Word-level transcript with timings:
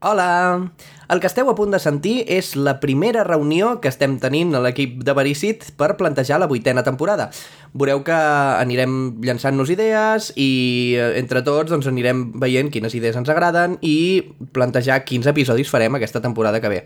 Hola! 0.00 0.70
El 1.10 1.18
que 1.18 1.26
esteu 1.26 1.48
a 1.50 1.56
punt 1.58 1.72
de 1.74 1.78
sentir 1.82 2.20
és 2.30 2.52
la 2.54 2.76
primera 2.78 3.24
reunió 3.26 3.72
que 3.82 3.90
estem 3.90 4.12
tenint 4.22 4.52
a 4.54 4.60
l'equip 4.62 5.00
de 5.02 5.14
Verícit 5.18 5.64
per 5.74 5.96
plantejar 5.98 6.38
la 6.38 6.46
vuitena 6.46 6.84
temporada. 6.86 7.26
Veureu 7.74 8.04
que 8.06 8.14
anirem 8.14 8.92
llançant-nos 9.26 9.72
idees 9.74 10.30
i 10.38 10.94
eh, 10.94 11.08
entre 11.18 11.42
tots 11.42 11.74
doncs, 11.74 11.90
anirem 11.90 12.28
veient 12.38 12.70
quines 12.70 12.94
idees 12.94 13.18
ens 13.18 13.32
agraden 13.34 13.74
i 13.82 13.98
plantejar 14.54 15.00
quins 15.02 15.26
episodis 15.26 15.72
farem 15.72 15.98
aquesta 15.98 16.22
temporada 16.22 16.62
que 16.62 16.70
ve. 16.76 16.84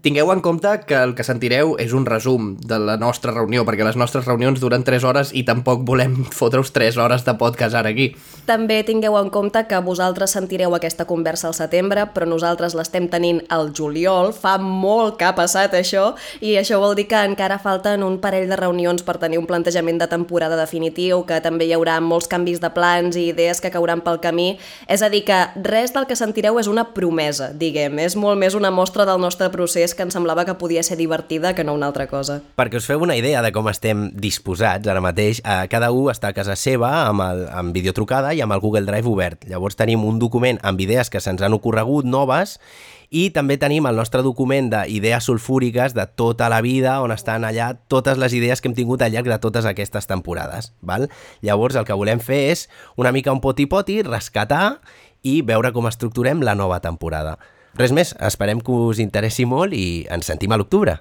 Tingueu 0.00 0.30
en 0.32 0.40
compte 0.40 0.70
que 0.88 0.96
el 0.96 1.10
que 1.12 1.24
sentireu 1.28 1.74
és 1.76 1.90
un 1.92 2.06
resum 2.08 2.54
de 2.56 2.78
la 2.80 2.94
nostra 2.96 3.34
reunió, 3.34 3.66
perquè 3.68 3.84
les 3.84 3.98
nostres 4.00 4.24
reunions 4.24 4.56
duren 4.56 4.80
3 4.80 5.04
hores 5.04 5.32
i 5.36 5.42
tampoc 5.44 5.82
volem 5.84 6.14
fotre-us 6.38 6.70
3 6.72 6.96
hores 6.96 7.26
de 7.26 7.34
podcast 7.36 7.76
ara 7.76 7.92
aquí. 7.92 8.06
També 8.48 8.78
tingueu 8.88 9.18
en 9.20 9.28
compte 9.28 9.60
que 9.68 9.80
vosaltres 9.84 10.32
sentireu 10.32 10.72
aquesta 10.72 11.04
conversa 11.04 11.50
al 11.50 11.56
setembre, 11.58 12.06
però 12.14 12.24
nosaltres 12.24 12.72
l'estem 12.78 13.10
tenint 13.12 13.42
al 13.52 13.74
juliol, 13.76 14.32
fa 14.32 14.54
molt 14.56 15.18
que 15.20 15.26
ha 15.28 15.34
passat 15.36 15.76
això, 15.76 16.14
i 16.40 16.54
això 16.56 16.80
vol 16.80 16.96
dir 16.96 17.04
que 17.10 17.20
encara 17.20 17.60
falten 17.60 18.00
un 18.00 18.16
parell 18.24 18.48
de 18.48 18.56
reunions 18.56 19.04
per 19.04 19.18
tenir 19.20 19.36
un 19.36 19.44
plantejament 19.44 20.00
de 20.00 20.08
temporada 20.08 20.56
definitiu, 20.56 21.26
que 21.28 21.42
també 21.44 21.68
hi 21.68 21.76
haurà 21.76 21.98
molts 22.00 22.30
canvis 22.32 22.64
de 22.64 22.72
plans 22.72 23.20
i 23.20 23.26
idees 23.34 23.60
que 23.60 23.74
cauran 23.76 24.00
pel 24.00 24.22
camí. 24.24 24.54
És 24.88 25.04
a 25.04 25.12
dir, 25.12 25.26
que 25.28 25.42
res 25.60 25.92
del 25.92 26.08
que 26.08 26.16
sentireu 26.16 26.56
és 26.56 26.72
una 26.72 26.88
promesa, 26.96 27.52
diguem, 27.52 28.00
és 28.00 28.16
molt 28.16 28.40
més 28.40 28.56
una 28.56 28.72
mostra 28.72 29.04
del 29.04 29.20
nostre 29.20 29.52
procés 29.52 29.89
és 29.90 29.96
que 29.98 30.06
em 30.06 30.12
semblava 30.14 30.44
que 30.46 30.54
podia 30.54 30.84
ser 30.86 30.96
divertida 31.00 31.52
que 31.54 31.64
no 31.66 31.74
una 31.74 31.88
altra 31.90 32.06
cosa. 32.06 32.38
Perquè 32.58 32.78
us 32.78 32.86
feu 32.86 33.02
una 33.02 33.16
idea 33.18 33.42
de 33.42 33.50
com 33.52 33.66
estem 33.70 34.08
disposats 34.14 34.86
ara 34.88 35.02
mateix, 35.02 35.42
eh, 35.42 35.66
cada 35.72 35.90
un 35.90 36.12
està 36.12 36.30
a 36.30 36.36
casa 36.36 36.54
seva 36.56 36.92
amb, 37.08 37.24
el, 37.26 37.44
amb 37.50 37.74
videotrucada 37.74 38.32
i 38.34 38.40
amb 38.44 38.54
el 38.54 38.62
Google 38.62 38.86
Drive 38.86 39.10
obert. 39.10 39.44
Llavors 39.50 39.76
tenim 39.76 40.06
un 40.06 40.22
document 40.22 40.62
amb 40.62 40.80
idees 40.80 41.10
que 41.10 41.20
se'ns 41.20 41.42
han 41.42 41.56
ocorregut, 41.56 42.06
noves, 42.06 42.58
i 43.10 43.28
també 43.34 43.56
tenim 43.58 43.88
el 43.90 43.98
nostre 43.98 44.22
document 44.22 44.70
d'idees 44.70 45.26
sulfúriques 45.26 45.96
de 45.98 46.06
tota 46.06 46.48
la 46.48 46.60
vida, 46.62 47.00
on 47.02 47.10
estan 47.10 47.44
allà 47.44 47.72
totes 47.90 48.20
les 48.22 48.34
idees 48.38 48.62
que 48.62 48.70
hem 48.70 48.78
tingut 48.78 49.02
al 49.02 49.10
llarg 49.10 49.26
de 49.26 49.40
totes 49.42 49.66
aquestes 49.66 50.06
temporades. 50.06 50.72
Val? 50.80 51.08
Llavors 51.42 51.74
el 51.74 51.88
que 51.88 51.98
volem 51.98 52.22
fer 52.22 52.44
és 52.54 52.68
una 52.96 53.10
mica 53.10 53.34
un 53.34 53.42
poti-poti, 53.42 54.04
rescatar 54.06 54.78
i 55.26 55.40
veure 55.42 55.74
com 55.74 55.90
estructurem 55.90 56.46
la 56.46 56.54
nova 56.54 56.78
temporada. 56.80 57.40
Res 57.78 57.92
més, 57.94 58.14
esperem 58.26 58.60
que 58.64 58.74
us 58.90 58.98
interessi 59.02 59.46
molt 59.46 59.76
i 59.76 60.06
ens 60.10 60.32
sentim 60.32 60.52
a 60.52 60.58
l'octubre. 60.58 60.98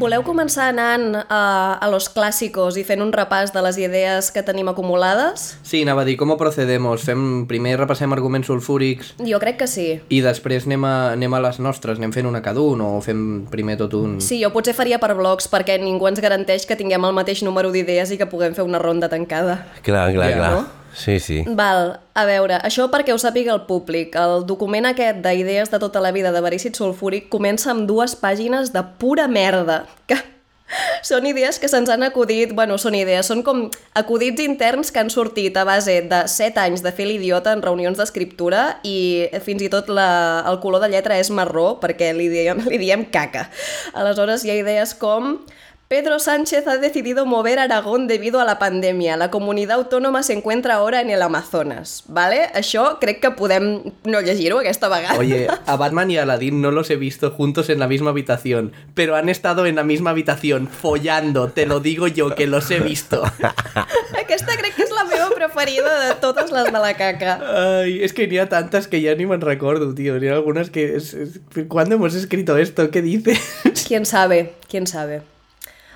Voleu 0.00 0.22
començar 0.24 0.70
anant 0.70 1.12
a, 1.28 1.76
a 1.76 1.88
los 1.92 2.06
clàssicos 2.08 2.78
i 2.80 2.84
fent 2.88 3.02
un 3.04 3.10
repàs 3.12 3.50
de 3.52 3.60
les 3.60 3.76
idees 3.76 4.30
que 4.32 4.40
tenim 4.46 4.70
acumulades? 4.72 5.58
Sí, 5.60 5.82
anava 5.84 6.06
a 6.06 6.08
dir, 6.08 6.14
com 6.16 6.32
procedemos? 6.40 7.04
Fem, 7.04 7.44
primer 7.50 7.74
repassem 7.76 8.08
arguments 8.16 8.48
sulfúrics 8.48 9.12
Jo 9.20 9.36
crec 9.42 9.58
que 9.60 9.68
sí. 9.68 9.86
i 10.08 10.22
després 10.24 10.64
anem 10.64 10.88
a, 10.88 10.94
anem 11.18 11.36
a 11.36 11.42
les 11.44 11.60
nostres, 11.60 12.00
anem 12.00 12.14
fent 12.16 12.30
una 12.30 12.40
cada 12.40 12.64
un 12.64 12.80
o 12.80 12.90
fem 13.04 13.44
primer 13.52 13.76
tot 13.82 13.92
un... 14.00 14.16
Sí, 14.24 14.40
jo 14.40 14.48
potser 14.56 14.72
faria 14.78 14.96
per 15.02 15.12
blocs 15.18 15.50
perquè 15.52 15.76
ningú 15.82 16.08
ens 16.08 16.24
garanteix 16.24 16.64
que 16.64 16.80
tinguem 16.80 17.04
el 17.04 17.12
mateix 17.20 17.44
número 17.44 17.68
d'idees 17.74 18.16
i 18.16 18.20
que 18.20 18.30
puguem 18.30 18.56
fer 18.56 18.64
una 18.64 18.80
ronda 18.80 19.12
tancada. 19.12 19.66
Clar, 19.84 20.08
clar, 20.16 20.30
Ja, 20.32 20.36
clar. 20.40 20.52
no? 20.56 20.79
Sí, 20.94 21.20
sí. 21.20 21.44
Val, 21.46 22.00
a 22.14 22.24
veure, 22.26 22.58
això 22.66 22.88
perquè 22.90 23.14
ho 23.14 23.20
sàpiga 23.20 23.54
el 23.54 23.62
públic. 23.68 24.16
El 24.18 24.44
document 24.48 24.88
aquest 24.90 25.22
d'idees 25.24 25.70
de 25.70 25.78
tota 25.82 26.02
la 26.02 26.12
vida 26.12 26.32
de 26.34 26.42
verícid 26.44 26.76
sulfúric 26.76 27.30
comença 27.32 27.70
amb 27.72 27.86
dues 27.88 28.16
pàgines 28.18 28.74
de 28.74 28.82
pura 28.98 29.28
merda, 29.30 29.84
que 30.10 30.18
són 31.06 31.26
idees 31.26 31.58
que 31.58 31.68
se'ns 31.70 31.90
han 31.90 32.04
acudit, 32.06 32.54
bueno, 32.56 32.78
són 32.78 32.96
idees, 32.98 33.28
són 33.30 33.42
com 33.46 33.64
acudits 33.98 34.42
interns 34.44 34.90
que 34.90 35.02
han 35.02 35.10
sortit 35.12 35.56
a 35.56 35.64
base 35.68 36.00
de 36.10 36.20
7 36.30 36.62
anys 36.62 36.84
de 36.84 36.92
fer 36.94 37.08
l'idiota 37.08 37.54
en 37.54 37.62
reunions 37.64 37.98
d'escriptura 37.98 38.80
i 38.86 39.28
fins 39.44 39.64
i 39.66 39.70
tot 39.72 39.90
la, 39.92 40.44
el 40.50 40.60
color 40.62 40.82
de 40.84 40.92
lletra 40.94 41.18
és 41.20 41.32
marró 41.34 41.74
perquè 41.82 42.12
li 42.16 42.28
diem, 42.32 42.62
li 42.70 42.80
diem 42.82 43.06
caca. 43.12 43.48
Aleshores 43.94 44.44
hi 44.44 44.54
ha 44.54 44.60
idees 44.62 44.94
com 44.98 45.38
Pedro 45.90 46.20
Sánchez 46.20 46.68
ha 46.68 46.76
decidido 46.76 47.26
mover 47.26 47.58
Aragón 47.58 48.06
debido 48.06 48.38
a 48.38 48.44
la 48.44 48.60
pandemia. 48.60 49.16
La 49.16 49.28
comunidad 49.32 49.78
autónoma 49.78 50.22
se 50.22 50.34
encuentra 50.34 50.74
ahora 50.74 51.00
en 51.00 51.10
el 51.10 51.20
Amazonas. 51.20 52.04
¿Vale? 52.06 52.46
Això 52.54 53.00
crec 53.00 53.18
que 53.18 53.32
podem 53.34 53.90
no 54.06 54.20
llegir-ho 54.22 54.60
aquesta 54.60 54.86
vegada. 54.86 55.18
Oye, 55.18 55.48
a 55.50 55.74
Batman 55.82 56.08
y 56.12 56.16
Aladdin 56.16 56.62
no 56.62 56.70
los 56.70 56.90
he 56.90 56.94
visto 56.94 57.32
juntos 57.32 57.70
en 57.70 57.80
la 57.80 57.88
misma 57.88 58.10
habitación, 58.10 58.70
pero 58.94 59.16
han 59.16 59.28
estado 59.28 59.66
en 59.66 59.74
la 59.74 59.82
misma 59.82 60.10
habitación 60.10 60.68
follando, 60.68 61.48
te 61.48 61.66
lo 61.66 61.80
digo 61.80 62.06
yo, 62.06 62.36
que 62.36 62.46
los 62.46 62.70
he 62.70 62.78
visto. 62.78 63.24
Aquesta 64.22 64.54
crec 64.62 64.76
que 64.76 64.84
és 64.86 64.92
la 64.94 65.02
meva 65.10 65.26
preferida 65.34 65.90
de 66.06 66.14
totes 66.22 66.52
les 66.54 66.70
de 66.70 66.78
la 66.78 66.94
caca. 66.94 67.40
Ay, 67.82 67.98
es 68.04 68.12
que 68.12 68.28
ni 68.28 68.38
a 68.38 68.48
tantas 68.48 68.86
que 68.86 69.00
ya 69.00 69.16
ni 69.16 69.26
me 69.26 69.38
recuerdo, 69.38 69.92
tío. 69.92 70.20
Ni 70.20 70.28
a 70.28 70.34
algunas 70.34 70.70
que... 70.70 70.94
Es, 70.94 71.14
es- 71.14 71.40
¿Cuándo 71.66 71.96
hemos 71.96 72.14
escrito 72.14 72.56
esto? 72.58 72.92
¿Qué 72.92 73.02
dice? 73.02 73.36
Quién 73.88 74.06
sabe, 74.06 74.54
quién 74.68 74.86
sabe. 74.86 75.22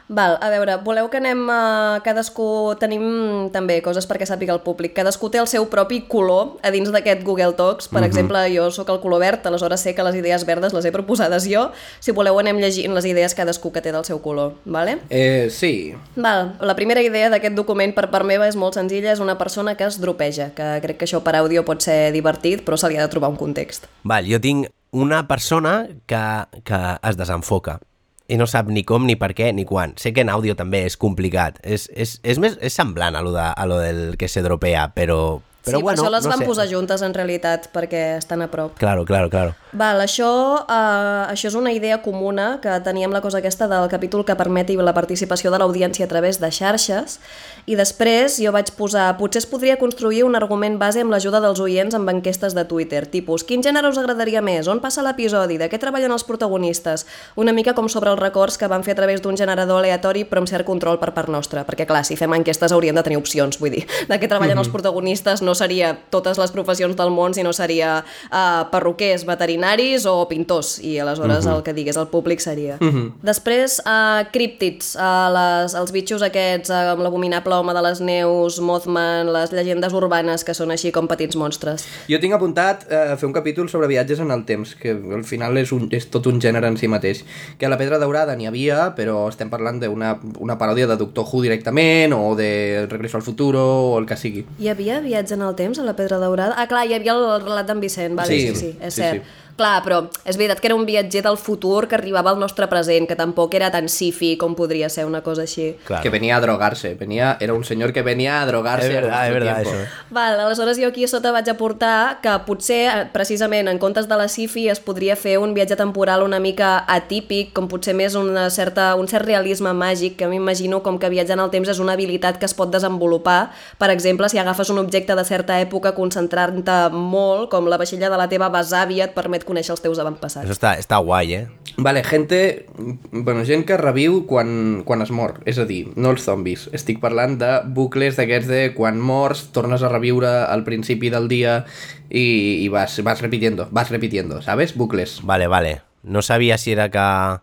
Val, 0.09 0.37
a 0.41 0.51
veure, 0.53 0.77
voleu 0.85 1.09
que 1.09 1.17
anem 1.17 1.47
a... 1.49 2.01
Cadascú... 2.05 2.47
Tenim 2.81 3.49
també 3.55 3.79
coses 3.85 4.05
perquè 4.09 4.27
sàpiga 4.29 4.53
el 4.53 4.61
públic. 4.65 4.93
Cadascú 4.97 5.31
té 5.33 5.41
el 5.41 5.49
seu 5.49 5.65
propi 5.73 6.03
color 6.11 6.59
a 6.61 6.73
dins 6.75 6.91
d'aquest 6.93 7.23
Google 7.25 7.55
Talks. 7.57 7.89
Per 7.89 8.03
exemple, 8.05 8.43
jo 8.53 8.69
sóc 8.75 8.91
el 8.93 9.01
color 9.01 9.23
verd, 9.25 9.47
aleshores 9.49 9.81
sé 9.87 9.95
que 9.97 10.05
les 10.05 10.19
idees 10.21 10.45
verdes 10.45 10.77
les 10.77 10.85
he 10.85 10.93
proposades 10.93 11.49
jo. 11.49 11.71
Si 12.05 12.13
voleu 12.13 12.37
anem 12.43 12.61
llegint 12.61 12.93
les 12.97 13.09
idees 13.09 13.37
cadascú 13.37 13.73
que 13.73 13.81
té 13.85 13.95
del 13.95 14.05
seu 14.05 14.21
color, 14.21 14.59
vale? 14.65 14.99
Eh, 15.09 15.49
sí. 15.51 15.95
Val, 16.17 16.53
la 16.61 16.77
primera 16.77 17.03
idea 17.05 17.33
d'aquest 17.33 17.57
document 17.57 17.97
per 17.97 18.11
part 18.13 18.29
meva 18.29 18.49
és 18.51 18.61
molt 18.61 18.77
senzilla, 18.77 19.15
és 19.15 19.25
una 19.25 19.39
persona 19.41 19.77
que 19.79 19.89
es 19.89 19.97
dropeja, 20.03 20.51
que 20.57 20.69
crec 20.85 21.01
que 21.01 21.09
això 21.09 21.25
per 21.25 21.39
àudio 21.41 21.65
pot 21.65 21.81
ser 21.85 22.13
divertit, 22.13 22.67
però 22.67 22.77
se 22.77 22.93
li 22.93 23.01
ha 23.01 23.07
de 23.07 23.13
trobar 23.13 23.33
un 23.33 23.41
context. 23.41 23.89
Val, 24.05 24.29
jo 24.29 24.43
tinc 24.43 24.69
una 24.93 25.25
persona 25.27 25.87
que, 26.07 26.25
que 26.63 26.85
es 27.03 27.17
desenfoca 27.17 27.81
i 28.29 28.39
no 28.41 28.47
sap 28.49 28.71
ni 28.73 28.85
com, 28.89 29.05
ni 29.05 29.17
per 29.21 29.33
què, 29.37 29.51
ni 29.53 29.67
quan. 29.69 29.95
Sé 30.01 30.15
que 30.17 30.25
en 30.25 30.33
àudio 30.33 30.57
també 30.57 30.85
és 30.89 30.97
complicat. 31.01 31.59
És, 31.63 31.89
és, 31.93 32.19
és, 32.25 32.41
més, 32.41 32.57
és 32.65 32.77
semblant 32.77 33.17
a 33.17 33.25
lo, 33.25 33.35
de, 33.35 33.45
a 33.45 33.67
lo 33.69 33.81
del 33.83 34.17
que 34.21 34.31
se 34.33 34.43
dropea, 34.45 34.89
però... 34.97 35.41
però 35.65 35.81
sí, 35.81 35.83
bueno, 35.83 36.01
per 36.01 36.09
això 36.09 36.15
les 36.17 36.25
no 36.25 36.33
van 36.33 36.45
sé. 36.45 36.49
posar 36.49 36.69
juntes 36.71 37.05
en 37.05 37.17
realitat, 37.17 37.69
perquè 37.75 38.07
estan 38.17 38.45
a 38.45 38.49
prop. 38.53 38.79
Claro, 38.81 39.05
claro, 39.05 39.29
claro. 39.33 39.55
Val, 39.75 39.99
això, 39.99 40.63
uh, 40.63 41.27
això 41.27 41.49
és 41.49 41.55
una 41.59 41.73
idea 41.75 41.97
comuna 41.99 42.61
que 42.63 42.71
teníem 42.87 43.11
la 43.11 43.19
cosa 43.21 43.41
aquesta 43.41 43.67
del 43.67 43.89
capítol 43.91 44.23
que 44.23 44.37
permeti 44.39 44.77
la 44.79 44.93
participació 44.95 45.51
de 45.51 45.59
l'audiència 45.59 46.07
a 46.07 46.09
través 46.09 46.39
de 46.39 46.47
xarxes. 46.47 47.19
I 47.67 47.75
després 47.75 48.37
jo 48.39 48.53
vaig 48.55 48.71
posar 48.79 49.09
potser 49.19 49.41
es 49.43 49.49
podria 49.51 49.75
construir 49.81 50.23
un 50.23 50.37
argument 50.39 50.77
base 50.79 51.03
amb 51.03 51.11
l'ajuda 51.11 51.41
dels 51.43 51.59
oients 51.59 51.97
amb 51.99 52.13
enquestes 52.13 52.55
de 52.55 52.63
Twitter, 52.71 53.03
tipus 53.11 53.43
quin 53.43 53.65
gènere 53.67 53.91
us 53.91 53.99
agradaria 53.99 54.43
més, 54.43 54.69
on 54.71 54.79
passa 54.79 55.03
l'episodi, 55.03 55.59
de 55.59 55.67
què 55.67 55.81
treballen 55.83 56.13
els 56.15 56.23
protagonistes, 56.23 57.03
una 57.35 57.53
mica 57.53 57.75
com 57.75 57.91
sobre 57.91 58.13
els 58.15 58.21
records 58.21 58.61
que 58.61 58.71
van 58.71 58.87
fer 58.87 58.95
a 58.95 59.01
través 59.01 59.25
d'un 59.27 59.35
generador 59.35 59.83
aleatori 59.83 60.23
però 60.23 60.45
amb 60.45 60.53
cert 60.53 60.69
control 60.69 61.01
per 61.03 61.11
part 61.17 61.33
nostra, 61.33 61.65
perquè 61.67 61.89
clar, 61.89 62.05
si 62.07 62.15
fem 62.15 62.39
enquestes 62.39 62.71
hauríem 62.71 62.95
de 62.95 63.03
tenir 63.03 63.19
opcions, 63.19 63.59
vull 63.59 63.75
dir, 63.75 63.83
de 64.07 64.21
què 64.23 64.31
treballen 64.31 64.63
els 64.63 64.71
protagonistes? 64.71 65.43
No 65.43 65.57
seria 65.59 65.97
totes 66.15 66.39
les 66.39 66.55
professions 66.55 66.95
del 66.95 67.11
món, 67.11 67.35
sinó 67.35 67.51
seria 67.57 68.05
uh, 68.05 68.71
perruquers, 68.71 69.27
veterinaris 69.27 69.64
o 70.07 70.29
pintors, 70.29 70.79
i 70.85 70.99
aleshores 71.01 71.47
el 71.47 71.63
que 71.65 71.73
digués 71.75 71.97
el 71.97 72.09
públic 72.13 72.41
seria. 72.41 72.77
Després, 73.25 73.79
uh, 73.85 74.25
críptids, 74.33 74.95
uh, 74.97 75.31
les, 75.35 75.75
els 75.79 75.93
bitxos 75.95 76.23
aquests 76.27 76.71
uh, 76.71 76.93
amb 76.95 77.03
l'abominable 77.05 77.55
home 77.57 77.75
de 77.75 77.83
les 77.85 78.01
neus, 78.05 78.61
Mothman, 78.61 79.31
les 79.33 79.53
llegendes 79.55 79.93
urbanes 79.97 80.45
que 80.45 80.55
són 80.55 80.71
així 80.75 80.93
com 80.93 81.09
petits 81.11 81.37
monstres. 81.37 81.87
Jo 82.11 82.21
tinc 82.21 82.35
apuntat 82.37 82.85
eh, 82.91 83.15
fer 83.17 83.27
un 83.29 83.33
capítol 83.35 83.69
sobre 83.73 83.89
viatges 83.91 84.21
en 84.21 84.31
el 84.35 84.45
temps, 84.45 84.75
que 84.81 84.93
al 84.93 85.25
final 85.25 85.57
és, 85.61 85.73
un, 85.73 85.89
és 85.95 86.07
tot 86.13 86.27
un 86.31 86.41
gènere 86.43 86.69
en 86.69 86.77
si 86.81 86.89
mateix. 86.91 87.25
Que 87.59 87.67
a 87.67 87.73
la 87.73 87.79
Pedra 87.81 87.99
Daurada 88.03 88.37
n'hi 88.37 88.47
havia, 88.51 88.91
però 88.97 89.29
estem 89.31 89.51
parlant 89.53 89.81
d'una 89.83 90.15
una 90.41 90.59
paròdia 90.59 90.87
de 90.91 90.97
Doctor 91.01 91.25
Who 91.31 91.43
directament, 91.45 92.13
o 92.17 92.35
de 92.37 92.87
Regreso 92.91 93.17
al 93.19 93.23
Futuro, 93.27 93.63
o 93.95 93.99
el 93.99 94.07
que 94.07 94.17
sigui. 94.21 94.45
Hi 94.61 94.69
havia 94.73 95.01
viatge 95.05 95.35
en 95.39 95.43
el 95.47 95.55
temps 95.59 95.79
a 95.79 95.85
la 95.87 95.95
Pedra 95.97 96.19
Daurada? 96.23 96.55
Ah, 96.59 96.67
clar, 96.71 96.85
hi 96.89 96.95
havia 96.97 97.15
el 97.17 97.25
relat 97.45 97.67
d'en 97.71 97.81
Vicent, 97.81 98.15
vale, 98.19 98.29
sí, 98.29 98.45
Sí, 98.45 98.55
sí, 98.55 98.61
sí, 98.61 98.79
és 98.83 98.95
sí, 98.95 99.01
cert. 99.01 99.23
sí. 99.25 99.41
Clar, 99.55 99.85
però 99.85 100.01
és 100.27 100.35
veritat 100.35 100.59
que 100.59 100.67
era 100.67 100.75
un 100.75 100.83
viatger 100.87 101.23
del 101.23 101.37
futur 101.39 101.87
que 101.87 101.95
arribava 101.95 102.33
al 102.33 102.41
nostre 102.41 102.67
present, 102.67 103.07
que 103.07 103.15
tampoc 103.15 103.55
era 103.55 103.71
tan 103.71 103.89
sifi 103.89 104.33
com 104.37 104.57
podria 104.59 104.89
ser 104.91 105.05
una 105.07 105.21
cosa 105.23 105.43
així. 105.43 105.77
Claro. 105.87 106.03
Que 106.03 106.11
venía 106.11 106.37
a 106.37 106.41
drogarse. 106.41 106.95
Venía, 106.95 107.37
era 107.41 107.55
un 107.55 107.63
señor 107.65 107.93
que 107.93 108.03
venía 108.03 108.41
a 108.43 108.47
drogarse. 108.47 108.89
Es 108.89 108.95
verdad, 108.95 109.21
a 109.21 109.27
es 109.27 109.33
nuestro 109.33 109.47
verdad 109.47 109.63
tiempo. 109.63 109.83
eso. 109.83 109.91
Val, 110.11 110.41
aleshores 110.41 110.79
jo 110.81 110.89
aquí 110.89 111.05
a 111.05 111.09
sota 111.09 111.31
vaig 111.31 111.49
aportar 111.51 112.21
que 112.21 112.33
potser, 112.47 112.89
eh, 112.89 113.07
precisament, 113.13 113.69
en 113.69 113.79
comptes 113.79 114.09
de 114.09 114.17
la 114.17 114.27
Sifi 114.29 114.69
es 114.69 114.81
podria 114.81 115.15
fer 115.15 115.39
un 115.39 115.55
viatge 115.55 115.77
temporal 115.77 116.23
una 116.23 116.41
mica 116.41 116.85
atípic, 116.89 117.53
com 117.55 117.69
potser 117.69 117.95
més 117.95 118.17
una 118.19 118.49
certa, 118.51 118.95
un 118.97 119.07
cert 119.07 119.25
realisme 119.25 119.71
màgic, 119.71 120.17
que 120.17 120.27
m'imagino 120.27 120.83
com 120.83 120.99
que 120.99 121.09
viatjar 121.09 121.39
en 121.39 121.45
el 121.45 121.51
temps 121.55 121.69
és 121.69 121.79
una 121.79 121.93
habilitat 121.93 122.39
que 122.39 122.47
es 122.47 122.55
pot 122.55 122.73
desenvolupar. 122.75 123.53
Per 123.79 123.91
exemple, 123.91 124.29
si 124.29 124.39
agafes 124.39 124.71
un 124.71 124.83
objecte 124.83 125.15
de 125.15 125.25
certa 125.25 125.61
època, 125.61 125.95
concentrant-te 125.95 126.91
molt, 126.91 127.51
com 127.51 127.71
la 127.71 127.79
vaixella 127.79 128.11
de 128.11 128.19
la 128.19 128.29
teva 128.29 128.51
besàvia, 128.51 129.05
et 129.05 129.15
permet 129.15 129.44
conèixer 129.45 129.75
els 129.75 129.83
teus 129.85 130.01
avantpassats. 130.03 130.45
Eso 130.45 130.53
está, 130.53 130.75
está 130.79 130.99
guay, 130.99 131.35
¿eh? 131.35 131.47
Vale, 131.77 132.05
gente... 132.05 132.67
Bueno, 133.11 133.45
gent 133.45 133.65
que 133.67 133.77
reviu 133.77 134.25
quan, 134.27 134.83
quan 134.87 135.03
es 135.03 135.11
mor. 135.11 135.41
És 135.45 135.59
a 135.59 135.67
dir, 135.67 135.89
no 135.97 136.13
els 136.15 136.27
zombis. 136.27 136.69
Estic 136.77 137.01
parlant 137.03 137.39
de 137.41 137.51
bucles 137.77 138.19
d'aquests 138.21 138.51
de 138.51 138.61
quan 138.77 139.01
mors, 139.01 139.49
tornes 139.53 139.83
a 139.83 139.91
reviure 139.91 140.31
al 140.45 140.63
principi 140.65 141.11
del 141.11 141.27
dia 141.29 141.65
i, 142.11 142.63
i 142.63 142.69
vas, 142.71 143.01
vas 143.03 143.23
repitiendo, 143.25 143.69
vas 143.73 143.91
repitiendo, 143.91 144.41
¿sabes? 144.43 144.77
Bucles. 144.79 145.21
Vale, 145.25 145.49
vale. 145.49 145.81
No 146.05 146.23
sabia 146.23 146.59
si 146.59 146.73
era 146.73 146.91
que 146.91 147.41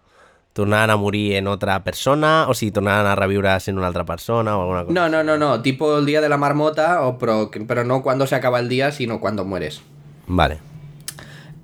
tornaven 0.53 0.89
a 0.89 0.95
morir 0.95 1.35
en 1.35 1.47
otra 1.47 1.83
persona 1.83 2.45
o 2.47 2.53
si 2.53 2.71
tornaven 2.71 3.07
a 3.07 3.15
reviure's 3.15 3.67
en 3.67 3.77
una 3.77 3.87
altra 3.87 4.05
persona 4.05 4.57
o 4.57 4.61
alguna 4.61 4.83
cosa. 4.83 4.93
No, 4.93 5.09
no, 5.09 5.23
no, 5.23 5.37
no. 5.37 5.61
Tipo 5.61 5.97
el 5.97 6.05
día 6.05 6.21
de 6.21 6.29
la 6.29 6.37
marmota, 6.37 7.01
o 7.01 7.17
pero, 7.17 7.51
pero 7.67 7.83
no 7.83 8.01
cuando 8.01 8.27
se 8.27 8.35
acaba 8.35 8.59
el 8.59 8.69
día, 8.69 8.91
sino 8.91 9.19
cuando 9.19 9.45
mueres. 9.45 9.81
Vale. 10.27 10.70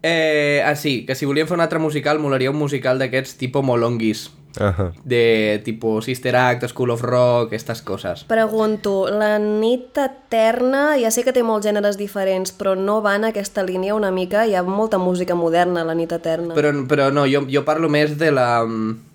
Eh, 0.04 0.62
ah, 0.66 0.76
sí, 0.76 1.06
que 1.06 1.16
si 1.16 1.26
volíem 1.26 1.48
fer 1.48 1.56
un 1.58 1.62
altre 1.66 1.80
musical, 1.80 2.20
molaria 2.20 2.52
un 2.52 2.58
musical 2.60 3.00
d'aquests 3.00 3.38
tipo 3.38 3.64
molonguis. 3.64 4.30
Ajá. 4.60 4.92
De 5.04 5.62
tipo 5.66 6.02
Sister 6.02 6.36
Act, 6.36 6.64
School 6.68 6.90
of 6.90 7.02
Rock, 7.04 7.54
estas 7.54 7.84
coses. 7.84 8.24
Pregunto, 8.26 9.10
la 9.10 9.38
nit 9.38 9.98
eterna, 10.02 10.96
ja 10.98 11.12
sé 11.14 11.22
que 11.24 11.34
té 11.36 11.44
molts 11.46 11.68
gèneres 11.68 11.98
diferents, 12.00 12.54
però 12.58 12.74
no 12.74 13.00
va 13.06 13.16
en 13.20 13.28
aquesta 13.30 13.62
línia 13.64 13.94
una 13.94 14.10
mica? 14.12 14.48
Hi 14.48 14.56
ha 14.58 14.64
molta 14.64 14.98
música 14.98 15.36
moderna 15.38 15.82
a 15.82 15.86
la 15.86 15.94
nit 15.94 16.12
eterna. 16.12 16.56
Però, 16.58 16.74
però 16.90 17.12
no, 17.14 17.28
jo, 17.30 17.44
jo 17.52 17.64
parlo 17.70 17.90
més 17.90 18.18
de 18.18 18.32
la, 18.34 18.66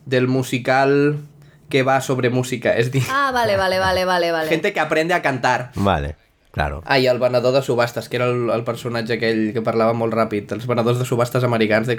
del 0.07 0.29
musical 0.31 1.17
que 1.73 1.83
va 1.83 2.01
sobre 2.05 2.31
música. 2.31 2.77
És 2.77 2.93
dir, 2.93 3.03
Ah, 3.11 3.31
vale, 3.33 3.57
vale, 3.57 3.79
vale, 3.81 4.05
vale, 4.05 4.31
vale. 4.31 4.49
gente 4.55 4.73
que 4.73 4.81
aprende 4.81 5.15
a 5.15 5.23
cantar. 5.23 5.73
Vale, 5.75 6.15
claro. 6.53 6.83
Ah, 6.87 6.99
i 7.01 7.09
el 7.11 7.19
venedor 7.19 7.55
de 7.57 7.63
subhastes, 7.67 8.09
que 8.09 8.21
era 8.21 8.29
el, 8.31 8.51
el 8.55 8.63
personatge 8.65 9.17
aquell 9.19 9.43
que 9.57 9.65
parlava 9.65 9.97
molt 9.97 10.15
ràpid, 10.15 10.53
els 10.55 10.69
venedors 10.71 11.01
de 11.01 11.07
subhastes 11.09 11.45
americans, 11.49 11.89
de... 11.91 11.97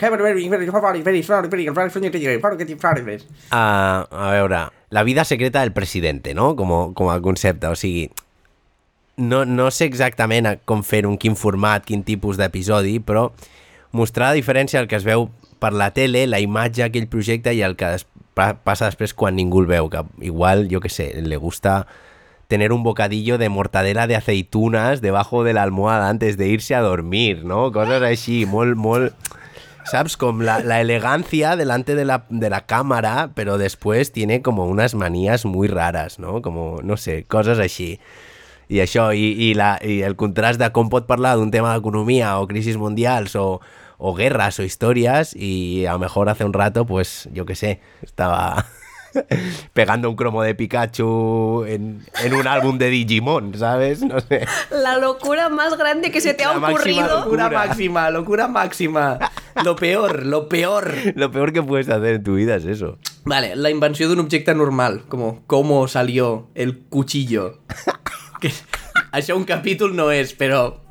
Ah, 3.52 4.06
a 4.10 4.32
veure, 4.38 4.68
la 4.94 5.04
vida 5.04 5.26
secreta 5.26 5.62
del 5.66 5.74
presidente, 5.74 6.36
no? 6.38 6.54
Com, 6.56 6.94
com 6.94 7.10
a 7.12 7.20
concepte, 7.22 7.68
o 7.68 7.76
sigui... 7.76 8.12
No, 9.18 9.44
no 9.46 9.68
sé 9.70 9.86
exactament 9.86 10.48
com 10.66 10.82
fer 10.82 11.04
un 11.06 11.20
quin 11.22 11.36
format, 11.38 11.84
quin 11.86 12.02
tipus 12.06 12.40
d'episodi, 12.40 12.96
però 12.98 13.28
mostrar 13.94 14.32
la 14.32 14.40
diferència 14.40 14.80
del 14.82 14.90
que 14.90 14.98
es 14.98 15.06
veu 15.06 15.28
per 15.62 15.72
la 15.74 15.92
tele, 15.94 16.26
la 16.28 16.42
imatge, 16.42 16.82
aquell 16.84 17.06
projecte 17.08 17.54
i 17.54 17.62
el 17.62 17.78
que 17.78 17.94
es, 18.00 18.08
pa, 18.34 18.54
passa 18.58 18.90
després 18.90 19.14
quan 19.14 19.38
ningú 19.38 19.62
el 19.64 19.70
veu, 19.70 19.90
que 19.94 20.02
igual, 20.26 20.66
jo 20.72 20.82
que 20.84 20.92
sé, 20.92 21.12
le 21.22 21.38
gusta 21.38 21.84
tener 22.48 22.72
un 22.72 22.84
bocadillo 22.84 23.38
de 23.38 23.50
mortadela 23.50 24.08
de 24.08 24.16
aceitunas 24.16 25.02
debajo 25.02 25.44
de 25.44 25.54
la 25.54 25.64
almohada 25.64 26.10
antes 26.10 26.38
de 26.38 26.48
irse 26.48 26.76
a 26.76 26.82
dormir, 26.82 27.46
¿no? 27.46 27.72
Cosas 27.72 28.04
així, 28.04 28.46
molt, 28.46 28.78
molt... 28.78 29.14
¿Sabes? 29.86 30.16
Como 30.16 30.44
la, 30.44 30.80
elegancia 30.80 31.58
delante 31.58 31.96
de 31.96 32.06
la, 32.06 32.24
de 32.30 32.50
la 32.50 32.66
cámara, 32.66 33.32
pero 33.36 33.58
después 33.58 34.14
tiene 34.14 34.42
como 34.42 34.66
unas 34.66 34.96
manías 34.96 35.44
muy 35.44 35.68
raras, 35.68 36.20
¿no? 36.20 36.42
Como, 36.42 36.80
no 36.84 36.96
sé, 36.96 37.26
coses 37.28 37.60
així. 37.60 38.00
I 38.72 38.80
això, 38.80 39.10
i, 39.12 39.34
i, 39.50 39.54
la, 39.60 39.76
i 39.84 40.00
el 40.08 40.16
contrast 40.16 40.62
de 40.62 40.70
com 40.72 40.88
pot 40.90 41.04
parlar 41.06 41.36
d'un 41.36 41.52
tema 41.52 41.74
d'economia 41.76 42.38
o 42.40 42.48
crisis 42.48 42.80
mundials 42.80 43.36
o, 43.36 43.60
o 43.98 44.14
guerras 44.16 44.58
o 44.60 44.64
historias 44.64 45.36
y 45.36 45.86
a 45.86 45.94
lo 45.94 46.00
mejor 46.00 46.30
hace 46.30 46.46
un 46.46 46.54
rato, 46.54 46.86
pues, 46.86 47.28
yo 47.34 47.46
qué 47.46 47.56
sé, 47.56 47.82
estaba 48.02 48.66
pegando 49.74 50.10
un 50.10 50.16
cromo 50.16 50.42
de 50.44 50.56
Pikachu 50.56 51.66
en, 51.68 52.06
en 52.24 52.34
un 52.34 52.48
álbum 52.48 52.78
de 52.78 52.90
Digimon, 52.90 53.58
¿sabes? 53.58 54.02
No 54.02 54.20
sé. 54.20 54.46
La 54.72 54.98
locura 54.98 55.50
más 55.50 55.78
grande 55.78 56.12
que 56.12 56.22
se 56.22 56.34
te 56.34 56.44
ha 56.44 56.54
La 56.54 56.60
máxima 56.60 56.74
ocurrido. 57.02 57.20
Locura 57.20 57.44
Locura. 57.44 57.66
máxima, 57.68 58.10
locura 58.10 58.48
máxima. 58.48 59.20
Lo 59.64 59.76
peor, 59.76 60.26
lo 60.26 60.50
peor. 60.50 60.94
Lo 61.16 61.32
peor 61.32 61.54
que 61.54 61.62
puedes 61.64 61.90
hacer 61.90 62.16
en 62.16 62.24
tu 62.24 62.36
vida 62.36 62.56
es 62.56 62.66
eso. 62.66 62.98
Vale, 63.26 63.56
la 63.56 63.70
invenció 63.70 64.10
d'un 64.10 64.20
objecte 64.20 64.54
normal, 64.54 65.04
como 65.08 65.44
cómo 65.48 65.88
salió 65.88 66.50
el 66.56 66.80
cuchillo. 66.90 67.60
que, 68.42 68.52
això 69.14 69.38
un 69.38 69.46
capítol 69.48 69.96
no 69.96 70.10
és, 70.12 70.34
però 70.36 70.82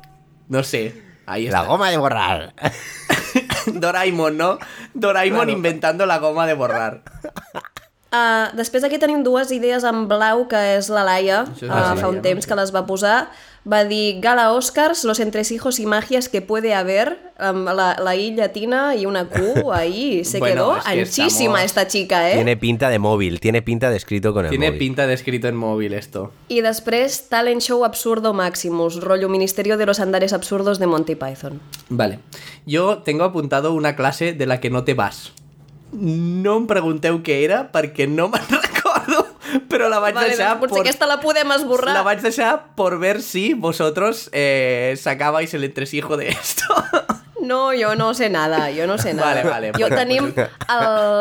no 0.49 0.63
sé. 0.63 0.93
Ahí 1.27 1.43
La 1.47 1.59
está. 1.61 1.69
goma 1.69 1.89
de 1.91 1.97
borrar. 1.97 2.53
Doraemon, 3.73 4.35
¿no? 4.37 4.57
Doraemon 4.93 5.49
inventando 5.49 6.05
la 6.05 6.17
goma 6.17 6.47
de 6.47 6.53
borrar. 6.53 7.03
Uh, 8.13 8.51
després 8.53 8.83
aquí 8.85 8.99
tenim 9.01 9.23
dues 9.25 9.49
idees 9.49 9.81
en 9.89 10.03
blau, 10.07 10.43
que 10.47 10.59
és 10.77 10.85
la 10.93 11.01
Laia, 11.01 11.47
és 11.49 11.63
uh, 11.65 11.71
la 11.71 11.79
fa 11.81 11.95
Laia, 11.95 12.09
un 12.13 12.21
temps 12.21 12.45
que 12.45 12.55
les 12.59 12.69
va 12.75 12.83
posar. 12.85 13.23
Va 13.65 13.85
dir, 13.87 14.19
gala 14.21 14.51
Oscars, 14.51 15.05
los 15.05 15.21
entresijos 15.21 15.79
y 15.79 15.85
magias 15.87 16.27
que 16.27 16.41
puede 16.41 16.75
haber, 16.75 17.31
amb 17.39 17.65
la, 17.73 17.95
la 17.97 18.13
I 18.15 18.35
llatina 18.35 18.93
i 18.93 19.05
una 19.07 19.23
Q, 19.29 19.71
ahí 19.71 20.23
se 20.25 20.37
Bueno, 20.39 20.53
quedó 20.53 20.77
es 20.77 20.83
que 20.83 20.89
anchísima 20.99 21.63
estamos- 21.63 21.63
esta 21.63 21.87
chica, 21.87 22.29
eh? 22.29 22.35
Tiene 22.35 22.57
pinta 22.57 22.89
de 22.89 22.99
móvil, 22.99 23.39
tiene 23.39 23.61
pinta 23.61 23.89
de 23.89 23.95
escrito 23.97 24.33
con 24.33 24.43
el 24.45 24.49
Tiene 24.51 24.67
móvil. 24.67 24.79
pinta 24.79 25.07
de 25.07 25.13
escrito 25.13 25.47
en 25.47 25.55
móvil 25.55 25.93
esto. 25.93 26.33
I 26.49 26.59
després, 26.61 27.29
Talent 27.29 27.61
Show 27.61 27.85
Absurdo 27.85 28.33
Maximus, 28.33 29.01
rollo 29.01 29.29
Ministerio 29.29 29.77
de 29.77 29.85
los 29.85 29.99
Andares 30.01 30.33
Absurdos 30.33 30.77
de 30.77 30.85
Monty 30.87 31.15
Python. 31.15 31.61
Vale. 31.89 32.19
Yo 32.65 32.97
tengo 32.99 33.23
apuntado 33.23 33.73
una 33.73 33.95
clase 33.95 34.33
de 34.33 34.45
la 34.45 34.59
que 34.59 34.69
no 34.69 34.83
te 34.83 34.93
vas. 34.93 35.31
No 35.93 36.57
em 36.57 36.67
pregunteu 36.67 37.21
què 37.23 37.43
era 37.45 37.67
perquè 37.73 38.07
no 38.09 38.27
me'n 38.33 38.49
recordo, 38.57 39.27
però 39.69 39.89
la 39.91 39.99
vaig 40.03 40.15
Vale, 40.17 40.33
deixar 40.33 40.55
doncs 40.55 40.65
potser 40.65 40.81
aquesta 40.81 41.09
la 41.09 41.19
podem 41.21 41.53
esborrar. 41.55 41.93
La 41.93 42.05
vaig 42.05 42.23
deixar 42.23 42.75
por 42.75 42.97
ver 42.99 43.21
si 43.21 43.53
vosotros 43.53 44.29
eh, 44.33 44.95
sacabais 44.99 45.53
el 45.53 45.63
entresijo 45.63 46.17
de 46.17 46.29
esto. 46.29 46.73
No, 47.43 47.73
jo 47.75 47.93
no 47.99 48.13
sé 48.13 48.29
nada, 48.29 48.69
jo 48.71 48.87
no 48.87 48.97
sé 48.97 49.13
nada. 49.13 49.43
Vale, 49.43 49.43
vale, 49.43 49.71
Jo 49.73 49.89
bueno, 49.89 49.97
tenim, 49.97 50.29
el, 50.37 50.45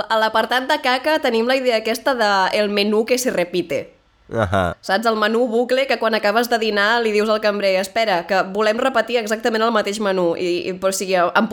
a 0.06 0.18
l'apartat 0.22 0.68
de 0.70 0.76
caca 0.78 1.16
tenim 1.18 1.48
la 1.50 1.56
idea 1.58 1.80
aquesta 1.82 2.14
de 2.14 2.28
el 2.60 2.70
menú 2.70 3.04
que 3.04 3.18
se 3.18 3.32
repite. 3.34 3.96
Ajá. 4.32 4.76
Saps? 4.80 5.06
El 5.06 5.16
menú 5.16 5.46
bucle 5.48 5.86
que 5.86 5.98
quan 5.98 6.14
acabes 6.14 6.48
de 6.48 6.58
dinar 6.58 7.02
li 7.02 7.12
dius 7.12 7.28
al 7.28 7.40
cambrer 7.40 7.74
espera, 7.80 8.26
que 8.26 8.42
volem 8.42 8.78
repetir 8.78 9.18
exactament 9.18 9.62
el 9.62 9.72
mateix 9.72 10.00
menú. 10.00 10.36
I, 10.36 10.68
i 10.70 10.78
o 10.80 10.92
sigui, 10.92 11.14
em 11.16 11.48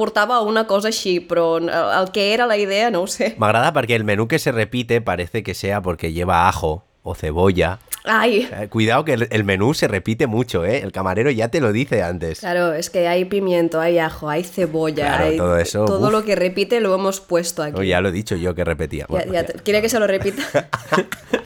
una 0.45 0.65
cosa 0.67 0.87
així, 0.89 1.19
però 1.19 1.57
el, 1.57 1.69
el 1.69 2.11
que 2.11 2.33
era 2.33 2.45
la 2.45 2.57
idea 2.57 2.89
no 2.91 3.01
ho 3.01 3.07
sé. 3.07 3.35
M'agrada 3.37 3.73
perquè 3.73 3.95
el 3.95 4.03
menú 4.03 4.27
que 4.27 4.39
se 4.39 4.51
repite 4.51 5.01
parece 5.01 5.43
que 5.43 5.53
sea 5.53 5.81
porque 5.81 6.13
lleva 6.13 6.47
ajo 6.47 6.83
o 7.03 7.15
cebolla. 7.15 7.79
Ai, 8.05 8.47
Eh, 8.51 8.69
Cuidado 8.69 9.03
que 9.03 9.13
el, 9.13 9.27
el 9.29 9.43
menú 9.43 9.73
se 9.73 9.87
repite 9.87 10.25
mucho, 10.25 10.63
¿eh? 10.65 10.79
El 10.79 10.91
camarero 10.93 11.29
ya 11.31 11.49
te 11.49 11.59
lo 11.59 11.73
dice 11.73 12.01
antes. 12.01 12.39
Claro, 12.39 12.73
es 12.73 12.89
que 12.89 13.07
hay 13.09 13.25
pimiento, 13.25 13.81
hay 13.81 13.99
ajo, 13.99 14.29
hay 14.29 14.43
cebolla, 14.45 15.05
Claro, 15.07 15.25
hay 15.25 15.37
todo 15.37 15.57
eso, 15.57 15.83
todo 15.85 16.05
uf. 16.07 16.11
lo 16.13 16.23
que 16.23 16.35
repite 16.35 16.79
lo 16.79 16.95
hemos 16.95 17.19
puesto 17.19 17.61
aquí. 17.61 17.73
No, 17.75 17.83
ya 17.83 17.99
lo 17.99 18.09
he 18.09 18.11
dicho 18.13 18.35
yo 18.37 18.55
que 18.55 18.63
repetía. 18.63 19.01
Ya- 19.01 19.07
Bueno, 19.09 19.33
ya 19.33 19.45
te- 19.45 19.53
¿Quiere 19.61 19.81
que 19.81 19.89
se 19.89 19.99
lo 19.99 20.07
repita? 20.07 20.41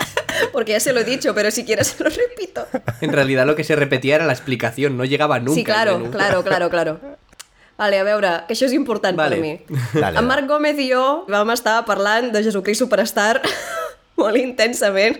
Porque 0.54 0.72
ya 0.72 0.80
se 0.80 0.94
lo 0.94 1.02
he 1.02 1.04
dicho, 1.04 1.34
pero 1.36 1.52
si 1.52 1.66
quieres 1.66 1.88
se 1.88 2.04
lo 2.04 2.10
repito. 2.10 2.66
En 3.02 3.12
realidad 3.12 3.46
lo 3.46 3.56
que 3.58 3.66
se 3.66 3.76
repetía 3.76 4.16
era 4.16 4.26
la 4.26 4.34
explicación, 4.34 4.96
no 4.96 5.04
llegaba 5.04 5.40
nunca. 5.40 5.56
sí, 5.56 5.64
claro, 5.66 6.10
claro, 6.12 6.44
claro, 6.44 6.70
claro. 6.70 7.00
Vale, 7.76 8.00
a 8.00 8.04
veure, 8.06 8.30
que 8.48 8.54
això 8.54 8.68
és 8.70 8.74
important 8.78 9.18
Vale. 9.18 9.36
per 9.36 9.42
mi. 9.44 9.54
Dale, 10.00 10.20
en 10.22 10.28
Marc 10.30 10.48
Gómez 10.48 10.78
i 10.80 10.88
jo 10.94 11.26
vam 11.28 11.50
estar 11.52 11.82
parlant 11.90 12.30
de 12.32 12.44
Jesucrist 12.46 12.86
Superstar 12.86 13.42
molt 14.22 14.38
intensament 14.38 15.18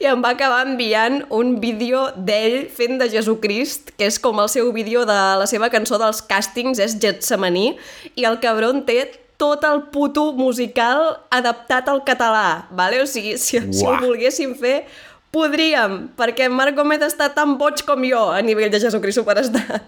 i 0.00 0.08
em 0.08 0.22
va 0.24 0.32
acabar 0.34 0.64
enviant 0.66 1.20
un 1.36 1.58
vídeo 1.60 2.06
d'ell 2.16 2.64
fent 2.72 2.98
de 3.00 3.10
Jesucrist, 3.12 3.92
que 3.98 4.08
és 4.08 4.18
com 4.18 4.40
el 4.40 4.48
seu 4.48 4.70
vídeo 4.72 5.04
de 5.08 5.18
la 5.40 5.46
seva 5.50 5.68
cançó 5.72 5.98
dels 6.00 6.22
càstings, 6.24 6.80
és 6.80 6.96
Getsemaní, 7.00 7.74
i 8.16 8.24
el 8.24 8.40
cabron 8.40 8.86
té 8.88 9.02
tot 9.40 9.64
el 9.64 9.86
puto 9.92 10.30
musical 10.36 11.06
adaptat 11.32 11.88
al 11.88 12.02
català, 12.04 12.66
vale? 12.76 13.00
O 13.00 13.08
sigui, 13.08 13.38
si, 13.40 13.62
si 13.72 13.86
ho 13.88 13.96
volguéssim 14.02 14.52
fer, 14.58 14.82
Podríem, 15.30 16.08
perquè 16.18 16.48
Marc 16.50 16.74
Gómez 16.74 17.04
està 17.06 17.28
tan 17.30 17.52
boig 17.54 17.84
com 17.86 18.02
jo 18.02 18.18
a 18.34 18.40
nivell 18.42 18.66
de 18.72 18.80
Jesucrist 18.82 19.20
Superstar. 19.20 19.78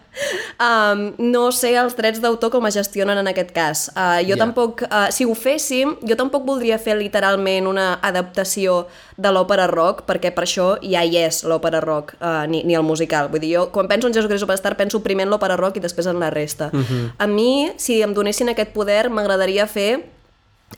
Um, 0.63 1.01
no 1.19 1.49
sé 1.51 1.73
els 1.81 1.97
drets 1.99 2.21
d'autor 2.23 2.53
com 2.53 2.69
es 2.69 2.77
gestionen 2.79 3.19
en 3.19 3.27
aquest 3.27 3.51
cas. 3.51 3.89
Uh, 3.97 4.21
jo 4.23 4.37
Ja. 4.37 4.39
tampoc, 4.39 4.85
uh, 4.87 5.11
si 5.11 5.25
ho 5.27 5.35
féssim, 5.35 5.97
jo 6.07 6.15
tampoc 6.15 6.47
voldria 6.47 6.79
fer 6.79 6.95
literalment 6.95 7.67
una 7.67 7.99
adaptació 8.03 8.87
de 9.19 9.33
l'òpera 9.35 9.67
rock, 9.67 10.05
perquè 10.07 10.31
per 10.31 10.45
això 10.45 10.79
ja 10.81 11.03
hi 11.03 11.17
és 11.17 11.43
l'òpera 11.43 11.81
rock, 11.83 12.15
uh, 12.21 12.47
ni, 12.47 12.63
ni 12.63 12.75
el 12.79 12.87
musical. 12.87 13.27
Vull 13.29 13.41
dir, 13.43 13.55
jo 13.57 13.67
quan 13.73 13.89
penso 13.89 14.07
en 14.07 14.15
Jesucrist 14.15 14.45
Superstar 14.47 14.77
penso 14.77 15.03
primer 15.03 15.27
en 15.27 15.33
l'òpera 15.35 15.57
rock 15.59 15.77
i 15.79 15.81
després 15.81 16.07
en 16.07 16.21
la 16.21 16.31
resta. 16.31 16.71
Uh 16.73 16.79
-huh. 16.79 17.11
A 17.19 17.27
mi, 17.27 17.73
si 17.79 18.01
em 18.01 18.15
donessin 18.15 18.49
aquest 18.49 18.71
poder, 18.73 19.11
m'agradaria 19.11 19.67
fer 19.67 20.05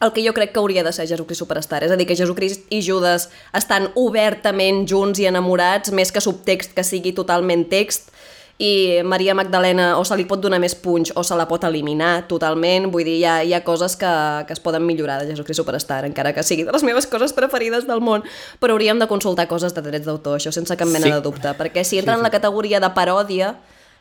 el 0.01 0.13
que 0.13 0.25
jo 0.27 0.33
crec 0.35 0.53
que 0.53 0.59
hauria 0.59 0.85
de 0.85 0.93
ser 0.93 1.07
Jesucrist 1.09 1.39
Superstar. 1.45 1.85
És 1.85 1.93
a 1.93 1.97
dir, 1.97 2.07
que 2.07 2.17
Jesucrist 2.17 2.67
i 2.71 2.81
Judas 2.83 3.29
estan 3.55 3.91
obertament 3.95 4.87
junts 4.91 5.21
i 5.21 5.27
enamorats, 5.31 5.93
més 5.93 6.13
que 6.13 6.21
subtext 6.21 6.75
que 6.75 6.85
sigui 6.85 7.13
totalment 7.13 7.69
text, 7.71 8.11
i 8.57 9.01
Maria 9.03 9.35
Magdalena 9.35 9.97
o 9.99 10.05
se 10.07 10.15
li 10.15 10.25
pot 10.31 10.39
donar 10.39 10.61
més 10.63 10.77
punx 10.79 11.11
o 11.19 11.25
se 11.27 11.35
la 11.35 11.49
pot 11.51 11.65
eliminar 11.67 12.29
totalment. 12.31 12.87
Vull 12.93 13.03
dir, 13.03 13.17
hi 13.19 13.25
ha, 13.27 13.43
hi 13.43 13.53
ha 13.53 13.65
coses 13.67 13.97
que, 13.99 14.13
que 14.47 14.55
es 14.55 14.63
poden 14.63 14.87
millorar 14.87 15.21
de 15.23 15.27
Jesucrist 15.33 15.59
Superstar, 15.59 16.05
encara 16.07 16.33
que 16.33 16.45
sigui 16.47 16.63
de 16.63 16.71
les 16.71 16.87
meves 16.87 17.09
coses 17.11 17.35
preferides 17.35 17.89
del 17.89 18.01
món, 18.01 18.23
però 18.63 18.77
hauríem 18.77 19.03
de 19.03 19.11
consultar 19.11 19.49
coses 19.51 19.75
de 19.75 19.83
drets 19.83 20.07
d'autor, 20.07 20.39
això 20.39 20.53
sense 20.55 20.77
cap 20.77 20.87
mena 20.87 21.07
Sí. 21.09 21.13
de 21.13 21.21
dubte, 21.21 21.51
perquè 21.59 21.83
si 21.83 21.99
entra 21.99 22.15
en 22.15 22.23
la 22.23 22.31
categoria 22.31 22.79
de 22.79 22.95
paròdia, 22.95 23.57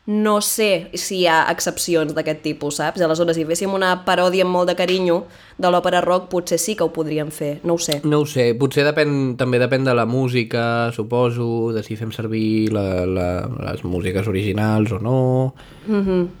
no 0.06 0.40
sé 0.40 0.90
si 0.94 1.22
hi 1.22 1.26
ha 1.26 1.46
excepcions 1.50 2.12
d'aquest 2.14 2.42
tipus, 2.44 2.76
saps? 2.76 3.00
Aleshores, 3.00 3.34
si 3.36 3.44
féssim 3.48 3.72
una 3.72 4.04
paròdia 4.04 4.44
amb 4.44 4.52
molt 4.52 4.68
de 4.68 4.76
carinyo 4.76 5.24
de 5.56 5.70
l'òpera 5.70 6.00
rock, 6.02 6.26
potser 6.32 6.58
sí 6.58 6.74
que 6.74 6.84
ho 6.86 6.90
podríem 6.94 7.30
fer, 7.34 7.58
no 7.66 7.76
ho 7.76 7.82
sé. 7.82 8.00
No 8.04 8.22
ho 8.24 8.26
sé, 8.26 8.50
potser 8.58 8.84
depèn, 8.86 9.34
també 9.38 9.60
depèn 9.62 9.86
de 9.86 9.94
la 9.94 10.06
música, 10.06 10.90
suposo, 10.94 11.70
de 11.74 11.84
si 11.86 11.98
fem 12.00 12.10
servir 12.14 12.72
la, 12.74 13.04
la, 13.06 13.28
les 13.70 13.84
músiques 13.86 14.26
originals 14.30 14.92
o 14.96 14.98
no, 15.02 15.20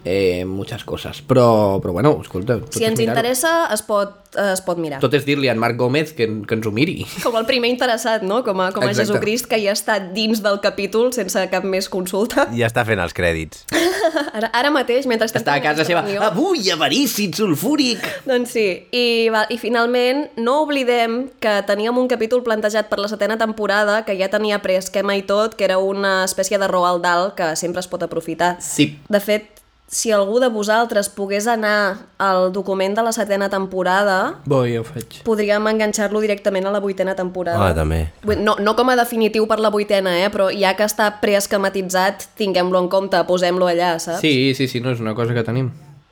eh, 0.04 0.44
muchas 0.44 0.84
coses. 0.84 1.22
Però, 1.22 1.80
però 1.80 1.92
bueno, 1.92 2.18
escolta... 2.22 2.58
Si 2.74 2.84
ens 2.84 3.00
interessa, 3.00 3.68
es 3.74 3.84
pot, 3.86 4.34
eh, 4.34 4.50
es 4.52 4.62
pot 4.66 4.80
mirar. 4.82 4.98
Tot 5.04 5.14
és 5.14 5.26
dir-li 5.26 5.48
a 5.48 5.54
en 5.54 5.62
Marc 5.62 5.78
Gómez 5.78 6.12
que, 6.16 6.26
que 6.42 6.58
ens 6.58 6.66
ho 6.66 6.72
miri. 6.74 7.04
Com 7.24 7.38
el 7.38 7.46
primer 7.48 7.70
interessat, 7.72 8.24
no? 8.26 8.42
Com 8.46 8.60
a, 8.64 8.70
com 8.74 8.82
a 8.82 8.90
Exacte. 8.90 9.12
Jesucrist, 9.12 9.48
que 9.50 9.60
ja 9.62 9.76
està 9.76 10.00
dins 10.14 10.42
del 10.44 10.60
capítol 10.64 11.12
sense 11.16 11.46
cap 11.52 11.66
més 11.68 11.88
consulta. 11.92 12.48
Ja 12.56 12.70
està 12.70 12.86
fent 12.88 13.02
els 13.02 13.14
crèdits. 13.16 13.64
Ara, 14.34 14.48
ara 14.52 14.70
mateix, 14.74 15.06
mentre 15.10 15.26
Està 15.30 15.54
a 15.56 15.62
casa 15.62 15.84
seva. 15.86 16.02
Avui, 16.26 16.66
avarícid 16.74 17.36
sulfúric! 17.38 18.02
Doncs 18.26 18.52
sí, 18.56 18.66
i, 18.90 19.03
va, 19.32 19.44
i 19.50 19.58
finalment 19.60 20.26
no 20.36 20.60
oblidem 20.64 21.24
que 21.42 21.54
teníem 21.68 21.96
un 22.00 22.08
capítol 22.10 22.42
plantejat 22.46 22.90
per 22.90 22.98
la 23.02 23.08
setena 23.10 23.38
temporada 23.40 24.02
que 24.04 24.16
ja 24.18 24.28
tenia 24.32 24.60
preesquema 24.64 25.16
i 25.16 25.24
tot, 25.26 25.54
que 25.58 25.64
era 25.68 25.78
una 25.78 26.22
espècie 26.24 26.58
de 26.58 26.68
Roald 26.70 27.02
Dahl 27.04 27.32
que 27.38 27.54
sempre 27.56 27.80
es 27.84 27.88
pot 27.90 28.02
aprofitar. 28.02 28.56
Sí. 28.60 28.94
De 29.08 29.20
fet, 29.20 29.50
si 29.94 30.10
algú 30.10 30.40
de 30.40 30.48
vosaltres 30.48 31.08
pogués 31.12 31.46
anar 31.46 32.08
al 32.18 32.48
document 32.52 32.96
de 32.96 33.02
la 33.04 33.12
setena 33.12 33.48
temporada, 33.52 34.40
Bo, 34.44 34.64
jo 34.66 34.80
ho 34.80 34.84
faig. 34.84 35.20
podríem 35.26 35.68
enganxar-lo 35.70 36.20
directament 36.24 36.66
a 36.66 36.72
la 36.74 36.80
vuitena 36.80 37.14
temporada. 37.14 37.60
Ah, 37.68 37.74
també. 37.76 38.08
No, 38.40 38.56
no 38.58 38.74
com 38.74 38.90
a 38.90 38.96
definitiu 38.98 39.46
per 39.46 39.60
la 39.62 39.70
vuitena, 39.70 40.16
eh? 40.24 40.30
però 40.34 40.48
ja 40.50 40.74
que 40.74 40.88
està 40.88 41.10
preesquematitzat, 41.22 42.30
tinguem-lo 42.40 42.80
en 42.80 42.88
compte, 42.88 43.20
posem-lo 43.28 43.68
allà, 43.70 43.98
saps? 44.00 44.24
Sí, 44.24 44.54
sí, 44.58 44.66
sí, 44.68 44.80
no 44.80 44.90
és 44.90 45.04
una 45.04 45.14
cosa 45.14 45.36
que 45.36 45.44
tenim. 45.46 45.70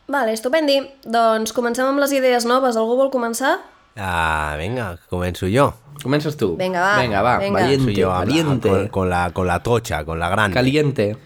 Vale, 0.09 0.33
estupendi. 0.33 0.81
Doncs 1.05 1.53
comencem 1.57 1.87
amb 1.87 2.01
les 2.03 2.13
idees 2.13 2.45
noves. 2.49 2.77
Algú 2.77 2.97
vol 2.99 3.11
començar? 3.13 3.59
Ah, 3.97 4.57
vinga, 4.59 4.99
començo 5.11 5.47
jo. 5.53 5.71
Comences 6.03 6.37
tu. 6.37 6.57
Vinga, 6.57 6.81
va, 6.81 7.01
Vinga, 7.03 7.23
va. 7.23 7.39
vinga. 7.39 7.61
Valiente, 7.61 7.85
Començo 7.85 8.01
jo 8.01 8.11
amb 8.11 8.19
la, 8.19 8.25
valiente. 8.27 8.69
con, 8.69 8.89
con, 8.89 9.11
la, 9.11 9.31
con 9.33 9.47
la 9.47 9.61
tocha, 9.63 10.05
con 10.05 10.19
la 10.19 10.29
gran. 10.29 10.53
Caliente. 10.53 11.17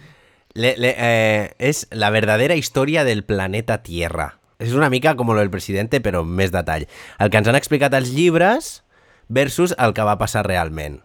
Le- 0.54 0.75
le- 0.76 0.95
eh, 0.99 1.54
és 1.59 1.87
la 1.90 2.11
verdadera 2.11 2.54
història 2.56 3.04
del 3.04 3.25
planeta 3.25 3.83
Tierra. 3.83 4.38
És 4.59 4.73
una 4.73 4.88
mica 4.88 5.14
com 5.16 5.28
lo 5.28 5.37
del 5.40 5.50
presidente, 5.50 6.00
però 6.00 6.21
amb 6.25 6.33
més 6.33 6.50
detall. 6.52 6.87
El 7.18 7.28
que 7.30 7.37
ens 7.38 7.49
han 7.49 7.56
explicat 7.59 7.92
els 7.95 8.09
llibres 8.12 8.83
versus 9.28 9.75
el 9.78 9.92
que 9.92 10.02
va 10.02 10.16
passar 10.18 10.47
realment. 10.47 11.02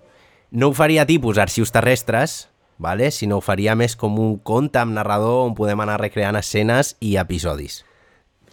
No 0.51 0.70
ho 0.70 0.74
faria 0.74 1.06
tipus 1.06 1.38
arxius 1.38 1.72
terrestres, 1.72 2.50
vale? 2.82 3.12
sinó 3.12 3.38
ho 3.40 3.46
faria 3.46 3.76
més 3.80 3.96
com 3.96 4.20
un 4.20 4.36
conte 4.44 4.82
amb 4.82 4.98
narrador 4.98 5.46
on 5.46 5.56
podem 5.56 5.80
anar 5.80 6.02
recreant 6.02 6.36
escenes 6.36 6.96
i 7.00 7.16
episodis. 7.22 7.84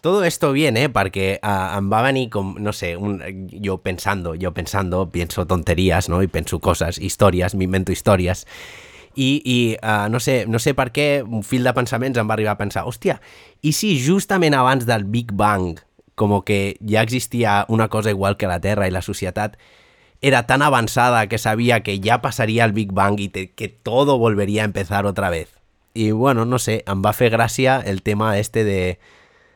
Todo 0.00 0.22
esto 0.22 0.52
viene 0.54 0.86
perquè 0.94 1.40
uh, 1.42 1.78
em 1.78 1.88
va 1.90 2.04
venir 2.06 2.28
com, 2.30 2.52
no 2.62 2.72
sé, 2.72 2.92
un, 2.96 3.18
yo 3.50 3.80
pensando, 3.82 4.36
yo 4.36 4.52
pensando, 4.54 5.08
pienso 5.10 5.46
tonterías, 5.46 6.08
¿no? 6.08 6.22
Y 6.22 6.28
penso 6.28 6.60
cosas, 6.60 6.98
històries, 6.98 7.56
m'invento 7.58 7.90
històries. 7.90 8.46
I, 9.16 9.42
i 9.42 9.58
uh, 9.82 10.06
no, 10.08 10.20
sé, 10.22 10.44
no 10.46 10.60
sé 10.62 10.76
per 10.78 10.92
què 10.94 11.24
un 11.26 11.42
fil 11.42 11.66
de 11.66 11.74
pensaments 11.74 12.20
em 12.20 12.30
va 12.30 12.36
arribar 12.38 12.54
a 12.54 12.60
pensar, 12.60 12.86
hòstia, 12.86 13.18
i 13.66 13.74
si 13.74 13.96
justament 13.98 14.54
abans 14.54 14.86
del 14.86 15.02
Big 15.10 15.34
Bang, 15.34 15.80
com 16.14 16.36
que 16.46 16.76
ja 16.86 17.02
existia 17.02 17.64
una 17.68 17.88
cosa 17.88 18.14
igual 18.14 18.36
que 18.36 18.46
la 18.50 18.60
Terra 18.62 18.86
i 18.86 18.94
la 18.94 19.02
societat, 19.02 19.58
era 20.20 20.46
tan 20.46 20.62
avançada 20.62 21.26
que 21.28 21.38
sabia 21.38 21.82
que 21.82 22.00
ja 22.02 22.20
passaria 22.20 22.64
el 22.64 22.72
Big 22.72 22.92
Bang 22.92 23.18
te, 23.30 23.50
que 23.52 23.68
todo 23.68 24.18
volvería 24.18 24.62
a 24.62 24.64
empezar 24.64 25.06
otra 25.06 25.30
vez. 25.30 25.48
Y 25.94 26.10
bueno, 26.12 26.44
no 26.44 26.58
sé, 26.58 26.84
va 26.86 27.12
fer 27.12 27.32
gràcia 27.32 27.80
el 27.84 28.02
tema 28.02 28.38
este 28.38 28.62
de, 28.62 28.98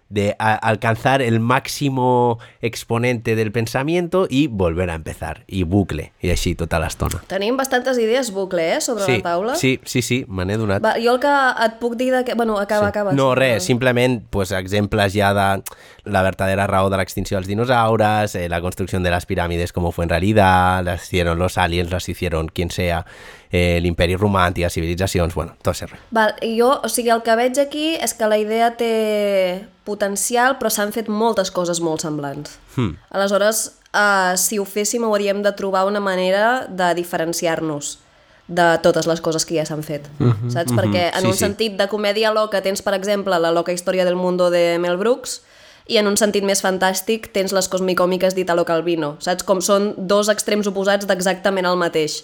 de 0.08 0.34
a- 0.38 0.54
alcanzar 0.54 1.22
el 1.22 1.38
máximo 1.40 2.38
exponente 2.60 3.36
del 3.36 3.52
pensamiento 3.52 4.26
y 4.28 4.46
volver 4.48 4.90
a 4.90 4.94
empezar. 4.94 5.44
Y 5.46 5.62
bucle, 5.64 6.12
i 6.20 6.30
així 6.30 6.54
tota 6.58 6.80
l'estona. 6.82 7.22
Tenim 7.30 7.56
bastantes 7.56 7.98
idees 7.98 8.30
bucle, 8.32 8.64
eh, 8.76 8.80
sobre 8.80 9.04
Sí, 9.04 9.16
la 9.18 9.22
taula. 9.22 9.54
sí, 9.56 9.78
sí, 9.84 10.02
sí, 10.02 10.24
me 10.28 10.44
n'he 10.44 10.56
donat. 10.56 10.82
Va, 10.84 10.94
jo 10.98 11.14
el 11.14 11.20
que 11.20 11.30
et 11.66 11.78
puc 11.80 11.94
dir 11.96 12.12
de 12.14 12.24
que... 12.24 12.34
Bueno, 12.34 12.58
acaba, 12.58 12.88
acaba. 12.88 13.12
No, 13.12 13.34
res, 13.34 13.62
simplement 13.64 14.22
pues, 14.30 14.50
exemples 14.52 15.12
ja 15.14 15.32
de 15.34 15.62
la 16.04 16.22
verdadera 16.22 16.66
raó 16.66 16.88
de 16.90 16.96
l'extinció 16.98 17.36
dels 17.38 17.46
dinosaures, 17.46 18.34
eh, 18.34 18.48
la 18.48 18.60
construcció 18.60 18.98
de 19.00 19.10
les 19.10 19.26
piràmides 19.26 19.72
com 19.72 19.90
fue 19.92 20.04
en 20.04 20.10
realidad, 20.10 20.82
las 20.82 21.04
hicieron 21.04 21.38
los 21.38 21.58
aliens, 21.58 21.90
las 21.92 22.08
hicieron 22.08 22.48
quien 22.48 22.70
sea, 22.70 23.04
eh, 23.50 23.78
l'imperi 23.80 24.16
romà, 24.16 24.46
antigues 24.46 24.72
civilitzacions, 24.74 25.34
bueno, 25.34 25.54
tot 25.62 25.74
ese 25.74 25.86
res. 25.86 26.00
Val, 26.10 26.34
jo, 26.42 26.80
o 26.82 26.88
sigui, 26.88 27.10
el 27.10 27.22
que 27.22 27.36
veig 27.36 27.58
aquí 27.60 27.94
és 28.00 28.14
que 28.14 28.26
la 28.26 28.38
idea 28.38 28.72
té 28.76 29.66
potencial, 29.84 30.58
però 30.58 30.70
s'han 30.70 30.92
fet 30.94 31.08
moltes 31.08 31.50
coses 31.54 31.80
molt 31.80 32.02
semblants. 32.02 32.58
Hmm. 32.76 32.96
Aleshores, 33.10 33.64
uh, 33.94 34.34
si 34.36 34.58
ho 34.58 34.64
féssim, 34.64 35.04
hauríem 35.04 35.42
de 35.42 35.52
trobar 35.52 35.86
una 35.86 36.00
manera 36.00 36.66
de 36.68 36.94
diferenciar-nos 36.98 37.98
de 38.48 38.66
totes 38.82 39.06
les 39.06 39.20
coses 39.22 39.46
que 39.46 39.54
ja 39.56 39.64
s'han 39.64 39.84
fet, 39.86 40.08
saps? 40.50 40.72
Perquè 40.74 41.06
en 41.14 41.22
Sí, 41.22 41.26
un 41.30 41.32
sí. 41.32 41.38
sentit 41.44 41.76
de 41.78 41.86
comèdia 41.88 42.32
loca 42.34 42.60
tens, 42.60 42.82
per 42.82 42.92
exemple, 42.94 43.38
la 43.38 43.52
loca 43.54 43.72
història 43.72 44.04
del 44.04 44.16
mundo 44.16 44.50
de 44.50 44.78
Mel 44.82 44.96
Brooks, 44.98 45.40
i 45.92 45.98
en 46.00 46.08
un 46.08 46.16
sentit 46.16 46.44
més 46.48 46.62
fantàstic 46.64 47.28
tens 47.36 47.52
les 47.52 47.68
cosmicòmiques 47.68 48.34
d'Italo 48.36 48.64
Calvino, 48.68 49.14
saps? 49.20 49.44
Com 49.44 49.60
són 49.64 49.92
dos 49.98 50.30
extrems 50.32 50.66
oposats 50.70 51.06
d'exactament 51.08 51.68
el 51.68 51.76
mateix. 51.80 52.22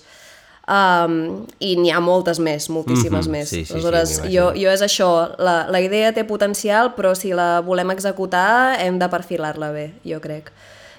Um, 0.68 1.46
I 1.64 1.70
n'hi 1.80 1.88
ha 1.96 2.00
moltes 2.04 2.36
més, 2.44 2.66
moltíssimes 2.68 3.24
Mhm, 3.26 3.32
més. 3.32 3.48
sí, 3.48 3.62
sí, 3.62 3.64
sí, 3.64 3.72
Aleshores, 3.74 4.10
m'imagino. 4.20 4.32
jo, 4.52 4.60
jo 4.60 4.68
és 4.74 4.82
això, 4.84 5.10
la, 5.40 5.54
la 5.72 5.80
idea 5.80 6.12
té 6.12 6.24
potencial, 6.28 6.90
però 6.96 7.14
si 7.16 7.32
la 7.32 7.60
volem 7.64 7.88
executar 7.94 8.76
hem 8.80 8.98
de 9.00 9.08
perfilar-la 9.08 9.70
bé, 9.72 9.86
jo 10.04 10.20
crec. 10.20 10.50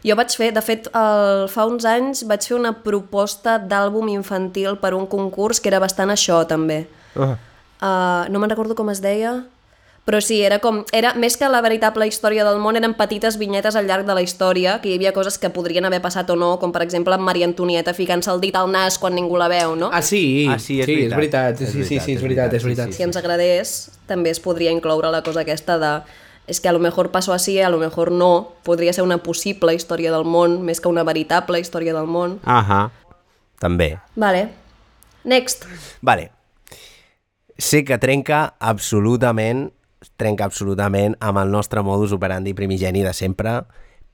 Jo 0.04 0.16
vaig 0.16 0.32
fer, 0.34 0.54
de 0.56 0.62
fet, 0.64 0.88
el, 0.96 1.46
fa 1.54 1.66
uns 1.68 1.86
anys 1.86 2.24
vaig 2.26 2.42
fer 2.48 2.56
una 2.58 2.72
proposta 2.74 3.60
d'àlbum 3.60 4.10
infantil 4.10 4.78
per 4.82 4.94
un 4.96 5.06
concurs 5.06 5.60
que 5.60 5.70
era 5.70 5.80
bastant 5.80 6.10
això, 6.10 6.42
també. 6.48 6.88
Uh. 7.16 7.36
Uh, 7.82 8.26
no 8.32 8.40
me'n 8.40 8.50
recordo 8.50 8.74
com 8.76 8.90
es 8.90 9.02
deia, 9.02 9.44
però 10.06 10.22
sí, 10.22 10.40
era 10.42 10.58
com, 10.60 10.84
era, 10.92 11.14
més 11.14 11.36
que 11.38 11.48
la 11.50 11.62
veritable 11.62 12.08
història 12.08 12.44
del 12.48 12.58
món, 12.60 12.76
eren 12.80 12.96
petites 12.98 13.38
vinyetes 13.38 13.76
al 13.76 13.86
llarg 13.86 14.08
de 14.08 14.16
la 14.18 14.24
història, 14.26 14.80
que 14.82 14.90
hi 14.90 14.96
havia 14.98 15.14
coses 15.14 15.38
que 15.38 15.52
podrien 15.54 15.86
haver 15.86 16.02
passat 16.02 16.30
o 16.30 16.36
no, 16.40 16.56
com 16.60 16.72
per 16.74 16.82
exemple 16.82 17.14
amb 17.14 17.24
Maria 17.28 17.46
Antonieta 17.46 17.94
ficant-se 17.94 18.32
el 18.32 18.42
dit 18.42 18.56
al 18.56 18.72
nas 18.72 18.98
quan 18.98 19.14
ningú 19.16 19.38
la 19.38 19.48
veu, 19.52 19.76
no? 19.76 19.92
Ah, 19.94 20.02
sí. 20.02 20.48
Ah, 20.50 20.58
sí, 20.58 20.80
és 20.82 20.86
sí, 20.86 20.94
és 21.04 21.14
veritat. 21.14 21.18
veritat. 21.18 21.62
És 21.62 21.70
Sí, 21.70 21.84
sí, 21.84 21.84
veritat, 21.84 22.06
sí, 22.06 22.12
és 22.14 22.22
veritat, 22.22 22.50
veritat, 22.50 22.54
és 22.58 22.64
veritat. 22.64 22.88
sí, 22.90 22.98
si 22.98 23.04
ens 23.04 23.18
agradés, 23.18 23.76
també 24.08 24.30
es 24.34 24.40
podria 24.40 24.72
incloure 24.72 25.12
la 25.12 25.22
cosa 25.24 25.42
aquesta 25.46 25.78
de 25.78 25.94
és 26.50 26.60
que 26.60 26.68
a 26.68 26.72
lo 26.74 26.80
mejor 26.80 27.12
pasó 27.12 27.32
así, 27.32 27.60
a 27.62 27.70
lo 27.70 27.78
mejor 27.78 28.12
no, 28.12 28.54
podria 28.64 28.92
ser 28.92 29.04
una 29.04 29.20
possible 29.22 29.76
història 29.76 30.12
del 30.12 30.26
món, 30.26 30.64
més 30.66 30.82
que 30.82 30.90
una 30.90 31.04
veritable 31.06 31.60
història 31.60 31.94
del 31.94 32.08
món. 32.10 32.40
Ahà. 32.44 32.90
També. 33.62 34.00
Vale. 34.16 34.50
Next. 35.24 35.68
Vale. 36.02 36.32
Sé 37.60 37.84
que 37.86 38.00
trenca 38.00 38.56
absolutament, 38.58 39.70
trenca 40.18 40.46
absolutament 40.46 41.18
amb 41.20 41.42
el 41.42 41.52
nostre 41.52 41.84
modus 41.84 42.14
operandi 42.16 42.54
primigeni 42.54 43.04
de 43.04 43.14
sempre, 43.14 43.62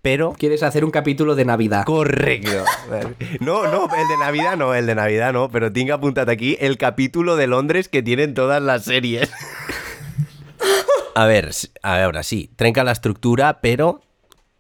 però 0.06 0.34
Quieres 0.38 0.62
hacer 0.62 0.86
un 0.86 0.92
capítulo 0.92 1.34
de 1.34 1.46
Navidad. 1.46 1.84
Correcto. 1.86 2.64
No, 3.40 3.64
no, 3.64 3.86
el 3.86 4.08
de 4.08 4.18
Navidad 4.20 4.56
no, 4.56 4.74
el 4.76 4.86
de 4.86 4.94
Navidad 4.94 5.34
no, 5.34 5.50
pero 5.50 5.72
tengo 5.74 5.96
apuntado 5.96 6.32
aquí 6.32 6.58
el 6.60 6.78
capítulo 6.78 7.36
de 7.36 7.48
Londres 7.48 7.90
que 7.90 8.04
tienen 8.04 8.36
todas 8.36 8.62
las 8.62 8.84
series. 8.84 9.32
A 11.16 11.26
ver, 11.26 11.50
a 11.82 11.96
veure, 11.96 12.24
sí, 12.28 12.52
trenca 12.60 12.84
l'estructura, 12.84 13.54
però 13.64 13.94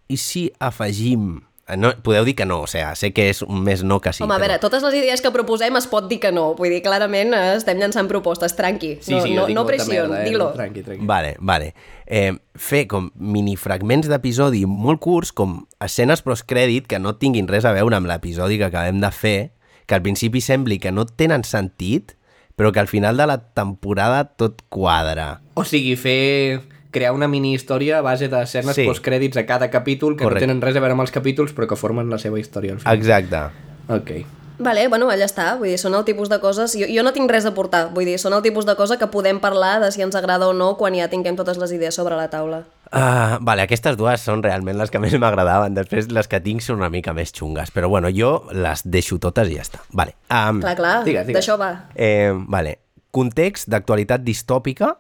i 0.08 0.16
si 0.16 0.48
afegim 0.64 1.42
No, 1.78 1.90
podeu 2.06 2.22
dir 2.28 2.36
que 2.38 2.46
no, 2.46 2.60
o 2.62 2.68
sigui, 2.70 2.86
sé 2.94 3.10
que 3.10 3.24
és 3.32 3.40
un 3.42 3.64
més 3.66 3.82
no 3.82 3.98
que 3.98 4.12
sí. 4.14 4.22
Home, 4.22 4.36
a 4.36 4.38
però- 4.38 4.46
veure, 4.46 4.60
totes 4.62 4.84
les 4.86 4.94
idees 5.00 5.22
que 5.24 5.32
proposem 5.34 5.74
es 5.80 5.88
pot 5.90 6.06
dir 6.08 6.20
que 6.22 6.30
no. 6.32 6.52
Vull 6.54 6.70
dir, 6.70 6.84
clarament 6.86 7.34
eh, 7.34 7.56
estem 7.58 7.80
llançant 7.82 8.06
propostes, 8.12 8.54
tranqui. 8.54 9.00
Sí, 9.02 9.16
no, 9.16 9.24
sí, 9.24 9.34
no, 9.34 9.48
no 9.50 9.64
pressió, 9.66 10.04
eh? 10.14 10.24
dilo. 10.30 10.52
Tranqui, 10.54 10.84
tranqui. 10.86 11.08
Vale, 11.10 11.32
vale. 11.40 11.72
Eh, 12.06 12.36
fer 12.54 12.84
com 12.92 13.10
minifragments 13.18 14.06
d'episodi 14.12 14.62
molt 14.70 15.02
curts, 15.02 15.32
com 15.34 15.64
escenes 15.82 16.22
postcrèdit 16.22 16.86
que 16.86 17.00
no 17.02 17.16
tinguin 17.18 17.50
res 17.50 17.66
a 17.66 17.74
veure 17.74 17.98
amb 17.98 18.12
l'episodi 18.14 18.60
que 18.62 18.70
acabem 18.70 19.02
de 19.02 19.10
fer, 19.10 19.40
que 19.88 19.98
al 19.98 20.06
principi 20.06 20.42
sembli 20.46 20.78
que 20.78 20.94
no 20.94 21.08
tenen 21.10 21.44
sentit, 21.44 22.14
però 22.56 22.72
que 22.72 22.80
al 22.80 22.88
final 22.88 23.18
de 23.18 23.26
la 23.26 23.40
temporada 23.58 24.24
tot 24.38 24.62
quadra. 24.70 25.42
O 25.56 25.66
sigui, 25.66 25.96
fer 25.98 26.62
crear 26.96 27.12
una 27.16 27.28
mini 27.28 27.52
història 27.58 28.00
a 28.00 28.06
base 28.06 28.30
d'escenes 28.32 28.72
Sí. 28.76 28.82
sí. 28.86 28.88
postcrèdits 28.88 29.38
a 29.38 29.46
cada 29.46 29.70
capítol 29.70 30.16
que 30.16 30.24
Correcte. 30.24 30.48
no 30.48 30.54
tenen 30.54 30.64
res 30.64 30.76
a 30.80 30.80
veure 30.80 30.96
amb 30.96 31.04
els 31.04 31.12
capítols 31.12 31.52
però 31.54 31.68
que 31.68 31.76
formen 31.76 32.10
la 32.10 32.18
seva 32.22 32.40
història 32.40 32.74
al 32.78 32.80
final. 32.80 32.96
Exacte. 32.98 33.44
Ok. 33.90 34.12
Vale, 34.58 34.86
bueno, 34.88 35.10
allà 35.12 35.26
està. 35.28 35.58
Vull 35.60 35.68
dir, 35.68 35.78
són 35.82 35.98
el 35.98 36.06
tipus 36.08 36.30
de 36.32 36.38
coses... 36.40 36.78
Jo, 36.80 36.88
jo 36.88 37.04
no 37.04 37.12
tinc 37.12 37.28
res 37.30 37.44
a 37.44 37.52
portar. 37.52 37.90
Vull 37.92 38.06
dir, 38.08 38.14
són 38.22 38.32
el 38.38 38.40
tipus 38.46 38.64
de 38.66 38.78
cosa 38.80 38.96
que 38.98 39.10
podem 39.12 39.42
parlar 39.44 39.82
de 39.84 39.90
si 39.92 40.00
ens 40.06 40.16
agrada 40.16 40.48
o 40.48 40.54
no 40.56 40.78
quan 40.80 40.96
ja 40.96 41.10
tinguem 41.12 41.36
totes 41.36 41.58
les 41.60 41.74
idees 41.76 41.94
sobre 42.00 42.16
la 42.16 42.30
taula. 42.32 42.62
Uh, 42.88 43.36
vale, 43.44 43.66
aquestes 43.66 43.98
dues 44.00 44.24
són 44.24 44.40
realment 44.46 44.78
les 44.80 44.94
que 44.94 45.02
més 45.04 45.12
m'agradaven. 45.20 45.76
Després 45.76 46.08
les 46.08 46.30
que 46.32 46.40
tinc 46.40 46.64
són 46.64 46.80
una 46.80 46.88
mica 46.94 47.12
més 47.12 47.34
xungues. 47.36 47.74
Però 47.76 47.90
bueno, 47.92 48.08
jo 48.16 48.46
les 48.56 48.86
deixo 48.88 49.20
totes 49.20 49.52
i 49.52 49.58
ja 49.60 49.66
està. 49.68 49.84
Vale. 49.92 50.16
Um, 50.32 50.62
Clar, 50.64 50.76
clar, 50.80 50.96
d'això 51.36 51.60
va. 51.60 51.74
Eh, 51.94 52.32
vale. 52.48 52.78
Context 53.12 53.68
d'actualitat 53.68 54.24
distòpica 54.24 54.94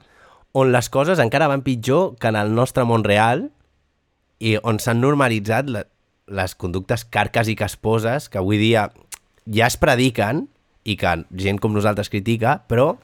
on 0.55 0.71
les 0.71 0.87
coses 0.87 1.19
encara 1.19 1.49
van 1.51 1.65
pitjor 1.65 2.15
que 2.15 2.31
en 2.31 2.37
el 2.39 2.53
nostre 2.55 2.85
món 2.87 3.03
real 3.03 3.49
i 4.39 4.55
on 4.63 4.79
s'han 4.79 5.01
normalitzat 5.03 5.67
la, 5.67 5.83
les 6.31 6.55
conductes 6.55 7.03
carques 7.03 7.51
i 7.51 7.57
casposes 7.59 8.29
que 8.31 8.39
avui 8.39 8.61
dia 8.61 8.87
ja 9.45 9.67
es 9.67 9.75
prediquen 9.77 10.45
i 10.85 10.95
que 11.01 11.11
gent 11.41 11.59
com 11.59 11.73
nosaltres 11.75 12.11
critica, 12.13 12.61
però 12.69 12.95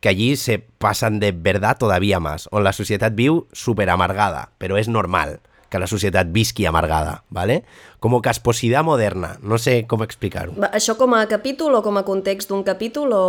que 0.00 0.08
allí 0.08 0.36
se 0.36 0.58
passen 0.58 1.18
de 1.18 1.32
verdad 1.32 1.76
todavía 1.76 2.20
más, 2.20 2.48
on 2.52 2.64
la 2.64 2.72
societat 2.72 3.16
viu 3.18 3.48
super 3.52 3.88
amargada, 3.90 4.48
però 4.58 4.78
és 4.78 4.88
normal 4.88 5.40
que 5.68 5.78
la 5.78 5.86
societat 5.86 6.30
visqui 6.32 6.66
amargada, 6.66 7.24
¿vale? 7.30 7.64
Como 8.00 8.22
casposidad 8.22 8.84
moderna, 8.84 9.38
no 9.42 9.58
sé 9.58 9.86
com 9.86 10.02
explicar-ho. 10.02 10.54
Això 10.72 10.96
com 10.96 11.14
a 11.14 11.26
capítol 11.28 11.76
o 11.76 11.82
com 11.84 11.98
a 11.98 12.04
context 12.06 12.48
d'un 12.48 12.64
capítol 12.64 13.12
o... 13.12 13.26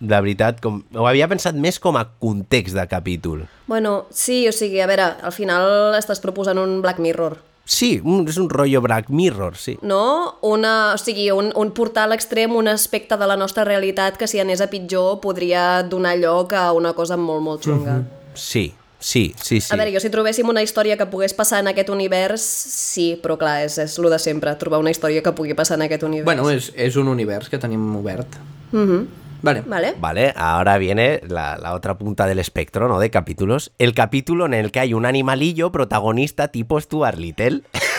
de 0.00 0.20
veritat, 0.20 0.60
com... 0.60 0.82
ho 0.94 1.08
havia 1.08 1.28
pensat 1.30 1.56
més 1.56 1.80
com 1.80 1.96
a 1.96 2.04
context 2.20 2.76
de 2.76 2.86
capítol. 2.90 3.46
Bueno, 3.66 4.04
sí, 4.10 4.44
o 4.48 4.52
sigui, 4.52 4.82
a 4.84 4.90
veure, 4.90 5.08
al 5.22 5.32
final 5.32 5.96
estàs 5.96 6.20
proposant 6.20 6.60
un 6.60 6.80
Black 6.84 7.00
Mirror, 7.00 7.40
Sí, 7.64 7.96
un, 8.04 8.26
és 8.28 8.36
un 8.36 8.50
rotllo 8.52 8.82
Black 8.84 9.08
Mirror, 9.08 9.56
sí. 9.56 9.78
no? 9.80 10.36
Una, 10.44 10.92
o 10.92 10.98
sigui, 11.00 11.30
un, 11.32 11.48
un 11.56 11.70
portar 11.72 12.04
a 12.04 12.10
l'extrem 12.12 12.52
un 12.52 12.68
aspecte 12.68 13.16
de 13.16 13.28
la 13.28 13.38
nostra 13.40 13.64
realitat 13.64 14.18
que 14.20 14.28
si 14.28 14.40
anés 14.40 14.60
a 14.60 14.68
pitjor 14.68 15.22
podria 15.24 15.82
donar 15.82 16.18
lloc 16.20 16.52
a 16.52 16.70
una 16.76 16.92
cosa 16.92 17.16
molt, 17.16 17.40
molt 17.40 17.64
xunga. 17.64 18.02
Sí, 18.36 18.74
sí, 19.04 19.34
sí, 19.40 19.60
sí. 19.60 19.72
A 19.74 19.76
veure, 19.76 19.92
jo 19.92 20.00
si 20.00 20.10
trobéssim 20.12 20.48
una 20.48 20.62
història 20.64 20.96
que 20.96 21.06
pogués 21.12 21.36
passar 21.36 21.60
en 21.60 21.68
aquest 21.72 21.90
univers, 21.92 22.44
sí, 22.44 23.14
però 23.22 23.36
clar, 23.40 23.58
és, 23.66 23.76
és 23.82 23.98
lo 24.00 24.12
de 24.12 24.18
sempre, 24.22 24.54
trobar 24.60 24.80
una 24.80 24.94
història 24.94 25.22
que 25.22 25.34
pugui 25.36 25.56
passar 25.58 25.76
en 25.76 25.84
aquest 25.88 26.06
univers. 26.08 26.26
Bueno, 26.28 26.48
és, 26.50 26.72
és 26.74 26.96
un 26.96 27.12
univers 27.12 27.52
que 27.52 27.60
tenim 27.60 27.84
obert. 28.00 28.40
Mhm. 28.72 29.22
Vale. 29.44 29.62
Vale? 29.66 29.94
Vale, 30.00 30.32
ahora 30.36 30.78
viene 30.78 31.20
la, 31.28 31.58
la 31.58 31.74
otra 31.74 31.98
punta 31.98 32.26
del 32.26 32.38
espectro, 32.38 32.88
¿no? 32.88 32.98
De 32.98 33.10
capítulos. 33.10 33.72
El 33.78 33.92
capítulo 33.92 34.46
en 34.46 34.54
el 34.54 34.72
que 34.72 34.80
hay 34.80 34.94
un 34.94 35.04
animalillo 35.04 35.70
protagonista 35.70 36.48
tipo 36.48 36.80
Stuart 36.80 37.18
Little. 37.18 37.62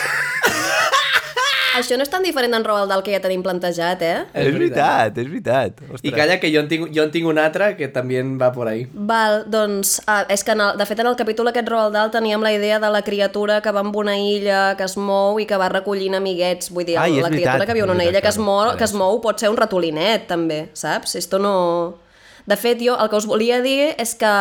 Això 1.76 1.96
no 1.98 2.04
és 2.06 2.10
tan 2.12 2.24
diferent 2.24 2.54
d'en 2.54 2.64
Roald 2.64 2.88
Dahl 2.88 3.02
que 3.04 3.12
ja 3.12 3.20
tenim 3.20 3.42
plantejat, 3.44 4.02
eh? 4.02 4.20
és 4.32 4.48
veritat, 4.54 5.18
és 5.20 5.28
veritat. 5.28 5.82
I 6.00 6.12
calla 6.14 6.38
que 6.40 6.48
jo 6.52 6.62
en, 6.64 6.70
tinc, 6.70 6.88
jo 6.94 7.04
en 7.04 7.12
tinc 7.12 7.28
un 7.28 7.40
altre 7.42 7.74
que 7.76 7.90
també 7.92 8.22
va 8.40 8.48
por 8.54 8.70
ahí. 8.70 8.86
Val, 8.92 9.42
doncs, 9.52 9.98
ah, 10.08 10.22
és 10.32 10.44
que 10.46 10.56
en 10.56 10.64
el, 10.64 10.78
de 10.80 10.86
fet 10.88 11.02
en 11.04 11.10
el 11.10 11.18
capítol 11.20 11.52
aquest 11.52 11.68
Roald 11.68 11.96
Dahl 11.96 12.12
teníem 12.14 12.44
la 12.44 12.54
idea 12.56 12.80
de 12.80 12.90
la 12.92 13.02
criatura 13.04 13.60
que 13.60 13.74
va 13.76 13.84
amb 13.84 13.96
una 13.96 14.16
illa, 14.16 14.62
que 14.78 14.88
es 14.88 14.96
mou 14.96 15.40
i 15.42 15.46
que 15.48 15.60
va 15.60 15.68
recollint 15.72 16.16
amiguets. 16.16 16.72
Vull 16.72 16.88
dir, 16.88 16.96
Ai, 17.02 17.20
la 17.20 17.28
criatura 17.28 17.60
veritat, 17.60 17.68
que 17.68 17.78
viu 17.78 17.88
en 17.88 17.94
una 17.98 18.08
illa 18.08 18.24
que 18.24 18.32
es, 18.32 18.40
mou, 18.40 18.72
que 18.78 18.88
es 18.88 18.96
mou 18.96 19.20
pot 19.20 19.40
ser 19.40 19.52
un 19.52 19.60
ratolinet, 19.60 20.26
també, 20.32 20.66
saps? 20.74 21.18
Esto 21.20 21.42
no... 21.42 21.54
De 22.46 22.54
fet, 22.54 22.78
jo 22.78 22.94
el 22.94 23.08
que 23.10 23.18
us 23.18 23.26
volia 23.26 23.58
dir 23.60 23.92
és 23.98 24.14
que 24.14 24.32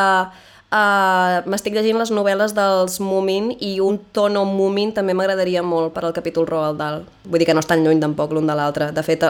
uh, 0.71 1.41
m'estic 1.49 1.75
llegint 1.75 1.97
les 1.99 2.11
novel·les 2.13 2.53
dels 2.55 2.97
Moomin 3.03 3.51
i 3.59 3.75
un 3.83 3.99
tono 4.15 4.45
Moomin 4.47 4.93
també 4.95 5.13
m'agradaria 5.17 5.63
molt 5.65 5.93
per 5.95 6.05
al 6.05 6.15
capítol 6.15 6.47
Roald 6.49 6.79
Dahl. 6.79 7.03
Vull 7.25 7.41
dir 7.41 7.47
que 7.49 7.55
no 7.57 7.63
estan 7.63 7.83
lluny 7.85 7.99
tampoc 8.01 8.33
l'un 8.33 8.47
de 8.47 8.55
l'altre. 8.57 8.91
De 8.95 9.03
fet, 9.05 9.25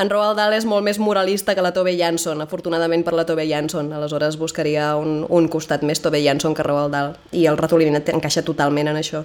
en 0.00 0.12
Roald 0.12 0.38
Dahl 0.38 0.56
és 0.56 0.68
molt 0.68 0.86
més 0.86 1.00
moralista 1.02 1.56
que 1.56 1.64
la 1.64 1.74
Tove 1.76 1.96
Jansson, 1.98 2.40
afortunadament 2.44 3.04
per 3.06 3.16
la 3.18 3.26
Tove 3.28 3.48
Jansson. 3.48 3.92
Aleshores 3.96 4.38
buscaria 4.40 4.94
un, 4.96 5.24
un 5.28 5.50
costat 5.52 5.82
més 5.82 6.00
Tove 6.00 6.22
Jansson 6.24 6.54
que 6.54 6.66
Roald 6.66 6.94
Dahl. 6.94 7.14
I 7.32 7.46
el 7.50 7.60
ratolinet 7.60 8.08
encaixa 8.14 8.46
totalment 8.46 8.92
en 8.92 9.00
això. 9.02 9.24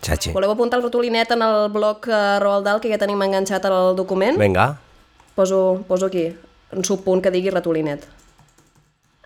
Chachi. 0.00 0.32
Voleu 0.32 0.52
apuntar 0.54 0.78
el 0.78 0.86
ratolinet 0.86 1.34
en 1.34 1.42
el 1.44 1.68
blog 1.72 2.06
uh, 2.08 2.38
Roald 2.40 2.64
Dahl, 2.64 2.80
que 2.80 2.88
ja 2.88 2.98
tenim 3.00 3.20
enganxat 3.20 3.66
al 3.68 3.92
document? 3.96 4.38
Venga. 4.40 4.78
Poso, 5.36 5.84
poso 5.88 6.08
aquí, 6.08 6.30
un 6.72 6.84
subpunt 6.84 7.20
que 7.22 7.32
digui 7.32 7.52
ratolinet. 7.52 8.06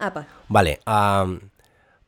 Apa. 0.06 0.26
Vale. 0.49 0.80
am, 0.87 1.40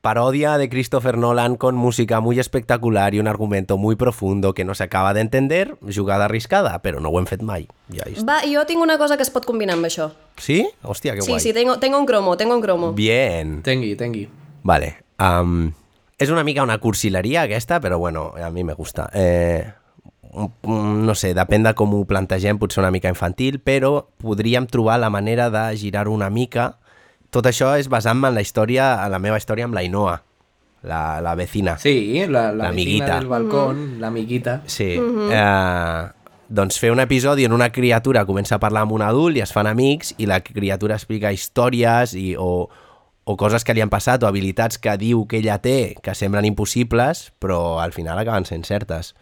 parodia 0.01 0.57
de 0.57 0.69
Christopher 0.69 1.19
Nolan 1.19 1.57
con 1.57 1.75
música 1.75 2.21
muy 2.21 2.39
espectacular 2.39 3.15
y 3.15 3.19
un 3.19 3.27
argumento 3.27 3.77
muy 3.77 3.97
profundo 3.97 4.55
que 4.55 4.65
no 4.65 4.75
se 4.77 4.85
acaba 4.85 5.13
de 5.15 5.21
entender, 5.21 5.77
jugada 5.95 6.27
arriscada, 6.27 6.81
però 6.81 7.01
no 7.01 7.09
ho 7.11 7.19
hem 7.19 7.27
fet 7.27 7.43
mai. 7.43 7.67
Ja. 7.91 8.05
Va, 8.23 8.39
jo 8.47 8.63
tinc 8.67 8.81
una 8.83 8.99
cosa 8.99 9.17
que 9.17 9.25
es 9.27 9.31
pot 9.35 9.45
combinar 9.45 9.75
amb 9.75 9.89
això. 9.89 10.13
Sí? 10.39 10.61
Hòstia, 10.83 11.15
que 11.17 11.23
Sí, 11.23 11.33
guai. 11.33 11.41
sí, 11.41 11.53
tengo, 11.53 11.79
tengo 11.81 11.99
un 11.99 12.07
cromo, 12.07 12.37
tengo 12.37 12.55
un 12.55 12.63
cromo. 12.63 12.93
Bien. 12.93 13.63
Tengui, 13.63 13.97
tengui. 13.97 14.29
Vale. 14.63 14.95
Um, 15.19 15.73
és 16.19 16.31
una 16.31 16.45
mica 16.45 16.63
una 16.63 16.79
cursileria 16.79 17.43
aquesta, 17.43 17.81
però 17.81 17.99
bueno, 17.99 18.33
a 18.41 18.51
mi 18.51 18.63
me 18.63 18.75
gusta. 18.75 19.11
Eh, 19.13 19.67
no 20.63 21.15
sé, 21.17 21.33
depèn 21.35 21.65
de 21.65 21.73
com 21.75 21.95
ho 21.97 22.05
plantegem, 22.07 22.59
potser 22.61 22.83
una 22.85 22.91
mica 22.93 23.09
infantil, 23.11 23.59
però 23.59 24.07
podríem 24.23 24.67
trobar 24.69 24.99
la 25.01 25.11
manera 25.11 25.51
de 25.51 25.77
girar 25.77 26.07
una 26.09 26.31
mica. 26.31 26.77
Tot 27.37 27.51
això 27.51 27.75
és 27.77 27.91
basant-me 27.93 28.31
en 28.31 28.39
la 28.39 28.41
història, 28.41 28.95
en 29.05 29.13
la 29.13 29.21
meva 29.21 29.37
història 29.37 29.67
amb 29.69 29.77
l'Ainoa, 29.77 30.15
la, 30.89 31.01
la 31.21 31.35
vecina. 31.37 31.75
Sí, 31.77 32.25
la, 32.31 32.49
la 32.57 32.71
vecina 32.73 33.11
del 33.19 33.29
balcón, 33.29 33.83
l'amiguita. 34.01 34.63
Sí. 34.65 34.95
eh, 34.97 36.07
doncs 36.49 36.81
fer 36.81 36.95
un 36.95 37.03
episodi 37.03 37.45
on 37.45 37.53
una 37.53 37.69
criatura 37.75 38.25
comença 38.25 38.57
a 38.57 38.63
parlar 38.63 38.87
amb 38.87 38.95
un 38.97 39.05
adult 39.05 39.37
i 39.37 39.45
es 39.45 39.53
fan 39.53 39.69
amics 39.69 40.15
i 40.17 40.31
la 40.31 40.41
criatura 40.47 40.97
explica 40.97 41.33
històries 41.35 42.15
i, 42.17 42.31
o, 42.39 42.69
o 43.27 43.37
coses 43.37 43.67
que 43.67 43.75
li 43.75 43.83
han 43.85 43.93
passat 43.93 44.23
o 44.23 44.31
habilitats 44.31 44.79
que 44.79 44.95
diu 44.97 45.27
que 45.27 45.43
ella 45.43 45.59
té 45.61 45.97
que 46.01 46.15
semblen 46.15 46.47
impossibles 46.49 47.27
però 47.43 47.83
al 47.83 47.93
final 47.93 48.23
acaben 48.23 48.49
sent 48.49 48.65
certes. 48.65 49.13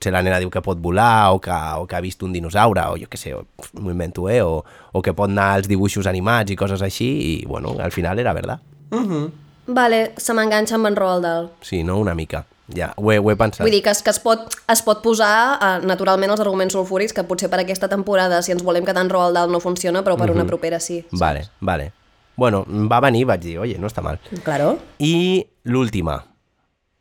Potser 0.00 0.14
la 0.14 0.22
nena 0.24 0.38
diu 0.40 0.48
que 0.48 0.62
pot 0.64 0.78
volar 0.80 1.34
o 1.34 1.40
que, 1.44 1.52
o 1.52 1.82
que 1.84 1.96
ha 1.96 2.00
vist 2.00 2.22
un 2.24 2.32
dinosaure 2.32 2.80
o 2.88 2.94
jo 2.96 3.04
què 3.12 3.18
sé, 3.20 3.34
m'ho 3.36 3.90
invento, 3.92 4.30
eh? 4.32 4.38
O, 4.40 4.62
o 4.96 5.02
que 5.04 5.12
pot 5.12 5.28
anar 5.28 5.58
als 5.58 5.68
dibuixos 5.68 6.08
animats 6.08 6.54
i 6.54 6.56
coses 6.56 6.80
així 6.80 7.04
i, 7.04 7.34
bueno, 7.44 7.74
al 7.76 7.92
final 7.92 8.18
era 8.18 8.32
verdad. 8.32 8.62
Vale, 9.66 9.98
se 10.16 10.32
m'enganxa 10.32 10.78
amb 10.78 10.88
en 10.88 10.96
Roald 10.96 11.26
Dahl. 11.26 11.50
Sí, 11.60 11.82
no? 11.84 11.98
Una 12.00 12.14
mica. 12.16 12.46
Ja, 12.72 12.94
ho 12.96 13.12
he, 13.12 13.18
ho 13.18 13.28
he 13.28 13.36
pensat. 13.36 13.60
Vull 13.60 13.76
dir 13.76 13.82
que 13.84 13.92
es, 13.92 14.00
que 14.00 14.08
es, 14.14 14.22
pot, 14.24 14.56
es 14.72 14.80
pot 14.86 15.04
posar, 15.04 15.58
eh, 15.60 15.84
naturalment, 15.84 16.32
els 16.32 16.40
arguments 16.40 16.72
sulfúrics, 16.72 17.12
que 17.12 17.26
potser 17.28 17.52
per 17.52 17.60
aquesta 17.60 17.92
temporada, 17.92 18.40
si 18.40 18.56
ens 18.56 18.64
volem 18.64 18.88
quedar 18.88 19.04
en 19.04 19.12
Roald 19.12 19.36
Dahl, 19.36 19.52
no 19.52 19.60
funciona, 19.60 20.00
però 20.06 20.16
per 20.16 20.30
una 20.32 20.48
propera 20.48 20.80
sí. 20.80 21.02
Vale, 21.12 21.50
vale. 21.60 21.92
Bueno, 22.40 22.64
va 22.88 23.04
venir 23.04 23.26
vaig 23.28 23.44
dir, 23.44 23.58
oye, 23.60 23.76
no 23.76 23.92
està 23.92 24.00
mal. 24.00 24.16
Claro. 24.48 24.78
I 24.96 25.44
l'última. 25.68 26.22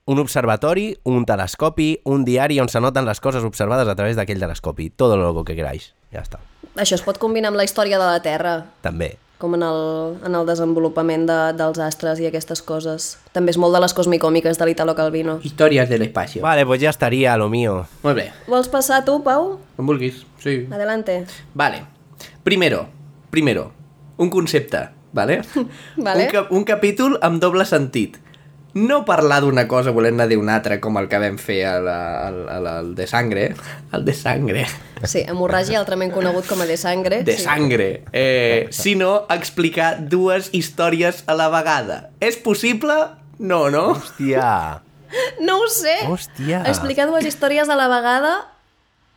Un 0.10 0.18
observatori, 0.18 0.88
un 1.06 1.22
telescopi, 1.30 1.92
un 2.10 2.24
diari 2.26 2.58
on 2.60 2.70
s'anoten 2.72 3.06
les 3.06 3.20
coses 3.22 3.44
observades 3.46 3.86
a 3.88 3.94
través 3.96 4.16
d'aquell 4.18 4.40
telescopi. 4.42 4.90
Todo 4.90 5.18
lo 5.18 5.44
que 5.46 5.54
queráis. 5.54 5.92
Ja 6.10 6.24
està. 6.26 6.40
Això 6.82 6.96
es 6.98 7.04
pot 7.06 7.20
combinar 7.22 7.52
amb 7.52 7.60
la 7.60 7.66
història 7.68 8.00
de 8.02 8.06
la 8.08 8.22
Terra, 8.26 8.54
També. 8.82 9.12
com 9.38 9.54
en 9.56 9.62
el, 9.64 9.78
en 10.26 10.34
el 10.36 10.48
desenvolupament 10.50 11.28
de, 11.30 11.38
dels 11.60 11.78
astres 11.80 12.20
i 12.20 12.26
aquestes 12.26 12.62
coses. 12.66 13.12
També 13.36 13.54
és 13.54 13.60
molt 13.62 13.76
de 13.78 13.82
les 13.84 13.94
cosmicòmiques 13.94 14.58
de 14.58 14.66
l'Italo 14.66 14.96
Calvino. 14.98 15.38
Històries 15.46 15.88
de 15.90 16.00
l'espacio. 16.02 16.42
Vale, 16.42 16.66
pues 16.66 16.82
ja 16.82 16.90
estaria 16.90 17.36
lo 17.38 17.48
mío. 17.50 17.86
Molt 18.02 18.18
bé, 18.18 18.32
Vols 18.48 18.68
passar 18.68 19.04
tu, 19.06 19.20
Pau? 19.24 19.60
com 19.78 19.86
vulguis. 19.86 20.26
Sí. 20.42 20.66
Adelante. 20.72 21.26
Vale. 21.54 21.84
Primero, 22.44 22.88
primero, 23.30 23.72
un 24.18 24.30
concepte, 24.30 24.90
vale? 25.14 25.42
Vale. 25.98 26.26
Un, 26.26 26.32
cap 26.32 26.52
un 26.52 26.64
capítol 26.66 27.20
amb 27.22 27.40
doble 27.42 27.64
sentit. 27.66 28.18
No 28.74 29.02
parlar 29.06 29.40
d'una 29.42 29.66
cosa 29.68 29.90
volent-ne 29.96 30.28
dir 30.30 30.38
una 30.38 30.60
altra, 30.60 30.78
com 30.82 31.00
el 31.00 31.08
que 31.10 31.20
vam 31.22 31.40
fer 31.42 31.64
al, 31.66 31.88
al, 31.90 32.42
al, 32.54 32.68
al 32.70 32.92
de 32.96 33.08
sangre. 33.10 33.48
El 33.96 34.06
de 34.06 34.14
sangre. 34.14 34.66
Sí, 35.04 35.24
hemorràgia, 35.26 35.80
altrament 35.80 36.14
conegut 36.14 36.46
com 36.50 36.62
a 36.62 36.68
de 36.70 36.78
sangre. 36.78 37.24
De 37.26 37.38
sí. 37.38 37.48
sangre. 37.48 37.90
Eh, 38.14 38.68
sinó 38.76 39.26
explicar 39.34 39.96
dues 40.12 40.52
històries 40.54 41.24
a 41.26 41.38
la 41.40 41.50
vegada. 41.50 42.10
És 42.22 42.38
possible? 42.38 43.00
No, 43.40 43.70
no? 43.74 43.90
Hòstia. 43.98 44.52
No 45.42 45.56
ho 45.64 45.68
sé. 45.74 45.96
Hòstia. 46.06 46.60
Explicar 46.70 47.08
dues 47.10 47.26
històries 47.26 47.70
a 47.70 47.78
la 47.80 47.88
vegada... 47.90 48.36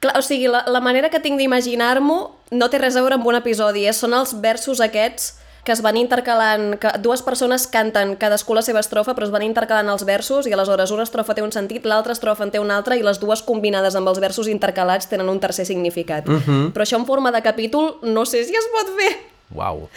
Clar, 0.01 0.17
o 0.19 0.23
sigui, 0.25 0.49
la, 0.51 0.65
la 0.73 0.81
manera 0.83 1.13
que 1.13 1.21
tinc 1.23 1.37
d'imaginar-m'ho 1.39 2.17
no 2.57 2.69
té 2.73 2.81
res 2.81 2.97
a 2.97 3.03
veure 3.05 3.19
amb 3.21 3.29
un 3.29 3.37
episodi, 3.39 3.85
eh? 3.87 3.93
són 3.95 4.17
els 4.17 4.33
versos 4.41 4.81
aquests 4.83 5.35
que 5.65 5.73
es 5.73 5.83
van 5.83 5.97
intercalant, 5.97 6.75
que 6.83 6.91
dues 6.99 7.23
persones 7.23 7.69
canten 7.71 8.17
cadascú 8.19 8.55
la 8.57 8.65
seva 8.67 8.81
estrofa, 8.83 9.15
però 9.15 9.29
es 9.29 9.35
van 9.35 9.45
intercalant 9.47 9.93
els 9.93 10.03
versos 10.05 10.49
i 10.51 10.55
aleshores 10.55 10.91
una 10.91 11.07
estrofa 11.07 11.37
té 11.39 11.45
un 11.45 11.55
sentit, 11.55 11.87
l'altra 11.87 12.17
estrofa 12.17 12.43
en 12.43 12.51
té 12.51 12.59
un 12.59 12.73
altre 12.75 12.99
i 12.99 13.05
les 13.07 13.21
dues 13.23 13.45
combinades 13.47 13.95
amb 13.99 14.11
els 14.11 14.19
versos 14.23 14.51
intercalats 14.51 15.07
tenen 15.11 15.31
un 15.31 15.39
tercer 15.41 15.67
significat. 15.67 16.29
Uh 16.29 16.41
-huh. 16.41 16.73
Però 16.73 16.83
això 16.83 16.99
en 16.99 17.07
forma 17.07 17.31
de 17.31 17.43
capítol 17.43 17.99
no 18.03 18.27
sé 18.27 18.45
si 18.45 18.55
es 18.57 18.69
pot 18.73 18.91
fer. 18.99 19.17
Uau. 19.55 19.89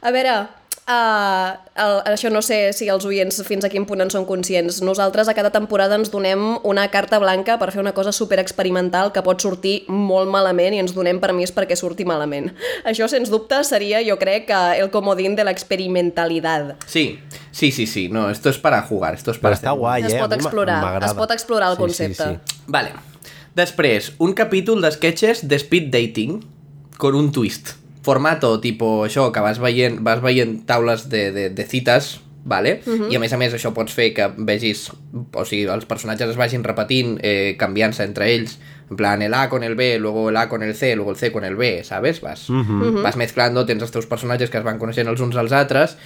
A 0.00 0.10
veure, 0.10 0.48
uh, 0.88 1.54
el, 1.80 1.94
això 2.12 2.30
no 2.32 2.40
sé 2.44 2.72
si 2.76 2.88
els 2.92 3.04
oients 3.08 3.40
fins 3.46 3.64
a 3.64 3.70
quin 3.72 3.86
punt 3.88 4.02
en 4.04 4.10
són 4.12 4.26
conscients. 4.28 4.80
Nosaltres 4.84 5.28
a 5.30 5.34
cada 5.36 5.50
temporada 5.54 5.96
ens 5.98 6.10
donem 6.12 6.58
una 6.64 6.86
carta 6.92 7.18
blanca 7.22 7.56
per 7.60 7.70
fer 7.72 7.80
una 7.82 7.94
cosa 7.96 8.12
super 8.12 8.38
experimental 8.42 9.12
que 9.14 9.22
pot 9.24 9.40
sortir 9.42 9.84
molt 9.88 10.30
malament 10.32 10.76
i 10.76 10.82
ens 10.82 10.94
donem 10.96 11.20
permís 11.22 11.52
perquè 11.54 11.76
surti 11.78 12.06
malament. 12.08 12.50
Això, 12.84 13.08
sens 13.10 13.32
dubte, 13.32 13.62
seria, 13.64 14.02
jo 14.06 14.18
crec, 14.20 14.46
que 14.50 14.62
el 14.80 14.90
comodín 14.94 15.36
de 15.36 15.44
l'experimentalitat. 15.48 16.76
Sí, 16.86 17.18
sí, 17.50 17.70
sí, 17.72 17.86
sí. 17.86 18.08
No, 18.08 18.28
esto 18.30 18.50
es 18.50 18.58
para 18.58 18.82
jugar, 18.82 19.14
esto 19.14 19.30
es 19.30 19.38
Però 19.38 19.50
para 19.50 19.60
està 19.60 19.72
guai, 19.76 20.04
Es 20.04 20.14
eh? 20.14 20.20
pot 20.20 20.32
explorar, 20.32 21.02
es 21.04 21.14
pot 21.14 21.30
explorar 21.30 21.70
el 21.72 21.76
Sí, 21.76 21.82
concepte. 21.86 22.24
Sí, 22.24 22.54
sí. 22.56 22.62
Vale. 22.66 22.92
Després, 23.54 24.12
un 24.18 24.32
capítol 24.34 24.82
d'esquetxes 24.82 25.44
de 25.46 25.58
speed 25.62 25.92
dating 25.92 26.40
con 26.98 27.14
un 27.14 27.30
twist. 27.30 27.76
Formato 28.04 28.58
tipo 28.60 29.04
això, 29.06 29.30
que 29.32 29.40
vas 29.40 29.58
veient, 29.62 29.98
vas 30.04 30.20
veient 30.22 30.60
taules 30.68 31.08
de, 31.08 31.30
de, 31.32 31.48
de 31.56 31.64
cites, 31.64 32.18
vale? 32.44 32.82
Uh 32.84 32.92
-huh. 32.92 33.12
I 33.12 33.16
a 33.16 33.20
més 33.20 33.32
a 33.32 33.38
més 33.40 33.54
això 33.54 33.72
pots 33.72 33.92
fer 33.92 34.12
que 34.12 34.30
vegis, 34.36 34.90
o 35.32 35.44
sigui, 35.44 35.64
els 35.64 35.86
personatges 35.86 36.30
es 36.30 36.36
vagin 36.36 36.64
repetint, 36.64 37.18
eh, 37.22 37.56
canviant-se 37.58 38.04
entre 38.04 38.28
ells, 38.28 38.58
en 38.90 38.96
plan 38.96 39.22
el 39.22 39.34
A 39.34 39.48
con 39.48 39.62
el 39.62 39.74
B, 39.74 39.98
luego 39.98 40.28
el 40.28 40.36
A 40.36 40.48
con 40.48 40.62
el 40.62 40.74
C, 40.74 40.94
luego 40.94 41.10
el 41.10 41.16
C 41.16 41.32
con 41.32 41.44
el 41.44 41.56
B, 41.56 41.82
¿sabes? 41.84 42.20
Vas, 42.20 42.50
uh 42.50 42.54
-huh. 42.54 43.02
vas 43.02 43.16
mezclando, 43.16 43.64
tens 43.64 43.82
els 43.82 43.90
teus 43.90 44.06
personatges 44.06 44.50
que 44.50 44.58
es 44.58 44.64
van 44.64 44.78
coneixent 44.78 45.08
els 45.08 45.20
uns 45.20 45.36
als 45.36 45.52
altres, 45.52 45.96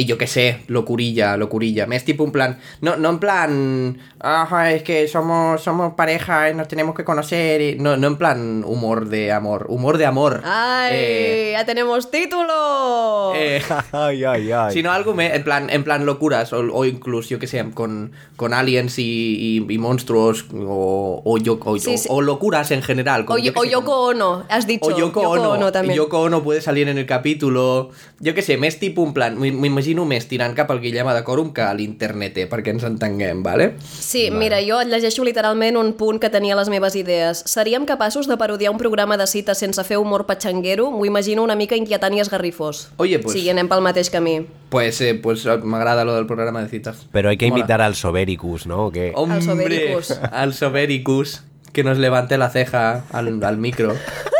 y 0.00 0.04
yo 0.06 0.18
qué 0.18 0.26
sé, 0.26 0.62
locurilla, 0.66 1.36
locurilla. 1.36 1.86
Me 1.86 1.96
es 1.96 2.04
tipo 2.04 2.24
un 2.24 2.32
plan, 2.32 2.58
no, 2.80 2.96
no 2.96 3.10
en 3.10 3.18
plan, 3.18 3.98
ajá, 4.18 4.72
es 4.72 4.82
que 4.82 5.06
somos, 5.08 5.62
somos 5.62 5.94
pareja 5.94 6.50
y 6.50 6.54
nos 6.54 6.68
tenemos 6.68 6.94
que 6.94 7.04
conocer. 7.04 7.60
y- 7.60 7.74
no, 7.78 7.96
no 7.96 8.06
en 8.08 8.16
plan 8.16 8.64
humor 8.66 9.08
de 9.08 9.32
amor, 9.32 9.66
humor 9.68 9.98
de 9.98 10.06
amor. 10.06 10.42
¡Ay! 10.44 10.90
Eh, 10.94 11.50
¡Ya 11.52 11.64
tenemos 11.64 12.10
título! 12.10 13.32
eh, 13.36 13.62
Ai, 13.92 14.24
ai, 14.24 14.52
ai. 14.52 14.72
sino 14.72 14.90
algo 14.92 15.14
me- 15.14 15.34
en 15.34 15.44
plan, 15.44 15.70
en 15.70 15.84
plan 15.84 16.06
locuras, 16.06 16.52
o, 16.52 16.58
o 16.72 16.84
incluso, 16.84 17.28
yo 17.30 17.38
que 17.38 17.46
sé, 17.46 17.64
con, 17.74 18.12
con 18.36 18.54
aliens 18.54 18.98
y, 18.98 19.62
y- 19.68 19.72
y 19.72 19.78
monstruos, 19.78 20.46
o, 20.54 21.22
o, 21.24 21.38
yo- 21.38 21.58
o- 21.62 21.78
Sí, 21.78 21.98
sí. 21.98 22.08
o 22.10 22.20
locuras 22.22 22.70
en 22.70 22.82
general. 22.82 23.24
o, 23.28 23.38
Yo- 23.38 23.52
yo 23.52 23.62
sé, 23.62 23.70
Yoko 23.70 24.00
Ono, 24.08 24.44
has 24.48 24.66
dicho. 24.66 24.86
O 24.86 24.96
Yoko, 24.98 25.20
Ono. 25.20 25.72
también. 25.72 25.94
Yoko 25.96 26.20
Ono 26.22 26.42
puede 26.42 26.60
salir 26.60 26.88
en 26.88 26.98
el 26.98 27.06
capítulo... 27.06 27.90
Jo 28.24 28.34
que 28.34 28.42
sé, 28.42 28.58
més 28.60 28.78
tipus 28.78 29.06
un 29.06 29.14
plan... 29.14 29.36
m- 29.42 29.56
M'imagino 29.90 30.06
més 30.06 30.26
tirant 30.30 30.52
cap 30.54 30.68
al 30.70 30.78
Guillem 30.78 31.08
de 31.10 31.22
Corum 31.26 31.48
que 31.52 31.62
a 31.66 31.72
l'internet, 31.74 32.36
eh, 32.38 32.46
perquè 32.48 32.70
ens 32.70 32.84
entenguem, 32.86 33.40
vale? 33.42 33.72
Sí, 33.82 34.28
mira, 34.30 34.60
jo 34.62 34.78
et 34.80 34.86
llegeixo 34.88 35.24
literalment 35.26 35.76
un 35.80 35.94
punt 35.98 36.20
que 36.22 36.30
tenia 36.30 36.54
les 36.54 36.68
meves 36.70 36.94
idees. 36.94 37.42
Seríem 37.50 37.86
capaços 37.86 38.28
de 38.28 38.36
parodiar 38.38 38.70
un 38.70 38.78
programa 38.78 39.16
de 39.18 39.26
cites 39.26 39.58
sense 39.58 39.82
fer 39.82 39.98
humor 39.98 40.26
patxanguero? 40.26 40.90
M'ho 40.92 41.04
imagino 41.06 41.42
una 41.42 41.56
mica 41.56 41.74
inquietant 41.74 42.14
i 42.14 42.20
esgarrifós. 42.20 42.90
Oye, 42.98 43.18
pues- 43.18 43.34
Sí, 43.34 43.48
anem 43.50 43.68
pel 43.68 43.80
mateix 43.82 44.10
camí. 44.10 44.46
Pues, 44.68 45.00
eh, 45.00 45.14
pues 45.14 45.44
m'agrada 45.64 46.04
lo 46.04 46.14
del 46.14 46.26
programa 46.26 46.62
de 46.62 46.68
citas. 46.68 47.06
Pero 47.10 47.30
hay 47.30 47.36
que 47.36 47.48
Mola. 47.48 47.58
invitar 47.60 47.80
al 47.82 47.96
Sobericus, 47.96 48.66
¿no? 48.68 48.86
¿O 48.86 48.92
qué? 48.92 49.12
Hombre, 49.16 49.42
Sobericus. 49.42 50.12
al 50.30 50.54
Sobericus, 50.54 51.42
que 51.72 51.82
nos 51.82 51.98
levante 51.98 52.38
la 52.38 52.50
ceja 52.50 53.04
al, 53.10 53.42
al 53.42 53.56
micro. 53.56 53.96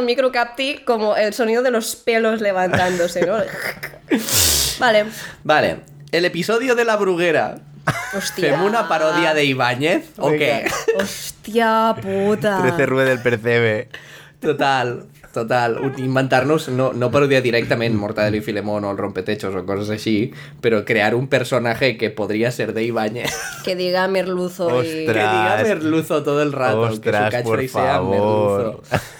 El 0.00 0.06
micro 0.06 0.32
capti 0.32 0.78
como 0.78 1.14
el 1.14 1.34
sonido 1.34 1.62
de 1.62 1.70
los 1.70 1.94
pelos 1.94 2.40
levantándose, 2.40 3.26
¿no? 3.26 3.36
vale. 4.78 5.04
Vale, 5.44 5.76
el 6.10 6.24
episodio 6.24 6.74
de 6.74 6.84
la 6.84 6.96
bruguera. 6.96 7.58
Hòstia. 8.14 8.52
Fem 8.52 8.64
una 8.64 8.84
paròdia 8.90 9.32
de 9.34 9.44
Ibáñez 9.48 10.16
o 10.20 10.32
què? 10.36 10.64
Hòstia 11.00 11.96
puta. 12.00 12.58
13 12.62 12.86
rue 12.86 13.06
del 13.08 13.20
percebe. 13.24 13.88
Total, 14.40 15.06
total. 15.34 15.76
Inventar-nos, 15.98 16.68
no, 16.68 16.90
no 16.92 17.10
parodiar 17.10 17.42
directament 17.42 17.96
Mortadelo 17.96 18.36
y 18.36 18.40
Filemón 18.40 18.84
o 18.84 18.90
el 18.92 18.98
Rompetechos 18.98 19.54
o 19.56 19.64
coses 19.68 19.92
així, 19.96 20.32
però 20.64 20.84
crear 20.88 21.14
un 21.16 21.28
personaje 21.28 21.96
que 22.00 22.10
podria 22.10 22.52
ser 22.52 22.72
de 22.76 22.84
Ibáñez. 22.84 23.32
Que 23.64 23.76
diga 23.76 24.08
Merluzo 24.08 24.82
y... 24.82 25.04
Que 25.06 25.12
diga 25.12 25.56
Ostras. 25.56 25.68
Merluzo 25.68 26.22
todo 26.22 26.42
el 26.42 26.52
rato. 26.52 26.80
Ostras, 26.88 27.30
que 27.30 27.42
su 27.42 27.44
por 27.44 27.58
catchphrase 27.60 27.68
sea 27.68 27.94
favor. 28.00 28.10
Merluzo. 28.10 29.19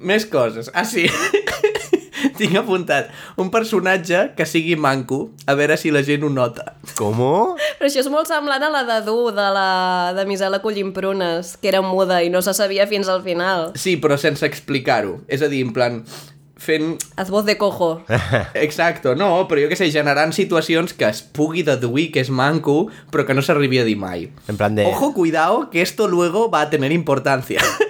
Més 0.00 0.24
coses. 0.26 0.70
Ah, 0.74 0.84
sí. 0.88 1.06
Tinc 2.40 2.56
apuntat 2.56 3.10
un 3.40 3.50
personatge 3.52 4.30
que 4.36 4.46
sigui 4.48 4.76
manco, 4.76 5.30
a 5.44 5.54
veure 5.56 5.76
si 5.80 5.92
la 5.92 6.02
gent 6.04 6.24
ho 6.24 6.30
nota. 6.32 6.74
¿Cómo? 6.96 7.56
Però 7.78 7.88
això 7.88 8.00
és 8.02 8.10
molt 8.12 8.28
semblant 8.28 8.64
a 8.64 8.72
la 8.72 8.82
de 8.88 8.98
Du, 9.04 9.28
de 9.36 9.46
la 9.54 9.70
de 10.16 10.24
Misela 10.28 10.62
Collimprunes, 10.64 11.56
que 11.60 11.68
era 11.72 11.82
muda 11.84 12.22
i 12.24 12.32
no 12.32 12.40
se 12.44 12.56
sabia 12.56 12.88
fins 12.88 13.08
al 13.12 13.22
final. 13.24 13.70
Sí, 13.76 13.96
però 14.00 14.16
sense 14.20 14.48
explicar-ho. 14.48 15.18
És 15.28 15.44
a 15.44 15.48
dir, 15.52 15.62
en 15.68 15.72
plan, 15.76 16.00
fent... 16.60 16.96
Haz 17.16 17.30
voz 17.32 17.44
de 17.44 17.56
cojo. 17.58 18.04
Exacto, 18.54 19.14
no, 19.16 19.48
però 19.48 19.64
jo 19.64 19.70
que 19.72 19.80
sé, 19.80 19.90
generant 19.92 20.32
situacions 20.36 20.96
que 20.96 21.08
es 21.08 21.22
pugui 21.24 21.64
deduir 21.66 22.10
que 22.14 22.24
és 22.24 22.32
manco, 22.32 22.86
però 23.12 23.26
que 23.28 23.36
no 23.36 23.44
s'arribi 23.44 23.80
a 23.80 23.86
dir 23.88 23.96
mai. 24.00 24.28
En 24.48 24.60
plan 24.60 24.76
de... 24.76 24.86
Ojo, 24.88 25.12
cuidado, 25.14 25.68
que 25.70 25.82
esto 25.82 26.08
luego 26.08 26.48
va 26.50 26.62
a 26.62 26.70
tener 26.70 26.92
importancia. 26.92 27.60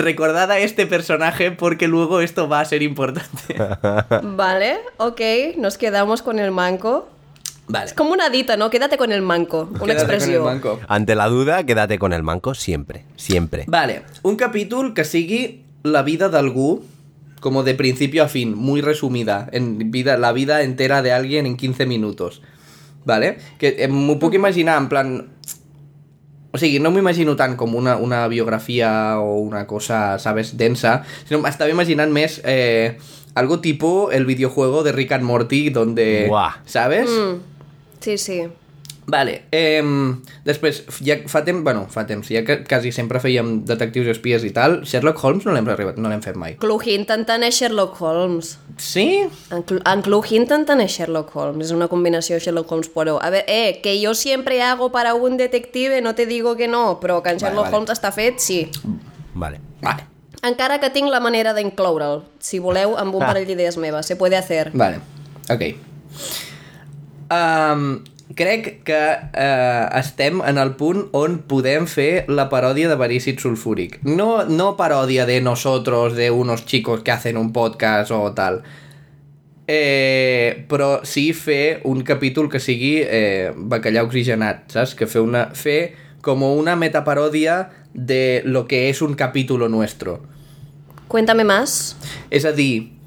Recordad 0.00 0.50
a 0.50 0.58
este 0.58 0.86
personaje 0.86 1.50
porque 1.50 1.88
luego 1.88 2.20
esto 2.20 2.48
va 2.48 2.60
a 2.60 2.64
ser 2.64 2.82
importante. 2.82 3.56
Vale, 4.22 4.78
ok, 4.96 5.20
nos 5.58 5.78
quedamos 5.78 6.22
con 6.22 6.38
el 6.38 6.50
manco. 6.50 7.08
Vale. 7.68 7.86
Es 7.86 7.94
como 7.94 8.12
una 8.12 8.30
dita, 8.30 8.56
¿no? 8.56 8.68
Quédate 8.68 8.96
con 8.96 9.12
el 9.12 9.22
manco. 9.22 9.68
Una 9.70 9.94
Quédate 9.94 10.00
con 10.00 10.10
el 10.10 10.16
expressió. 10.16 10.44
manco. 10.44 10.80
Ante 10.88 11.14
la 11.14 11.28
duda, 11.28 11.64
quédate 11.64 11.98
con 12.00 12.12
el 12.12 12.22
manco 12.24 12.54
siempre. 12.54 13.04
Siempre. 13.16 13.64
Vale, 13.68 14.02
un 14.22 14.34
capítol 14.36 14.92
que 14.92 15.04
sigui 15.04 15.62
la 15.84 16.02
vida 16.02 16.28
d'algú 16.28 16.82
como 17.40 17.62
de 17.62 17.74
principio 17.74 18.22
a 18.24 18.28
fin, 18.28 18.54
muy 18.54 18.80
resumida, 18.80 19.48
en 19.52 19.90
vida, 19.90 20.16
la 20.18 20.32
vida 20.32 20.62
entera 20.62 21.00
de 21.02 21.12
alguien 21.12 21.46
en 21.46 21.56
15 21.56 21.86
minutos. 21.86 22.42
¿Vale? 23.04 23.38
Que 23.58 23.88
m'ho 23.88 24.18
puc 24.18 24.34
imaginar 24.34 24.76
en 24.80 24.88
plan... 24.88 25.28
O 26.50 26.58
sigui, 26.58 26.80
no 26.82 26.90
m'ho 26.90 26.98
imagino 26.98 27.36
tant 27.38 27.54
com 27.56 27.76
una, 27.78 27.94
una 27.96 28.24
biografia 28.28 29.20
o 29.22 29.38
una 29.38 29.66
cosa, 29.70 30.18
¿sabes?, 30.18 30.56
densa, 30.58 31.00
sinó 31.28 31.38
m'estava 31.44 31.70
imaginant 31.70 32.10
més 32.10 32.40
eh, 32.42 32.98
algo 33.38 33.60
tipo 33.62 34.10
el 34.10 34.26
videojuego 34.26 34.82
de 34.82 34.92
Rick 34.92 35.12
and 35.12 35.24
Morty, 35.24 35.70
donde... 35.70 36.26
Buah. 36.28 36.58
¿Sabes? 36.66 37.08
Mm, 37.08 37.38
sí, 38.00 38.18
sí. 38.18 38.42
Vale, 39.10 39.32
eh, 39.50 39.82
després, 40.46 40.82
ja 41.02 41.16
fa 41.26 41.40
temps, 41.46 41.64
bueno, 41.66 41.86
fa 41.90 42.04
temps, 42.06 42.28
ja 42.30 42.44
que 42.46 42.60
quasi 42.68 42.92
sempre 42.94 43.18
fèiem 43.18 43.64
detectius 43.66 44.06
i 44.06 44.12
espies 44.14 44.44
i 44.46 44.50
tal, 44.54 44.80
Sherlock 44.86 45.18
Holmes 45.24 45.46
no 45.48 45.54
l'hem 45.56 45.66
arribat, 45.72 45.96
no 45.98 46.08
l'hem 46.12 46.22
fet 46.22 46.36
mai. 46.38 46.54
Clue 46.62 46.78
Hinton 46.86 47.24
tant 47.26 47.42
és 47.46 47.56
Sherlock 47.58 47.98
Holmes. 48.00 48.52
Sí? 48.78 49.06
En, 49.50 49.64
Clu 49.66 49.80
en 49.84 50.02
Clue 50.06 50.22
Hinton 50.30 50.64
tant 50.68 50.80
és 50.84 50.94
Sherlock 50.94 51.34
Holmes. 51.36 51.66
Es 51.66 51.72
una 51.74 51.88
combinació 51.88 52.38
Sherlock 52.38 52.70
Holmes 52.70 52.88
Poirot. 52.88 53.18
A 53.24 53.30
ver, 53.30 53.44
eh, 53.48 53.80
que 53.82 53.98
yo 54.00 54.14
siempre 54.14 54.62
hago 54.62 54.92
para 54.92 55.14
un 55.14 55.36
detective, 55.36 56.00
no 56.02 56.14
te 56.14 56.26
digo 56.26 56.54
que 56.56 56.68
no, 56.68 57.00
però 57.00 57.22
que 57.22 57.30
en 57.30 57.36
Vale, 57.38 57.46
Sherlock 57.48 57.64
vale. 57.66 57.76
Holmes 57.76 57.90
està 57.98 58.12
fet, 58.12 58.38
sí. 58.38 58.68
Vale. 59.34 59.60
Vale, 59.82 60.06
Encara 60.42 60.78
que 60.80 60.88
tinc 60.88 61.10
la 61.12 61.18
manera 61.20 61.52
d'incloure'l. 61.52 62.22
Si 62.38 62.58
voleu, 62.58 62.94
amb 62.96 63.14
un 63.14 63.22
Ah. 63.22 63.26
parell 63.26 63.46
d'idees 63.46 63.76
meves. 63.76 64.06
Se 64.06 64.16
puede 64.16 64.36
hacer. 64.38 64.70
vale, 64.72 65.00
ok. 65.50 65.62
Um, 67.30 68.02
crec 68.36 68.82
que 68.86 68.98
uh, 68.98 69.98
estem 69.98 70.42
en 70.46 70.58
el 70.58 70.74
punt 70.78 71.08
on 71.16 71.40
podem 71.50 71.86
fer 71.90 72.26
la 72.30 72.48
paròdia 72.52 72.90
de 72.90 72.98
verícid 73.00 73.40
sulfúric. 73.42 73.98
No, 74.06 74.44
no 74.46 74.76
paròdia 74.78 75.26
de 75.26 75.40
nosotros, 75.40 76.14
de 76.16 76.30
unos 76.30 76.66
chicos 76.66 77.02
que 77.02 77.12
hacen 77.12 77.36
un 77.36 77.52
podcast 77.52 78.14
o 78.14 78.22
tal. 78.36 78.62
Eh, 79.70 80.66
però 80.66 81.04
sí 81.06 81.30
fer 81.32 81.80
un 81.86 82.02
capítol 82.02 82.48
que 82.50 82.58
sigui 82.58 83.04
eh, 83.04 83.52
bacallà 83.54 84.02
oxigenat, 84.02 84.64
saps? 84.74 84.96
Que 84.98 85.06
fer, 85.06 85.22
una, 85.22 85.44
fer 85.54 85.94
com 86.26 86.42
una 86.42 86.74
metaparòdia 86.74 87.68
de 87.94 88.42
lo 88.44 88.66
que 88.66 88.88
és 88.90 89.02
un 89.02 89.14
capítulo 89.14 89.68
nuestro. 89.68 90.20
Cuéntame 91.06 91.44
más. 91.44 91.96
És 92.30 92.46
a 92.46 92.52
dir, 92.54 92.99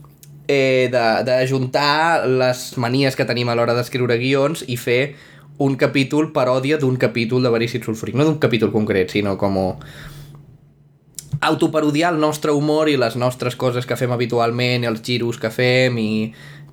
eh, 0.47 0.89
de, 0.91 1.05
de 1.27 1.37
juntar 1.47 2.27
les 2.27 2.65
manies 2.77 3.15
que 3.15 3.25
tenim 3.25 3.49
a 3.49 3.55
l'hora 3.55 3.75
d'escriure 3.77 4.17
guions 4.19 4.65
i 4.67 4.77
fer 4.77 5.15
un 5.63 5.75
capítol 5.77 6.31
paròdia 6.33 6.79
d'un 6.81 6.97
capítol 6.97 7.43
de 7.43 7.51
Verícid 7.53 7.85
Sulfúric. 7.85 8.17
No 8.17 8.25
d'un 8.25 8.41
capítol 8.41 8.71
concret, 8.73 9.13
sinó 9.13 9.37
com 9.37 9.59
autoparodiar 11.43 12.13
el 12.13 12.19
nostre 12.19 12.51
humor 12.51 12.89
i 12.89 12.97
les 12.97 13.15
nostres 13.19 13.55
coses 13.59 13.85
que 13.85 13.97
fem 13.99 14.11
habitualment, 14.15 14.85
els 14.87 15.03
giros 15.03 15.39
que 15.39 15.51
fem 15.51 15.97
i 15.99 16.11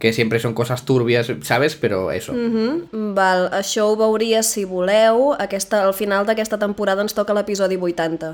que 0.00 0.14
siempre 0.14 0.40
son 0.40 0.54
cosas 0.54 0.86
turbias, 0.86 1.30
¿sabes? 1.42 1.76
Pero 1.76 2.10
eso. 2.10 2.32
Mm, 2.32 3.12
val, 3.14 3.50
això 3.52 3.90
ho 3.90 3.96
veuria 4.00 4.42
si 4.42 4.64
voleu. 4.64 5.34
Aquesta, 5.36 5.84
al 5.84 5.92
final 5.92 6.24
d'aquesta 6.24 6.56
temporada 6.58 7.04
ens 7.04 7.12
toca 7.12 7.36
l'episodi 7.36 7.76
80. 7.76 8.32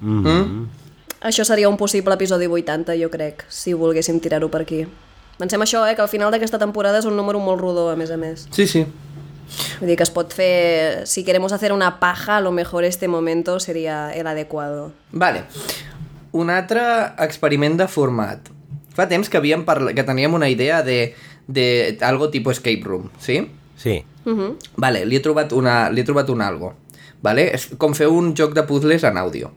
Mm? 0.00 0.66
Això 1.20 1.44
seria 1.44 1.68
un 1.68 1.76
possible 1.76 2.14
episodi 2.16 2.48
80, 2.48 2.96
jo 2.96 3.10
crec, 3.12 3.44
si 3.52 3.74
volguéssim 3.76 4.20
tirar-ho 4.24 4.48
per 4.48 4.62
aquí. 4.64 4.86
Pensem 5.40 5.60
això, 5.60 5.84
eh, 5.88 5.94
que 5.94 6.02
al 6.02 6.08
final 6.08 6.32
d'aquesta 6.32 6.58
temporada 6.58 6.98
és 6.98 7.04
un 7.08 7.16
número 7.16 7.40
molt 7.40 7.60
rodó, 7.60 7.90
a 7.90 7.96
més 7.96 8.10
a 8.10 8.16
més. 8.16 8.46
Sí, 8.52 8.66
sí. 8.66 8.86
Vull 9.80 9.90
dir 9.90 9.96
que 9.96 10.06
es 10.06 10.12
pot 10.12 10.32
fer... 10.32 11.06
Si 11.06 11.24
queremos 11.24 11.52
hacer 11.52 11.72
una 11.72 11.98
paja, 12.00 12.38
a 12.38 12.40
lo 12.40 12.52
mejor 12.52 12.84
este 12.84 13.08
momento 13.08 13.58
sería 13.60 14.12
el 14.14 14.26
adecuado. 14.26 14.92
Vale. 15.12 15.44
Un 16.32 16.50
altre 16.50 16.80
experiment 17.18 17.76
de 17.76 17.88
format. 17.88 18.48
Fa 18.94 19.08
temps 19.08 19.28
que 19.28 19.36
havíem 19.36 19.64
parla... 19.64 19.92
que 19.92 20.04
teníem 20.04 20.34
una 20.34 20.48
idea 20.48 20.82
de, 20.82 21.14
de 21.48 21.98
algo 22.00 22.30
tipo 22.30 22.50
escape 22.50 22.82
room, 22.84 23.10
sí? 23.18 23.50
Sí. 23.76 24.04
Uh 24.24 24.56
Vale, 24.76 25.04
li 25.06 25.16
he 25.16 25.20
trobat, 25.20 25.52
una, 25.52 25.90
li 25.90 26.00
he 26.00 26.04
trobat 26.04 26.30
un 26.30 26.42
algo. 26.42 26.74
Vale? 27.22 27.50
És 27.54 27.68
com 27.76 27.94
fer 27.96 28.08
un 28.08 28.34
joc 28.36 28.54
de 28.54 28.64
puzzles 28.64 29.04
en 29.04 29.18
àudio. 29.20 29.52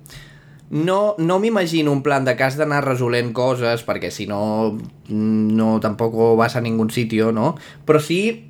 No, 0.74 1.14
no 1.20 1.38
m'imagino 1.38 1.92
un 1.94 2.02
plan 2.02 2.26
de 2.26 2.34
has 2.34 2.58
d'anar 2.58 2.82
resolent 2.82 3.30
coses, 3.38 3.84
perquè 3.86 4.10
si 4.10 4.26
no, 4.26 4.74
no 5.08 5.78
tampoc 5.84 6.16
vas 6.40 6.56
a 6.58 6.64
ningú 6.66 6.88
sitio, 6.90 7.30
no? 7.32 7.54
Però 7.86 8.02
sí 8.02 8.50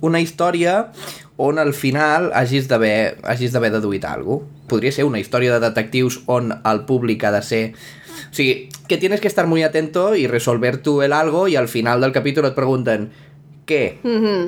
una 0.00 0.20
història 0.22 0.94
on 1.36 1.58
al 1.58 1.74
final 1.74 2.30
hagis 2.32 2.70
d'haver 2.70 3.18
hagis 3.22 3.52
deduït 3.52 4.04
alguna 4.04 4.40
cosa. 4.40 4.54
Podria 4.68 4.92
ser 4.92 5.04
una 5.04 5.20
història 5.20 5.54
de 5.54 5.60
detectius 5.64 6.22
on 6.26 6.52
el 6.52 6.84
públic 6.84 7.24
ha 7.24 7.32
de 7.32 7.42
ser... 7.42 7.62
O 8.28 8.34
sigui, 8.34 8.68
que 8.88 8.98
tienes 8.98 9.20
que 9.20 9.28
estar 9.28 9.46
muy 9.46 9.62
atento 9.62 10.14
y 10.14 10.26
resolver 10.26 10.76
tú 10.82 11.00
el 11.02 11.12
algo 11.12 11.48
y 11.48 11.56
al 11.56 11.68
final 11.68 12.00
del 12.00 12.12
capítulo 12.12 12.48
et 12.48 12.54
pregunten 12.54 13.10
¿qué? 13.68 14.00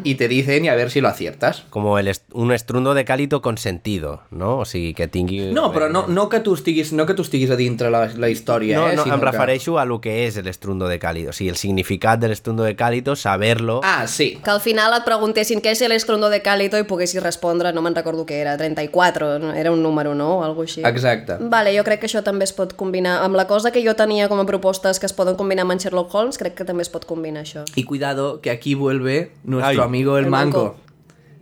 Y 0.02 0.14
te 0.16 0.26
dicen 0.26 0.64
y 0.64 0.68
a 0.68 0.74
ver 0.74 0.90
si 0.90 1.00
lo 1.00 1.09
aciertas. 1.09 1.62
Com 1.70 1.87
el 1.98 2.09
est 2.09 2.24
un 2.33 2.50
estrundo 2.52 2.94
de 2.94 3.04
càlito 3.04 3.40
consentido, 3.42 4.22
no? 4.30 4.59
O 4.59 4.64
sigui, 4.64 4.94
que 4.94 5.06
tingui... 5.06 5.52
No, 5.52 5.68
però 5.72 5.90
no, 5.92 6.06
no, 6.09 6.28
que 6.33 6.40
tu 6.40 6.54
estiguis, 6.56 6.92
no 6.96 7.04
que 7.06 7.14
tu 7.14 7.22
estiguis 7.22 7.50
a 7.52 7.56
dintre 7.61 7.90
la, 7.92 8.06
la 8.16 8.30
història, 8.33 8.78
No, 8.78 8.88
eh? 8.88 8.96
no, 8.96 9.04
sinó 9.04 9.18
em 9.18 9.24
refereixo 9.28 9.78
a 9.78 9.85
lo 9.85 10.00
que 10.00 10.24
és 10.26 10.40
l'estundo 10.42 10.88
de 10.88 10.98
càlito. 10.98 11.30
O 11.30 11.37
sigui, 11.37 11.50
el 11.52 11.61
significat 11.61 12.18
de 12.18 12.33
l'estundo 12.33 12.64
de 12.64 12.74
càlito, 12.74 13.14
saber-lo... 13.14 13.80
Que... 13.83 13.87
Ah, 13.87 14.06
sí. 14.09 14.40
Que 14.42 14.50
al 14.50 14.62
final 14.64 14.96
et 14.96 15.04
preguntessin 15.04 15.61
què 15.61 15.76
és 15.76 15.85
l'escrondo 15.90 16.30
de 16.33 16.40
Cálito 16.40 16.78
i 16.80 16.87
poguessis 16.88 17.22
respondre, 17.22 17.74
no 17.76 17.83
me'n 17.85 17.94
recordo 17.94 18.24
què 18.24 18.40
era, 18.40 18.56
34, 18.56 19.38
no? 19.42 19.52
era 19.52 19.70
un 19.70 19.83
número, 19.83 20.14
no? 20.14 20.38
O 20.38 20.44
alguna 20.44 20.64
així. 20.64 20.80
Exacte. 20.87 21.37
Vale, 21.52 21.74
jo 21.76 21.85
crec 21.85 22.00
que 22.00 22.09
això 22.09 22.24
també 22.24 22.48
es 22.48 22.54
pot 22.56 22.72
combinar. 22.78 23.18
Amb 23.26 23.37
la 23.37 23.46
cosa 23.50 23.70
que 23.74 23.85
jo 23.85 23.92
tenia 23.98 24.28
com 24.33 24.40
a 24.40 24.46
propostes 24.48 24.98
que 25.00 25.06
es 25.06 25.12
poden 25.12 25.37
combinar 25.37 25.66
amb 25.66 25.76
en 25.76 25.83
Sherlock 25.83 26.14
Holmes, 26.14 26.38
crec 26.40 26.56
que 26.56 26.64
també 26.64 26.83
es 26.87 26.90
pot 26.92 27.04
combinar 27.04 27.44
això. 27.44 27.64
Y 27.76 27.85
cuidado, 27.85 28.40
que 28.40 28.50
aquí 28.50 28.74
vuelve 28.74 29.09
nuestro 29.44 29.82
Ay. 29.82 29.88
amigo 29.88 30.18
el, 30.18 30.24
El 30.24 30.30
manco. 30.30 30.58
manco. 30.64 30.76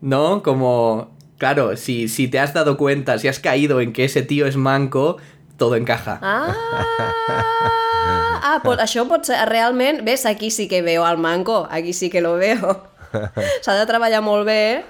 ¿No? 0.01 0.43
Como... 0.43 1.17
Claro, 1.39 1.77
si, 1.77 2.09
si 2.09 2.27
te 2.27 2.41
has 2.41 2.53
dado 2.53 2.77
cuenta, 2.77 3.17
si 3.19 3.29
has 3.29 3.39
caído 3.39 3.81
en 3.81 3.93
que 3.93 4.05
ese 4.05 4.23
tío 4.23 4.47
es 4.47 4.57
manco, 4.57 5.19
todo 5.57 5.77
encaja. 5.77 6.19
Ah! 6.21 6.53
Ah, 8.43 8.59
pot, 8.65 8.81
això 8.81 9.05
pot 9.11 9.27
ser... 9.29 9.37
Realment, 9.51 10.03
ves, 10.07 10.25
aquí 10.27 10.51
sí 10.51 10.69
que 10.69 10.81
veo 10.83 11.05
al 11.05 11.19
manco, 11.19 11.67
aquí 11.71 11.93
sí 11.93 12.09
que 12.11 12.21
lo 12.21 12.35
veo. 12.41 12.83
S'ha 13.63 13.75
de 13.79 13.85
treballar 13.89 14.21
molt 14.25 14.47
bé, 14.49 14.85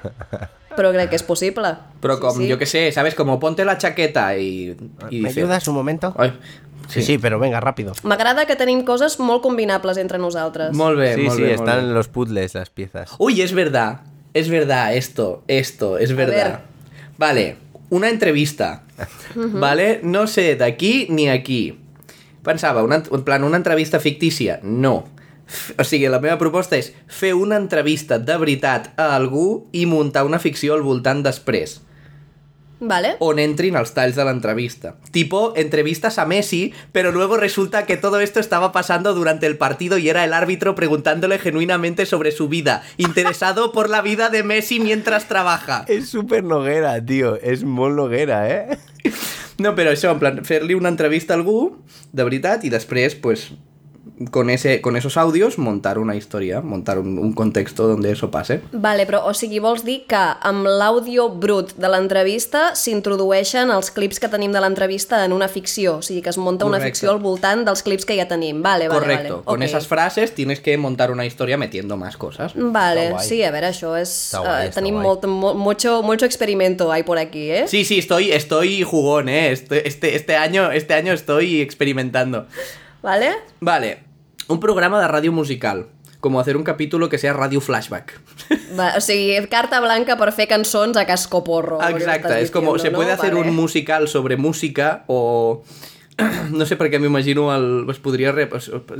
però 0.76 0.90
crec 0.94 1.10
que 1.12 1.18
és 1.18 1.24
possible. 1.26 1.74
Pero 2.00 2.18
como, 2.22 2.40
yo 2.46 2.56
que 2.58 2.66
sé, 2.66 2.90
¿sabes? 2.92 3.14
Como 3.14 3.38
ponte 3.40 3.64
la 3.64 3.76
chaqueta 3.78 4.36
y... 4.36 4.76
y 5.10 5.20
¿Me 5.20 5.28
dice- 5.28 5.40
ayudas 5.40 5.66
un 5.68 5.74
momento? 5.74 6.14
Ay, 6.18 6.32
Sí, 6.88 7.02
sí, 7.02 7.18
pero 7.18 7.38
venga, 7.38 7.60
rápido. 7.60 7.92
M'agrada 8.02 8.46
que 8.46 8.56
tenim 8.56 8.82
coses 8.84 9.18
molt 9.20 9.42
combinables 9.44 9.98
entre 10.00 10.18
nosaltres. 10.18 10.72
Molt 10.74 10.98
bé, 10.98 11.14
sí, 11.14 11.22
molt 11.26 11.36
sí, 11.36 11.42
bé, 11.42 11.48
molt 11.56 11.60
están 11.60 11.82
bé. 11.82 11.88
en 11.88 11.94
los 11.94 12.08
puzzles 12.08 12.54
las 12.54 12.70
piezas. 12.70 13.10
Uy, 13.18 13.42
es 13.42 13.52
verdad. 13.52 14.00
Es 14.34 14.48
verdad 14.48 14.94
esto, 14.94 15.42
esto, 15.48 15.98
es 15.98 16.14
verdad. 16.14 16.60
Vale, 17.18 17.56
una 17.90 18.08
entrevista. 18.08 18.82
Vale, 19.34 20.00
no 20.02 20.26
sé 20.26 20.54
d'aquí 20.56 21.06
ni 21.10 21.28
aquí. 21.28 21.78
Pensava, 22.42 22.82
una, 22.82 23.02
en 23.10 23.24
plan, 23.24 23.44
una 23.44 23.56
entrevista 23.56 24.00
fictícia? 24.00 24.60
No. 24.62 25.04
F- 25.48 25.74
O 25.78 25.84
sigui, 25.84 26.08
la 26.08 26.20
meva 26.20 26.36
proposta 26.38 26.76
és 26.76 26.92
fer 27.08 27.32
una 27.34 27.56
entrevista 27.56 28.18
de 28.18 28.36
veritat 28.36 28.90
a 29.00 29.14
algú 29.16 29.66
i 29.72 29.86
muntar 29.86 30.24
una 30.28 30.38
ficció 30.38 30.74
al 30.76 30.82
voltant 30.84 31.22
després, 31.24 31.80
Vale. 32.80 33.16
on 33.18 33.38
entrin 33.42 33.76
els 33.76 33.92
talls 33.94 34.16
de 34.16 34.24
l'entrevista. 34.24 34.94
Tipo, 35.10 35.52
entrevistas 35.56 36.18
a 36.18 36.26
Messi, 36.26 36.72
pero 36.92 37.10
luego 37.12 37.36
resulta 37.36 37.86
que 37.86 37.96
todo 37.96 38.20
esto 38.20 38.40
estaba 38.40 38.72
pasando 38.72 39.14
durante 39.14 39.46
el 39.46 39.56
partido 39.58 39.98
y 39.98 40.08
era 40.08 40.24
el 40.24 40.32
árbitro 40.32 40.74
preguntándole 40.74 41.38
genuinamente 41.38 42.06
sobre 42.06 42.30
su 42.30 42.48
vida, 42.48 42.82
interesado 42.96 43.72
por 43.72 43.90
la 43.90 44.02
vida 44.02 44.30
de 44.30 44.42
Messi 44.42 44.80
mientras 44.80 45.26
trabaja. 45.28 45.84
Es 45.98 46.08
súper 46.08 46.44
noguera, 46.44 47.04
tío. 47.04 47.36
Es 47.36 47.64
muy 47.64 47.90
noguera, 47.90 48.48
¿eh? 48.48 48.78
No, 49.58 49.72
però 49.74 49.90
això, 49.90 50.12
en 50.14 50.20
plan, 50.22 50.36
fer-li 50.46 50.76
una 50.78 50.90
entrevista 50.92 51.34
a 51.34 51.38
algú, 51.40 51.80
de 52.14 52.22
veritat, 52.22 52.62
i 52.62 52.70
després, 52.70 53.16
pues, 53.18 53.48
con, 54.30 54.50
ese, 54.50 54.80
con 54.80 54.96
esos 54.96 55.16
audios, 55.16 55.58
montar 55.58 55.98
una 55.98 56.16
història, 56.16 56.60
montar 56.60 56.98
un, 56.98 57.18
un 57.18 57.32
contexto 57.32 57.86
donde 57.88 58.12
eso 58.12 58.30
pase. 58.30 58.60
Vale, 58.72 59.06
però 59.06 59.24
o 59.28 59.34
sigui, 59.34 59.58
vols 59.58 59.84
dir 59.84 60.04
que 60.08 60.18
amb 60.18 60.66
l'àudio 60.66 61.28
brut 61.30 61.74
de 61.76 61.88
l'entrevista 61.88 62.74
s'introdueixen 62.74 63.70
els 63.70 63.90
clips 63.94 64.18
que 64.20 64.28
tenim 64.28 64.52
de 64.52 64.60
l'entrevista 64.60 65.24
en 65.24 65.32
una 65.32 65.48
ficció, 65.48 65.98
o 65.98 66.02
sigui 66.02 66.22
que 66.22 66.30
es 66.30 66.38
munta 66.38 66.66
una 66.66 66.78
Correcte. 66.78 66.98
ficció 66.98 67.12
al 67.12 67.20
voltant 67.22 67.64
dels 67.66 67.82
clips 67.82 68.04
que 68.04 68.16
ja 68.18 68.26
tenim. 68.28 68.62
Vale, 68.62 68.88
vale, 68.88 69.00
Correcto. 69.00 69.34
vale. 69.34 69.44
Con 69.44 69.62
Ok. 69.62 69.68
esas 69.68 69.86
frases 69.86 70.34
tienes 70.34 70.60
que 70.60 70.76
montar 70.78 71.10
una 71.10 71.26
historia 71.26 71.56
metiendo 71.56 71.96
más 71.96 72.16
cosas. 72.16 72.52
Vale, 72.56 73.14
sí, 73.20 73.42
a 73.42 73.50
veure, 73.50 73.68
això 73.72 73.94
és... 73.98 74.12
Guai, 74.34 74.68
està 74.68 74.80
tenim 74.80 74.98
molt, 75.00 75.24
mo, 75.26 75.54
mucho, 75.54 76.02
mucho 76.02 76.26
experimento 76.26 76.90
hay 76.92 77.02
por 77.02 77.18
aquí, 77.18 77.50
eh? 77.50 77.64
Sí, 77.68 77.84
sí, 77.84 77.98
estoy, 77.98 78.32
estoy 78.32 78.82
jugón, 78.82 79.28
¿eh? 79.28 79.52
Este, 79.52 79.86
este, 79.88 80.14
este, 80.16 80.36
año, 80.36 80.70
este 80.72 80.94
año 80.94 81.12
estoy 81.12 81.60
experimentando. 81.60 82.46
Vale? 83.02 83.36
Vale, 83.60 84.00
un 84.48 84.60
programa 84.60 85.00
de 85.00 85.08
radio 85.08 85.32
musical. 85.32 85.86
Como 86.20 86.40
hacer 86.40 86.56
un 86.56 86.64
capítulo 86.64 87.08
que 87.08 87.16
sea 87.16 87.32
radio 87.32 87.60
flashback. 87.60 88.20
Va, 88.78 88.94
o 88.96 89.00
sigui, 89.00 89.38
carta 89.46 89.78
blanca 89.80 90.16
per 90.18 90.32
fer 90.34 90.48
cançons 90.50 90.98
a 90.98 91.04
cascoporro. 91.06 91.78
Exacto, 91.78 92.34
es 92.34 92.50
como 92.50 92.74
diciendo, 92.74 92.82
se 92.82 92.90
puede 92.90 93.14
no? 93.14 93.14
hacer 93.14 93.34
Vale. 93.36 93.48
un 93.48 93.54
musical 93.54 94.08
sobre 94.08 94.36
música 94.36 95.04
o 95.06 95.62
no 96.50 96.66
sé 96.66 96.76
per 96.78 96.88
què 96.90 96.98
m'imagino 96.98 97.46
el... 97.54 97.86
Es 97.92 98.00
podria... 98.02 98.32
Re... 98.34 98.48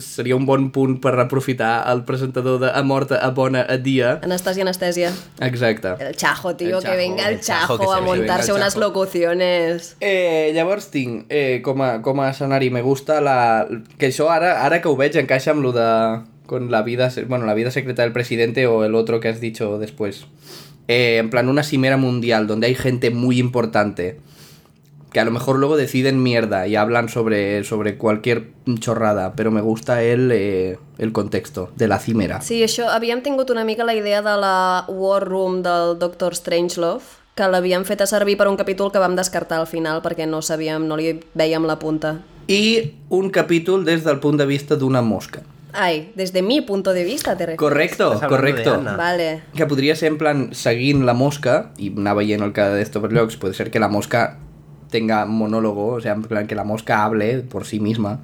Seria 0.04 0.37
un 0.38 0.46
bon 0.46 0.68
punt 0.74 0.98
per 1.02 1.16
aprofitar 1.18 1.83
el 1.90 2.04
presentador 2.07 2.61
de 2.62 2.70
A 2.70 2.83
Morta, 2.87 3.18
A 3.24 3.33
Bona, 3.35 3.64
A 3.66 3.78
Dia. 3.83 4.18
Anestèsia, 4.22 4.62
anestèsia. 4.62 5.11
Exacte. 5.42 5.96
El 5.98 6.14
chajo, 6.16 6.54
tío, 6.57 6.78
El 6.78 6.85
que 6.85 6.96
venga 6.96 7.26
el 7.28 7.38
el 7.38 7.40
Chajo, 7.40 7.92
a 7.92 8.00
montarse 8.00 8.52
locuciones. 8.78 9.96
Eh, 10.00 10.52
llavors 10.54 10.90
tinc, 10.94 11.26
eh, 11.28 11.61
com, 11.64 11.83
a, 11.83 11.98
com 12.02 12.22
a 12.22 12.31
escenari, 12.31 12.70
me 12.70 12.83
gusta 12.83 13.20
la... 13.20 13.66
Que 13.98 14.12
això 14.12 14.31
ara, 14.31 14.61
ara 14.62 14.81
que 14.83 14.90
ho 14.90 14.96
veig 14.96 15.18
encaixa 15.18 15.57
amb 15.57 15.66
lo 15.66 15.74
de... 15.74 15.88
Con 16.48 16.70
la 16.70 16.81
vida, 16.81 17.11
bueno, 17.26 17.44
la 17.44 17.52
vida 17.52 17.70
secreta 17.70 18.00
del 18.00 18.12
presidente 18.12 18.66
o 18.66 18.83
el 18.83 18.94
otro 18.94 19.20
que 19.20 19.28
has 19.28 19.38
dicho 19.38 19.78
después. 19.78 20.24
Eh, 20.87 21.18
en 21.18 21.28
plan, 21.28 21.50
una 21.50 21.62
cimera 21.62 21.98
mundial 21.98 22.46
donde 22.46 22.68
hay 22.68 22.74
gente 22.74 23.11
muy 23.11 23.38
importante 23.38 24.16
que 25.12 25.21
a 25.21 25.25
lo 25.25 25.31
mejor 25.31 25.59
luego 25.59 25.77
deciden 25.77 26.23
mierda 26.23 26.66
y 26.66 26.77
hablan 26.77 27.09
sobre, 27.09 27.64
sobre 27.64 27.97
cualquier 27.97 28.49
chorrada, 28.79 29.33
pero 29.35 29.51
me 29.51 29.61
gusta 29.61 30.03
el, 30.03 30.31
eh, 30.33 30.79
el 30.99 31.12
contexto 31.12 31.71
de 31.77 31.88
la 31.88 31.99
cimera. 31.99 32.40
Sí, 32.42 32.62
això, 32.62 32.90
havíem 32.92 33.23
tingut 33.25 33.51
una 33.51 33.64
mica 33.64 33.87
la 33.88 33.94
idea 33.97 34.21
de 34.23 34.37
la 34.37 34.85
War 34.88 35.25
Room 35.25 35.62
del 35.62 35.99
Doctor 35.99 36.37
Strangelove, 36.37 37.05
que 37.38 37.47
l'havíem 37.49 37.87
fet 37.87 38.03
a 38.03 38.09
servir 38.11 38.37
per 38.37 38.49
un 38.51 38.59
capítol 38.59 38.90
que 38.92 39.01
vam 39.01 39.14
descartar 39.16 39.62
al 39.62 39.68
final 39.71 40.03
perquè 40.03 40.27
no 40.27 40.42
sabíem, 40.42 40.88
no 40.88 40.99
li 40.99 41.14
veiem 41.38 41.64
la 41.64 41.79
punta. 41.79 42.18
Y 42.49 42.97
un 43.11 43.31
capítol 43.31 43.85
des 43.85 44.05
del 44.05 44.21
punt 44.21 44.38
de 44.38 44.47
vista 44.47 44.77
d'una 44.77 45.03
mosca. 45.03 45.42
Ai, 45.73 46.11
desde 46.14 46.40
mi 46.40 46.62
punto 46.62 46.94
de 46.94 47.05
vista, 47.05 47.37
te 47.37 47.44
refieres. 47.44 47.59
Correcto, 47.59 48.18
de 48.18 48.27
correcto. 48.27 48.83
Vale. 48.83 49.42
Que 49.55 49.66
podria 49.66 49.94
ser 49.94 50.09
en 50.09 50.18
plan 50.18 50.49
seguint 50.57 51.05
la 51.05 51.12
mosca 51.12 51.75
i 51.77 51.92
anar 51.92 52.16
veient 52.16 52.42
el 52.42 52.55
que 52.57 52.64
d'esto 52.73 53.03
per 53.05 53.12
llocs. 53.12 53.37
Puede 53.37 53.55
ser 53.55 53.71
que 53.71 53.79
la 53.79 53.92
mosca 53.92 54.38
tenga 54.90 55.24
monólogo, 55.27 55.88
o 55.94 56.01
sea, 56.01 56.12
en 56.12 56.22
plan 56.22 56.46
que 56.46 56.55
la 56.55 56.64
mosca 56.64 57.05
hable 57.05 57.40
por 57.40 57.64
sí 57.64 57.81
misma 57.81 58.20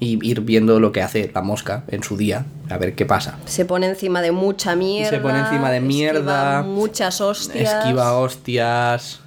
y 0.00 0.18
ir 0.26 0.40
viendo 0.40 0.80
lo 0.80 0.92
que 0.92 1.02
hace 1.02 1.30
la 1.34 1.42
mosca 1.42 1.84
en 1.88 2.02
su 2.02 2.16
día, 2.16 2.46
a 2.70 2.78
ver 2.78 2.94
qué 2.94 3.04
pasa. 3.04 3.38
Se 3.44 3.66
pone 3.66 3.86
encima 3.86 4.22
de 4.22 4.32
mucha 4.32 4.74
mierda. 4.74 5.10
Se 5.10 5.18
pone 5.18 5.40
encima 5.40 5.70
de 5.70 5.80
mierda, 5.80 6.60
esquiva 6.60 6.62
muchas 6.62 7.20
hostias. 7.20 7.74
Esquiva 7.74 8.16
hostias, 8.16 9.20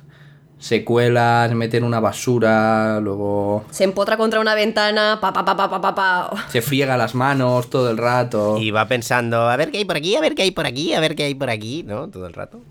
se 0.58 0.84
cuela, 0.84 1.45
se 1.47 1.53
mete 1.53 1.77
en 1.77 1.84
una 1.84 1.99
basura, 1.99 2.99
luego 3.01 3.65
Se 3.69 3.84
empotra 3.84 4.17
contra 4.17 4.39
una 4.39 4.56
ventana, 4.56 5.19
pa, 5.21 5.32
pa, 5.32 5.45
pa, 5.45 5.56
pa, 5.56 5.69
pa, 5.69 5.79
pa, 5.79 5.93
pa. 5.93 6.45
se 6.49 6.62
friega 6.63 6.97
las 6.97 7.13
manos 7.13 7.69
todo 7.69 7.91
el 7.91 7.97
rato. 7.97 8.58
Y 8.58 8.71
va 8.71 8.88
pensando, 8.88 9.49
a 9.49 9.56
ver 9.58 9.69
qué 9.69 9.77
hay 9.77 9.86
por 9.86 9.97
aquí, 9.97 10.15
a 10.15 10.21
ver 10.21 10.34
qué 10.34 10.41
hay 10.41 10.51
por 10.51 10.65
aquí, 10.65 10.93
a 10.93 10.99
ver 10.99 11.15
qué 11.15 11.25
hay 11.25 11.36
por 11.36 11.51
aquí, 11.51 11.84
¿no? 11.84 12.10
Todo 12.10 12.25
el 12.25 12.34
rato. 12.34 12.62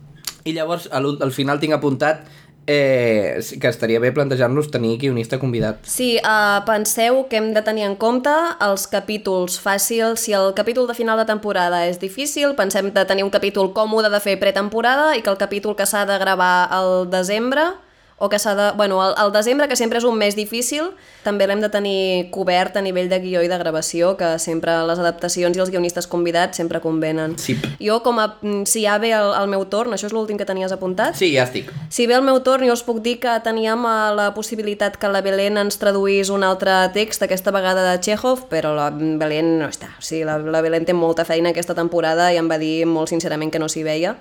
I 0.45 0.55
llavors, 0.55 0.89
al, 0.91 1.19
al 1.21 1.31
final 1.31 1.61
tinc 1.61 1.73
apuntat 1.77 2.25
eh, 2.67 3.41
que 3.61 3.69
estaria 3.69 4.01
bé 4.01 4.13
plantejar-nos 4.13 4.71
tenir 4.71 4.99
guionista 4.99 5.39
convidat. 5.39 5.83
Sí, 5.83 6.19
uh, 6.23 6.63
penseu 6.67 7.27
que 7.29 7.37
hem 7.37 7.53
de 7.55 7.63
tenir 7.63 7.85
en 7.89 7.97
compte 7.97 8.33
els 8.63 8.87
capítols 8.87 9.59
fàcils. 9.61 10.23
Si 10.23 10.35
el 10.37 10.53
capítol 10.55 10.87
de 10.87 10.95
final 10.95 11.19
de 11.19 11.27
temporada 11.27 11.87
és 11.87 11.99
difícil, 12.01 12.55
pensem 12.59 12.93
de 12.95 13.05
tenir 13.05 13.25
un 13.25 13.31
capítol 13.35 13.73
còmode 13.75 14.11
de 14.13 14.21
fer 14.21 14.39
pretemporada 14.41 15.17
i 15.17 15.23
que 15.23 15.31
el 15.31 15.41
capítol 15.41 15.77
que 15.77 15.87
s'ha 15.87 16.07
de 16.07 16.19
gravar 16.19 16.69
al 16.71 17.11
desembre 17.11 17.73
o 18.19 18.29
que 18.29 18.39
s'ha 18.39 18.55
de... 18.55 18.71
Bueno, 18.77 19.01
el, 19.07 19.15
el 19.19 19.33
desembre, 19.33 19.67
que 19.69 19.77
sempre 19.77 19.99
és 19.99 20.05
un 20.07 20.15
mes 20.19 20.37
difícil, 20.39 20.93
també 21.25 21.47
l'hem 21.47 21.61
de 21.63 21.69
tenir 21.73 22.31
cobert 22.31 22.77
a 22.79 22.83
nivell 22.85 23.09
de 23.11 23.19
guió 23.19 23.41
i 23.43 23.49
de 23.51 23.59
gravació, 23.59 24.13
que 24.17 24.39
sempre 24.39 24.75
les 24.87 25.01
adaptacions 25.03 25.57
i 25.57 25.61
els 25.65 25.73
guionistes 25.75 26.07
convidats 26.07 26.57
sempre 26.61 26.81
convenen. 26.81 27.35
Sí. 27.39 27.57
Jo, 27.83 28.01
com 28.05 28.21
a... 28.23 28.29
mm, 28.41 28.63
Si 28.71 28.85
ja 28.87 28.99
ve 29.03 29.11
el, 29.17 29.33
el 29.35 29.49
meu 29.51 29.65
torn, 29.67 29.93
això 29.97 30.07
és 30.07 30.15
l'últim 30.15 30.39
que 30.39 30.47
tenies 30.47 30.71
apuntat? 30.73 31.17
Sí, 31.19 31.33
ja 31.35 31.49
estic. 31.49 31.73
Si 31.91 32.07
ve 32.07 32.15
el 32.15 32.23
meu 32.23 32.39
torn, 32.47 32.67
jo 32.69 32.77
us 32.77 32.85
puc 32.87 33.03
dir 33.03 33.19
que 33.21 33.35
teníem 33.43 33.83
eh, 33.89 34.15
la 34.15 34.31
possibilitat 34.37 34.97
que 35.03 35.11
la 35.11 35.21
Belén 35.23 35.59
ens 35.59 35.79
traduís 35.83 36.31
un 36.31 36.45
altre 36.47 36.77
text, 36.95 37.23
aquesta 37.27 37.51
vegada 37.51 37.85
de 37.91 37.99
Chekhov, 38.01 38.47
però 38.53 38.71
la 38.77 38.91
Belén 38.95 39.57
no 39.59 39.67
està. 39.73 39.91
O 39.99 40.03
sigui, 40.07 40.23
la, 40.29 40.39
la 40.39 40.63
Belén 40.63 40.87
té 40.87 40.95
molta 40.95 41.27
feina 41.27 41.51
aquesta 41.51 41.75
temporada 41.75 42.31
i 42.33 42.39
em 42.39 42.49
va 42.51 42.59
dir 42.63 42.87
molt 42.87 43.11
sincerament 43.11 43.51
que 43.51 43.59
no 43.59 43.69
s'hi 43.69 43.83
veia. 43.83 44.15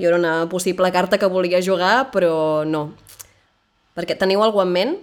Jo 0.00 0.08
era 0.08 0.16
una 0.16 0.48
possible 0.48 0.88
carta 0.92 1.18
que 1.20 1.28
volia 1.28 1.60
jugar, 1.60 2.08
però 2.10 2.64
no. 2.64 2.94
Perquè 3.96 4.16
teniu 4.18 4.42
algú 4.44 4.62
en 4.62 4.70
ment? 4.72 4.94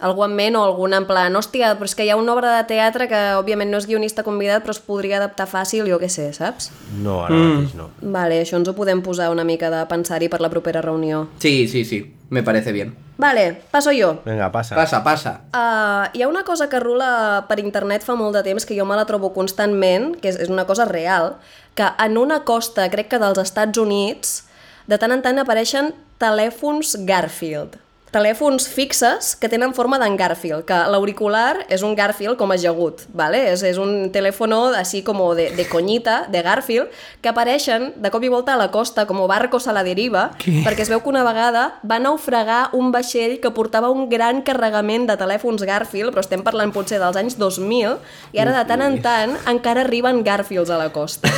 Algú 0.00 0.24
en 0.24 0.32
ment 0.32 0.56
o 0.56 0.62
algun 0.64 0.94
en 0.96 1.04
plan, 1.04 1.34
hòstia, 1.36 1.74
però 1.76 1.84
és 1.84 1.94
que 1.96 2.06
hi 2.06 2.10
ha 2.12 2.16
una 2.16 2.32
obra 2.32 2.54
de 2.54 2.62
teatre 2.70 3.04
que 3.10 3.18
òbviament 3.36 3.68
no 3.68 3.76
és 3.76 3.84
guionista 3.84 4.24
convidat 4.24 4.64
però 4.64 4.72
es 4.72 4.80
podria 4.80 5.18
adaptar 5.18 5.44
fàcil, 5.50 5.84
jo 5.92 5.98
què 6.00 6.08
sé, 6.08 6.30
saps? 6.32 6.70
No, 7.04 7.18
ara 7.26 7.36
mm. 7.36 7.50
mateix 7.50 7.74
no. 7.76 7.90
Vale, 8.00 8.40
això 8.40 8.56
ens 8.56 8.70
ho 8.70 8.74
podem 8.78 9.02
posar 9.04 9.28
una 9.28 9.44
mica 9.44 9.68
de 9.68 9.82
pensar-hi 9.92 10.30
per 10.32 10.40
la 10.40 10.48
propera 10.48 10.80
reunió. 10.80 11.26
Sí, 11.44 11.68
sí, 11.68 11.84
sí, 11.84 12.00
me 12.30 12.42
parece 12.42 12.72
bien. 12.72 12.96
Vale, 13.20 13.60
passo 13.70 13.92
jo. 13.92 14.14
Vinga, 14.24 14.48
passa. 14.48 14.72
Passa, 14.78 15.02
passa. 15.04 15.34
Uh, 15.52 16.08
hi 16.16 16.24
ha 16.24 16.28
una 16.30 16.46
cosa 16.48 16.70
que 16.72 16.80
rula 16.80 17.44
per 17.50 17.58
internet 17.60 18.06
fa 18.06 18.16
molt 18.16 18.32
de 18.38 18.40
temps 18.46 18.64
que 18.64 18.78
jo 18.78 18.88
me 18.88 18.96
la 18.96 19.04
trobo 19.04 19.34
constantment, 19.36 20.14
que 20.22 20.32
és, 20.32 20.40
és 20.40 20.48
una 20.48 20.64
cosa 20.64 20.88
real, 20.88 21.34
que 21.76 21.92
en 22.00 22.16
una 22.16 22.40
costa, 22.48 22.88
crec 22.88 23.12
que 23.12 23.20
dels 23.20 23.44
Estats 23.44 23.76
Units, 23.76 24.46
de 24.88 24.96
tant 24.96 25.12
en 25.12 25.20
tant 25.20 25.44
apareixen 25.44 25.92
telèfons 26.16 26.96
Garfield. 27.04 27.76
Telèfons 28.10 28.64
fixes 28.66 29.36
que 29.38 29.46
tenen 29.46 29.70
forma 29.70 29.98
d'en 30.02 30.16
Garfield, 30.18 30.64
que 30.66 30.76
l'auricular 30.90 31.66
és 31.70 31.84
un 31.86 31.92
Garfield 31.94 32.34
com 32.40 32.50
ajagut, 32.50 33.04
¿vale? 33.14 33.44
és, 33.52 33.62
és 33.62 33.78
un 33.78 34.10
telèfono 34.10 34.72
així 34.74 35.04
com 35.06 35.20
de, 35.38 35.50
de 35.54 35.66
coñita, 35.70 36.24
de 36.26 36.42
Garfield, 36.42 36.90
que 37.22 37.30
apareixen 37.30 37.92
de 38.02 38.10
cop 38.10 38.24
i 38.26 38.30
volta 38.32 38.56
a 38.56 38.58
la 38.58 38.70
costa 38.74 39.04
com 39.06 39.20
barcos 39.30 39.68
a 39.68 39.74
la 39.76 39.84
deriva, 39.86 40.30
Què? 40.42 40.64
perquè 40.66 40.82
es 40.82 40.90
veu 40.90 41.04
que 41.04 41.12
una 41.12 41.22
vegada 41.22 41.66
va 41.86 42.00
naufragar 42.02 42.70
un 42.74 42.90
vaixell 42.90 43.38
que 43.38 43.52
portava 43.54 43.92
un 43.94 44.08
gran 44.10 44.42
carregament 44.42 45.06
de 45.06 45.18
telèfons 45.20 45.62
Garfield, 45.62 46.10
però 46.10 46.24
estem 46.24 46.42
parlant 46.42 46.74
potser 46.74 46.98
dels 46.98 47.20
anys 47.20 47.38
2000, 47.38 47.94
i 48.34 48.42
ara 48.42 48.56
de 48.56 48.64
tant 48.66 48.82
en 48.88 48.98
tant 49.04 49.38
encara 49.46 49.86
arriben 49.86 50.24
Garfields 50.26 50.74
a 50.74 50.80
la 50.82 50.90
costa. 50.90 51.30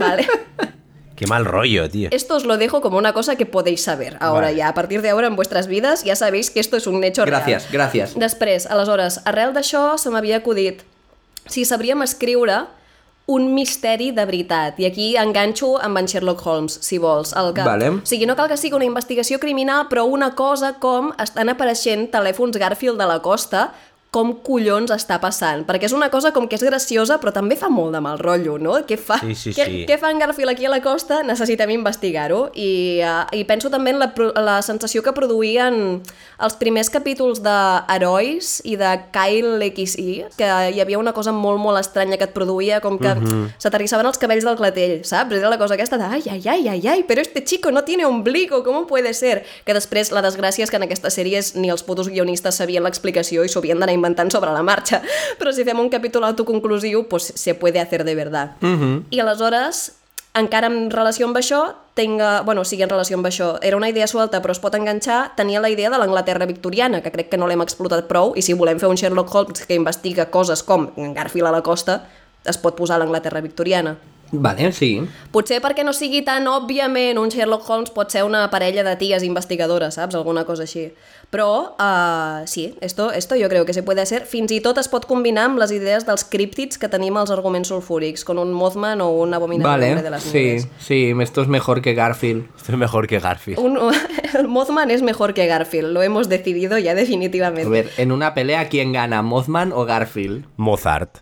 vale? 0.00 0.24
Qué 1.16 1.26
mal 1.26 1.44
rollo, 1.44 1.88
tío. 1.90 2.08
Esto 2.12 2.36
os 2.36 2.44
lo 2.44 2.58
dejo 2.58 2.80
como 2.80 2.98
una 2.98 3.12
cosa 3.12 3.36
que 3.36 3.46
podéis 3.46 3.82
saber. 3.82 4.16
Ahora 4.20 4.48
Vale. 4.48 4.56
ya, 4.58 4.68
a 4.68 4.74
partir 4.74 5.02
de 5.02 5.10
ahora 5.10 5.26
en 5.26 5.36
vuestras 5.36 5.66
vidas, 5.66 6.04
ya 6.04 6.14
sabéis 6.14 6.50
que 6.50 6.60
esto 6.60 6.76
es 6.76 6.86
un 6.86 7.02
hecho 7.02 7.24
real. 7.24 7.42
Gràcies, 7.42 7.70
gràcies. 7.72 8.14
Després, 8.14 8.66
aleshores, 8.66 9.20
arrel 9.24 9.54
d'això 9.56 9.96
se 9.98 10.12
m'havia 10.12 10.42
acudit 10.42 10.84
si 11.48 11.64
sabríem 11.64 12.02
escriure 12.02 12.66
un 13.26 13.54
misteri 13.54 14.12
de 14.12 14.24
veritat. 14.24 14.78
I 14.78 14.86
aquí 14.86 15.06
enganxo 15.18 15.76
amb 15.82 15.98
en 15.98 16.06
Sherlock 16.06 16.44
Holmes, 16.46 16.78
si 16.80 16.98
vols. 17.02 17.32
El 17.34 17.52
que... 17.54 17.64
Vale. 17.66 17.90
O 17.90 18.06
sigui, 18.06 18.26
no 18.26 18.36
cal 18.38 18.48
que 18.48 18.56
sigui 18.56 18.76
una 18.78 18.86
investigació 18.86 19.40
criminal, 19.42 19.88
però 19.90 20.06
una 20.06 20.34
cosa 20.38 20.76
com 20.82 21.10
estan 21.22 21.50
apareixent 21.50 22.06
telèfons 22.12 22.58
Garfield 22.60 23.02
de 23.02 23.08
la 23.10 23.18
costa 23.24 23.72
com 24.16 24.30
collons 24.40 24.88
està 24.94 25.18
passant, 25.20 25.66
perquè 25.68 25.90
és 25.90 25.92
una 25.92 26.08
cosa 26.08 26.30
com 26.32 26.46
que 26.48 26.56
és 26.56 26.62
graciosa, 26.64 27.18
però 27.20 27.34
també 27.36 27.56
fa 27.60 27.68
molt 27.68 27.92
de 27.92 28.00
mal 28.00 28.16
rotllo, 28.18 28.54
no? 28.58 28.78
Què 28.88 28.96
fa? 28.96 29.18
Sí, 29.20 29.34
sí, 29.36 29.50
què, 29.52 29.66
sí. 29.68 29.82
què 29.88 29.98
fa 30.00 30.08
en 30.14 30.22
Garfield 30.22 30.54
aquí 30.54 30.64
a 30.64 30.70
la 30.72 30.80
costa? 30.80 31.18
Necessitem 31.26 31.68
investigar-ho. 31.74 32.46
I, 32.56 33.02
uh, 33.04 33.26
I 33.36 33.44
penso 33.44 33.68
també 33.68 33.92
en 33.92 33.98
la, 34.00 34.08
la 34.40 34.62
sensació 34.64 35.02
que 35.04 35.12
produïen 35.12 36.00
els 36.40 36.56
primers 36.56 36.88
capítols 36.92 37.42
d'Herois 37.44 38.60
i 38.64 38.76
de 38.80 38.90
Kyle 39.12 39.60
XI, 39.74 40.06
que 40.38 40.48
hi 40.72 40.80
havia 40.80 40.98
una 41.00 41.12
cosa 41.16 41.32
molt, 41.36 41.60
molt 41.60 41.80
estranya 41.80 42.16
que 42.16 42.24
et 42.28 42.34
produïa, 42.36 42.80
com 42.80 42.98
que 42.98 43.08
uh 43.12 43.14
Mhm. 43.16 43.26
-huh. 43.26 43.52
s'aterrissaven 43.58 44.06
els 44.06 44.18
cabells 44.18 44.44
del 44.44 44.56
clatell, 44.56 45.04
saps? 45.04 45.32
Era 45.36 45.48
la 45.50 45.58
cosa 45.58 45.74
aquesta 45.74 45.96
de 45.98 46.04
ai, 46.04 46.22
ai, 46.30 46.42
ai, 46.46 46.68
ai, 46.68 46.86
ai, 46.86 47.02
però 47.04 47.20
este 47.20 47.44
chico 47.44 47.70
no 47.70 47.82
tiene 47.84 48.04
ombligo, 48.06 48.62
¿cómo 48.64 48.86
puede 48.86 49.12
ser? 49.14 49.44
Que 49.64 49.74
després 49.74 50.10
la 50.12 50.22
desgràcia 50.22 50.62
és 50.64 50.70
que 50.70 50.76
en 50.76 50.82
aquestes 50.84 51.14
sèries 51.18 51.54
ni 51.56 51.70
els 51.70 51.82
putos 51.82 52.08
guionistes 52.08 52.54
sabien 52.54 52.82
l'explicació 52.82 53.44
i 53.44 53.48
s'ho 53.48 53.58
havien 53.60 53.78
d'anar 53.78 53.92
inventant 54.06 54.30
sobre 54.32 54.54
la 54.54 54.62
marxa. 54.62 55.02
Però 55.38 55.52
si 55.52 55.66
fem 55.66 55.78
un 55.82 55.90
capítol 55.90 56.24
autoconclusiu, 56.24 57.06
pues 57.10 57.32
se 57.34 57.54
puede 57.54 57.80
hacer 57.80 58.04
de 58.04 58.14
verdad. 58.14 58.56
Uh 58.62 58.68
-huh. 58.68 59.04
I 59.10 59.20
aleshores, 59.20 59.92
encara 60.34 60.68
en 60.68 60.90
relació 60.90 61.26
amb 61.26 61.36
això, 61.36 61.74
tenga, 61.94 62.42
bueno, 62.42 62.64
sigui, 62.64 62.82
en 62.84 62.90
relació 62.90 63.16
amb 63.16 63.26
això, 63.26 63.58
era 63.62 63.76
una 63.76 63.88
idea 63.88 64.06
suelta 64.06 64.42
però 64.42 64.52
es 64.52 64.60
pot 64.60 64.74
enganxar, 64.74 65.34
tenia 65.36 65.60
la 65.60 65.70
idea 65.70 65.90
de 65.90 65.98
l'Anglaterra 65.98 66.46
victoriana, 66.46 67.00
que 67.02 67.10
crec 67.10 67.30
que 67.30 67.38
no 67.38 67.46
l'hem 67.46 67.62
explotat 67.62 68.06
prou, 68.06 68.34
i 68.36 68.42
si 68.42 68.52
volem 68.52 68.78
fer 68.78 68.88
un 68.88 68.96
Sherlock 68.96 69.34
Holmes 69.34 69.64
que 69.66 69.74
investiga 69.74 70.30
coses 70.30 70.62
com 70.62 70.90
Garfield 71.14 71.48
a 71.48 71.52
la 71.52 71.62
costa, 71.62 72.02
es 72.44 72.58
pot 72.58 72.76
posar 72.76 72.98
l'Anglaterra 72.98 73.40
victoriana. 73.40 73.96
Vale, 74.32 74.72
sí. 74.74 74.98
Potser 75.30 75.60
perquè 75.62 75.84
no 75.86 75.92
sigui 75.94 76.24
tan 76.26 76.48
òbviament 76.50 77.18
un 77.20 77.30
Sherlock 77.30 77.68
Holmes 77.70 77.92
pot 77.94 78.10
ser 78.10 78.24
una 78.26 78.48
parella 78.50 78.82
de 78.82 78.96
ties 78.98 79.22
investigadores, 79.22 79.94
saps? 79.94 80.16
Alguna 80.18 80.44
cosa 80.44 80.66
així. 80.66 80.88
Però, 81.30 81.74
uh, 81.76 82.46
sí, 82.46 82.76
esto, 82.80 83.10
esto 83.12 83.34
yo 83.34 83.48
creo 83.48 83.66
que 83.66 83.74
se 83.74 83.82
puede 83.82 84.00
hacer. 84.00 84.24
Fins 84.30 84.52
i 84.54 84.60
tot 84.62 84.78
es 84.78 84.86
pot 84.88 85.04
combinar 85.10 85.48
amb 85.50 85.58
les 85.58 85.72
idees 85.74 86.06
dels 86.06 86.22
críptids 86.24 86.78
que 86.78 86.88
tenim 86.88 87.16
als 87.18 87.32
arguments 87.34 87.68
sulfúrics, 87.68 88.24
con 88.24 88.38
un 88.38 88.52
Mothman 88.54 89.00
o 89.02 89.10
un 89.10 89.34
abominable 89.34 89.88
hombre 89.90 90.02
de 90.04 90.10
Vale, 90.10 90.10
las 90.10 90.22
sí, 90.22 90.38
nieves. 90.38 90.68
sí, 90.78 91.12
esto 91.20 91.42
es 91.42 91.48
mejor 91.48 91.82
que 91.82 91.94
Garfield. 91.94 92.46
Esto 92.56 92.72
es 92.72 92.78
mejor 92.78 93.08
que 93.08 93.18
Garfield. 93.18 93.58
Un, 93.58 93.76
el 94.38 94.48
Mothman 94.48 94.90
es 94.90 95.02
mejor 95.02 95.34
que 95.34 95.46
Garfield, 95.46 95.92
lo 95.92 96.02
hemos 96.02 96.28
decidido 96.28 96.78
ya 96.78 96.92
A 96.92 96.94
definitivamente. 96.94 97.68
ver, 97.68 97.90
en 97.96 98.12
una 98.12 98.32
pelea, 98.32 98.68
¿quién 98.68 98.92
gana, 98.92 99.20
Mothman 99.22 99.72
o 99.72 99.84
Garfield? 99.84 100.46
Mozart. 100.56 101.18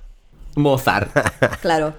Mozart. 0.55 1.11
Claro. 1.63 1.95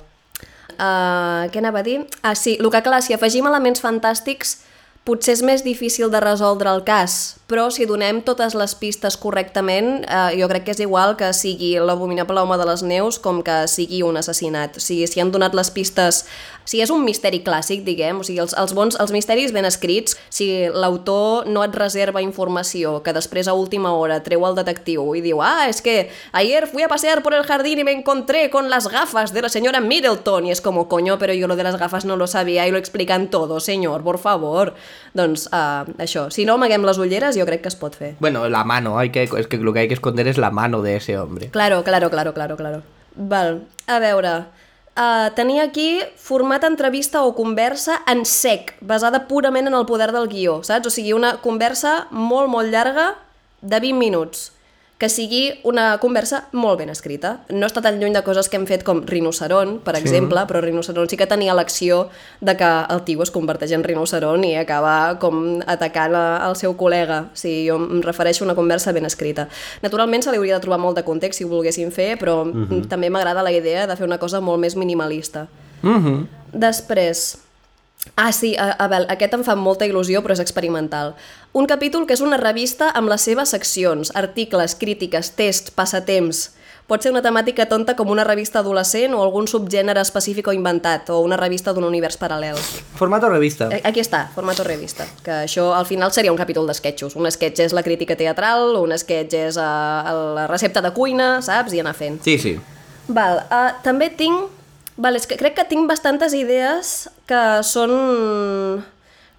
Uh, 0.75 1.47
què 1.51 1.57
anava 1.61 1.79
a 1.79 1.83
dir? 1.83 2.05
Ah, 2.21 2.35
sí, 2.35 2.57
el 2.59 2.69
que 2.69 2.81
clar, 2.83 3.01
si 3.01 3.13
afegim 3.15 3.45
elements 3.47 3.79
fantàstics, 3.81 4.57
potser 5.05 5.35
és 5.37 5.43
més 5.45 5.61
difícil 5.61 6.09
de 6.09 6.19
resoldre 6.23 6.71
el 6.73 6.81
cas, 6.85 7.35
però 7.45 7.67
si 7.69 7.85
donem 7.85 8.23
totes 8.25 8.55
les 8.57 8.73
pistes 8.73 9.19
correctament, 9.21 10.01
eh, 10.01 10.33
jo 10.39 10.47
crec 10.49 10.65
que 10.65 10.73
és 10.73 10.81
igual 10.81 11.13
que 11.19 11.29
sigui 11.37 11.75
l'abominable 11.77 12.41
home 12.41 12.57
de 12.57 12.65
les 12.65 12.81
neus 12.81 13.19
com 13.21 13.43
que 13.45 13.67
sigui 13.69 14.01
un 14.01 14.17
assassinat. 14.17 14.77
O 14.77 14.81
sigui, 14.81 15.05
si 15.07 15.21
han 15.21 15.31
donat 15.31 15.53
les 15.53 15.69
pistes... 15.69 16.25
Si 16.65 16.79
és 16.81 16.89
un 16.89 17.03
misteri 17.05 17.43
clàssic, 17.45 17.83
diguem, 17.85 18.17
o 18.17 18.23
sigui, 18.25 18.39
els, 18.41 18.55
els 18.57 18.71
bons, 18.73 18.95
els 18.97 19.11
misteris 19.13 19.51
ben 19.53 19.67
escrits, 19.69 20.15
si 20.33 20.47
l'autor 20.73 21.45
no 21.45 21.61
et 21.61 21.75
reserva 21.77 22.23
informació, 22.25 23.03
que 23.05 23.13
després 23.13 23.45
a 23.45 23.53
última 23.53 23.91
hora 23.93 24.17
treu 24.25 24.47
el 24.49 24.57
detectiu 24.57 25.11
i 25.13 25.21
diu 25.21 25.43
ah, 25.45 25.67
es 25.69 25.83
que 25.85 26.09
ayer 26.33 26.65
fui 26.65 26.81
a 26.81 26.89
pasear 26.89 27.21
por 27.21 27.35
el 27.37 27.45
jardín 27.45 27.77
y 27.77 27.83
me 27.83 27.91
encontré 27.91 28.49
con 28.49 28.71
las 28.71 28.87
gafas 28.87 29.31
de 29.31 29.43
la 29.43 29.49
señora 29.49 29.79
Middleton, 29.79 30.47
y 30.47 30.51
es 30.51 30.59
como, 30.59 30.89
coño, 30.89 31.19
pero 31.19 31.35
yo 31.35 31.45
lo 31.47 31.55
de 31.55 31.63
las 31.63 31.77
gafas 31.77 32.03
no 32.03 32.17
lo 32.17 32.25
sabía 32.25 32.67
y 32.67 32.71
lo 32.71 32.79
explican 32.79 33.29
todo, 33.29 33.59
señor, 33.59 34.01
por 34.01 34.17
favor. 34.17 34.73
Doncs, 35.13 35.47
uh, 35.47 35.85
això, 36.01 36.29
si 36.31 36.45
no 36.45 36.57
amaguem 36.59 36.85
les 36.87 36.99
ulleres, 37.01 37.37
jo 37.37 37.45
crec 37.47 37.63
que 37.63 37.71
es 37.71 37.77
pot 37.79 37.95
fer. 37.95 38.15
bueno, 38.19 38.47
la 38.49 38.63
mano, 38.63 38.97
hay 38.99 39.11
que, 39.11 39.23
es 39.23 39.47
que 39.47 39.57
lo 39.57 39.73
que 39.73 39.79
hay 39.79 39.87
que 39.87 39.93
esconder 39.93 40.27
es 40.27 40.37
la 40.37 40.51
mano 40.51 40.81
de 40.81 40.97
ese 40.97 41.17
hombre. 41.17 41.49
Claro, 41.49 41.83
claro, 41.83 42.09
claro, 42.09 42.33
claro, 42.33 42.57
claro. 42.57 42.83
Val, 43.15 43.63
a 43.87 43.99
veure... 43.99 44.45
Uh, 44.95 45.27
tenia 45.35 45.63
aquí 45.67 45.99
format 46.15 46.63
entrevista 46.63 47.25
o 47.27 47.33
conversa 47.35 47.97
en 48.07 48.23
sec, 48.23 48.77
basada 48.79 49.27
purament 49.27 49.67
en 49.67 49.75
el 49.75 49.83
poder 49.83 50.13
del 50.15 50.29
guió, 50.31 50.61
saps? 50.63 50.87
O 50.87 50.93
sigui, 50.93 51.11
una 51.11 51.33
conversa 51.43 52.07
molt, 52.15 52.47
molt 52.47 52.71
llarga 52.71 53.09
de 53.59 53.81
20 53.83 53.99
minuts 53.99 54.54
que 54.97 55.09
sigui 55.09 55.59
una 55.67 55.97
conversa 55.99 56.45
molt 56.53 56.79
ben 56.79 56.87
escrita. 56.89 57.41
No 57.49 57.67
està 57.67 57.81
tan 57.83 57.97
lluny 57.99 58.13
de 58.15 58.21
coses 58.23 58.47
que 58.47 58.55
hem 58.55 58.63
fet 58.65 58.81
com 58.87 59.01
Rinoceron, 59.05 59.79
per 59.83 59.97
Sí. 59.97 60.01
exemple, 60.01 60.39
però 60.47 60.61
Rinoceron 60.61 61.09
sí 61.09 61.17
que 61.17 61.27
tenia 61.27 61.53
l'acció 61.53 62.07
de 62.39 62.55
que 62.55 62.63
el 62.89 63.01
tio 63.03 63.21
es 63.21 63.29
converteix 63.31 63.73
en 63.73 63.83
rinoceron 63.83 64.43
i 64.45 64.55
acaba 64.55 65.19
com 65.19 65.59
atacant 65.67 66.15
a- 66.15 66.47
el 66.47 66.55
seu 66.55 66.77
col·lega. 66.77 67.25
O 67.25 67.35
sigui, 67.35 67.67
jo 67.67 67.75
em 67.75 68.01
refereixo 68.01 68.43
a 68.43 68.47
una 68.47 68.55
conversa 68.55 68.93
ben 68.93 69.05
escrita. 69.05 69.49
Naturalment 69.81 70.23
se 70.23 70.31
li 70.31 70.37
hauria 70.37 70.55
de 70.55 70.61
trobar 70.61 70.79
molt 70.79 70.95
de 70.95 71.03
context 71.03 71.39
si 71.39 71.43
ho 71.43 71.49
volguessin 71.49 71.91
fer, 71.91 72.17
però 72.17 72.45
Mhm. 72.45 72.87
també 72.87 73.09
m'agrada 73.09 73.43
la 73.43 73.51
idea 73.51 73.87
de 73.87 73.95
fer 73.97 74.05
una 74.07 74.17
cosa 74.17 74.39
molt 74.39 74.59
més 74.59 74.75
minimalista. 74.77 75.47
Mhm. 75.81 76.27
Després... 76.53 77.39
Ah, 78.15 78.31
sí, 78.31 78.55
a, 78.55 78.69
a 78.77 78.87
veure, 78.87 79.07
aquest 79.11 79.33
em 79.33 79.43
fa 79.43 79.55
molta 79.57 79.85
il·lusió, 79.87 80.21
però 80.23 80.35
és 80.35 80.39
experimental. 80.43 81.15
Un 81.57 81.65
capítol 81.67 82.05
que 82.05 82.13
és 82.13 82.21
una 82.21 82.37
revista 82.37 82.91
amb 82.95 83.09
les 83.09 83.21
seves 83.25 83.49
seccions, 83.55 84.11
articles, 84.15 84.75
crítiques, 84.79 85.31
tests, 85.35 85.71
passatemps, 85.71 86.51
Pot 86.85 87.01
ser 87.01 87.09
una 87.09 87.23
temàtica 87.25 87.63
tonta 87.65 87.95
com 87.97 88.11
una 88.13 88.21
revista 88.23 88.59
adolescent 88.61 89.15
o 89.17 89.21
algun 89.23 89.47
subgènere 89.49 90.03
específic 90.05 90.45
o 90.45 90.53
inventat, 90.53 91.07
o 91.09 91.15
una 91.25 91.33
revista 91.39 91.73
d'un 91.73 91.87
univers 91.87 92.13
paral·lel. 92.21 92.59
Formato 92.99 93.25
revista. 93.31 93.71
A- 93.73 93.79
Aquí 93.89 94.03
està, 94.03 94.27
formato 94.35 94.61
revista, 94.63 95.07
que 95.25 95.31
això 95.47 95.71
al 95.73 95.87
final 95.89 96.13
seria 96.13 96.29
un 96.31 96.37
capítol 96.37 96.67
d'esquetxos. 96.69 97.15
Un 97.17 97.25
esquetx 97.25 97.63
és 97.65 97.73
la 97.73 97.81
crítica 97.81 98.13
teatral, 98.15 98.75
un 98.77 98.93
esquetx 98.93 99.33
és 99.33 99.57
uh, 99.57 100.13
la 100.37 100.45
recepta 100.45 100.83
de 100.85 100.91
cuina, 100.93 101.41
saps? 101.41 101.73
I 101.73 101.81
anar 101.81 101.95
fent. 101.97 102.21
Sí, 102.21 102.37
sí. 102.37 102.53
Val, 103.07 103.41
uh, 103.49 103.71
també 103.81 104.11
tinc... 104.13 104.53
Val, 104.97 105.15
és 105.15 105.27
que 105.27 105.35
crec 105.35 105.57
que 105.57 105.67
tinc 105.67 105.89
bastantes 105.91 106.33
idees 106.37 107.09
que 107.27 107.41
són 107.67 107.91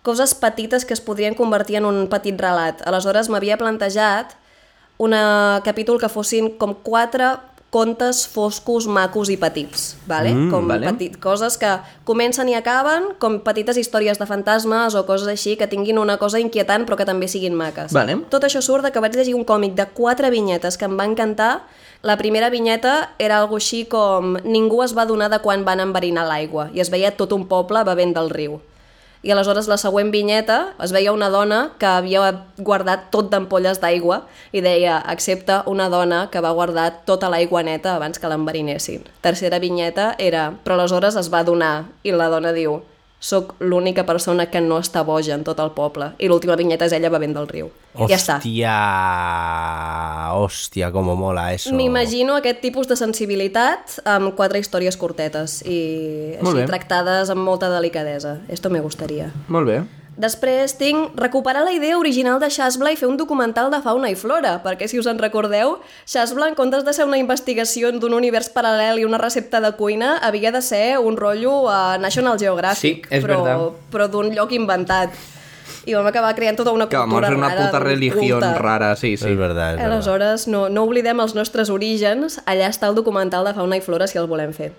coses 0.06 0.36
petites 0.38 0.84
que 0.84 0.94
es 0.94 1.02
podrien 1.02 1.34
convertir 1.34 1.80
en 1.80 1.88
un 1.88 2.04
petit 2.12 2.36
relat. 2.38 2.84
Aleshores 2.86 3.30
m'havia 3.32 3.56
plantejat 3.58 4.36
un 5.02 5.16
capítol 5.64 5.98
que 6.00 6.12
fossin 6.12 6.52
com 6.60 6.76
quatre 6.86 7.34
contes 7.76 8.22
foscos, 8.30 8.86
macos 8.86 9.28
i 9.28 9.36
petits, 9.36 9.96
vale? 10.06 10.30
Mm, 10.32 10.50
com 10.52 10.68
vale. 10.70 10.86
petit, 10.86 11.16
coses 11.20 11.58
que 11.60 11.68
comencen 12.08 12.48
i 12.48 12.54
acaben 12.54 13.10
com 13.18 13.40
petites 13.44 13.76
històries 13.76 14.20
de 14.20 14.26
fantasmes 14.28 14.94
o 14.94 15.02
coses 15.04 15.28
així 15.28 15.56
que 15.60 15.66
tinguin 15.66 15.98
una 15.98 16.16
cosa 16.16 16.40
inquietant 16.40 16.86
però 16.86 16.96
que 16.96 17.04
també 17.04 17.28
siguin 17.28 17.58
maques. 17.58 17.92
Vale. 17.92 18.16
Tot 18.30 18.46
això 18.46 18.62
surt 18.62 18.86
de 18.86 18.92
que 18.94 19.02
vaig 19.02 19.18
llegir 19.18 19.34
un 19.34 19.44
còmic 19.44 19.74
de 19.74 19.88
quatre 19.92 20.30
vinyetes 20.30 20.78
que 20.78 20.86
em 20.86 20.96
va 20.96 21.04
encantar. 21.04 21.66
La 22.06 22.16
primera 22.16 22.50
vinyeta 22.50 23.16
era 23.18 23.40
algo 23.40 23.56
així 23.58 23.80
com 23.90 24.36
ningú 24.46 24.78
es 24.84 24.92
va 24.94 25.08
donar 25.08 25.26
de 25.32 25.40
quan 25.42 25.64
van 25.66 25.80
enverinar 25.82 26.22
l'aigua 26.28 26.68
i 26.70 26.78
es 26.84 26.90
veia 26.92 27.10
tot 27.18 27.32
un 27.34 27.48
poble 27.50 27.82
bevent 27.88 28.12
del 28.14 28.30
riu. 28.30 28.60
I 29.26 29.32
aleshores 29.34 29.66
la 29.66 29.74
següent 29.82 30.12
vinyeta 30.14 30.60
es 30.86 30.94
veia 30.94 31.10
una 31.10 31.32
dona 31.34 31.72
que 31.82 31.88
havia 31.90 32.28
guardat 32.62 33.08
tot 33.10 33.32
d'ampolles 33.32 33.82
d'aigua 33.82 34.20
i 34.54 34.62
deia, 34.62 35.00
excepte 35.10 35.58
una 35.66 35.88
dona 35.90 36.28
que 36.30 36.44
va 36.46 36.54
guardar 36.54 36.92
tota 37.10 37.26
l'aigua 37.32 37.64
neta 37.66 37.96
abans 37.96 38.22
que 38.22 38.30
l'enverinessin. 38.30 39.02
Tercera 39.26 39.58
vinyeta 39.58 40.12
era, 40.22 40.52
però 40.62 40.78
aleshores 40.78 41.18
es 41.18 41.32
va 41.34 41.42
donar 41.42 41.88
i 42.06 42.14
la 42.14 42.30
dona 42.30 42.54
diu, 42.54 42.84
sóc 43.18 43.54
l'única 43.58 44.04
persona 44.06 44.46
que 44.52 44.60
no 44.60 44.78
està 44.78 45.02
boja 45.06 45.34
en 45.34 45.44
tot 45.44 45.60
el 45.62 45.72
poble. 45.76 46.12
I 46.20 46.28
l'última 46.28 46.56
vinyeta 46.58 46.86
és 46.86 46.94
ella 46.96 47.10
bevent 47.10 47.34
del 47.36 47.48
riu. 47.48 47.70
Ja 47.96 48.18
està. 48.18 48.36
Hòstia, 48.38 48.76
hòstia, 50.36 50.90
com 50.92 51.08
mola 51.16 51.48
eso. 51.54 51.72
M'imagino 51.74 52.36
aquest 52.36 52.60
tipus 52.60 52.88
de 52.90 52.96
sensibilitat 53.00 53.98
amb 54.04 54.34
quatre 54.36 54.60
històries 54.60 54.98
curtetes 55.00 55.62
i 55.64 56.36
així 56.40 56.66
tractades 56.68 57.32
amb 57.32 57.40
molta 57.46 57.72
delicadesa. 57.72 58.38
Esto 58.48 58.70
me 58.70 58.84
gustaría. 58.84 59.32
Molt 59.48 59.72
bé. 59.72 59.80
Després 60.16 60.72
tinc 60.80 61.12
recuperar 61.20 61.60
la 61.66 61.74
idea 61.76 61.98
original 62.00 62.38
de 62.40 62.48
Shasbla 62.48 62.94
i 62.94 62.96
fer 62.96 63.04
un 63.10 63.18
documental 63.20 63.68
de 63.70 63.82
fauna 63.84 64.08
i 64.08 64.14
flora, 64.16 64.54
perquè 64.64 64.88
si 64.88 64.96
us 64.96 65.06
en 65.10 65.18
recordeu, 65.20 65.74
Shasbla, 66.08 66.48
en 66.48 66.56
comptes 66.56 66.86
de 66.86 66.94
ser 66.96 67.04
una 67.04 67.18
investigació 67.20 67.90
d'un 67.92 68.16
univers 68.16 68.48
paral·lel 68.54 69.02
i 69.02 69.04
una 69.04 69.20
recepta 69.20 69.60
de 69.60 69.74
cuina, 69.76 70.14
havia 70.24 70.54
de 70.56 70.62
ser 70.64 70.96
un 70.98 71.18
rotllo 71.20 71.68
a 71.68 71.98
National 72.00 72.40
Geographic, 72.40 73.04
Sí, 73.10 73.14
és 73.18 73.24
però, 73.24 73.42
verdad. 73.44 73.76
però 73.92 74.08
d'un 74.08 74.32
lloc 74.32 74.56
inventat. 74.56 75.12
I 75.86 75.94
vam 75.94 76.06
acabar 76.08 76.32
creant 76.34 76.56
tota 76.56 76.72
una 76.72 76.88
cultura 76.88 77.28
fer 77.28 77.36
una 77.36 77.48
rara, 77.52 77.66
puta 77.66 77.78
religió 77.84 78.40
rara, 78.40 78.96
sí, 78.96 79.16
sí. 79.16 79.28
És 79.28 79.36
verdad, 79.38 79.74
és 79.74 79.78
verdad. 79.78 79.92
Aleshores, 79.92 80.48
no, 80.48 80.68
no 80.68 80.82
oblidem 80.88 81.20
els 81.20 81.36
nostres 81.36 81.68
orígens, 81.70 82.40
allà 82.46 82.72
està 82.72 82.88
el 82.88 82.96
documental 82.96 83.44
de 83.44 83.52
fauna 83.54 83.76
i 83.76 83.84
flora 83.84 84.08
si 84.08 84.18
el 84.18 84.26
volem 84.26 84.56
fer. 84.56 84.72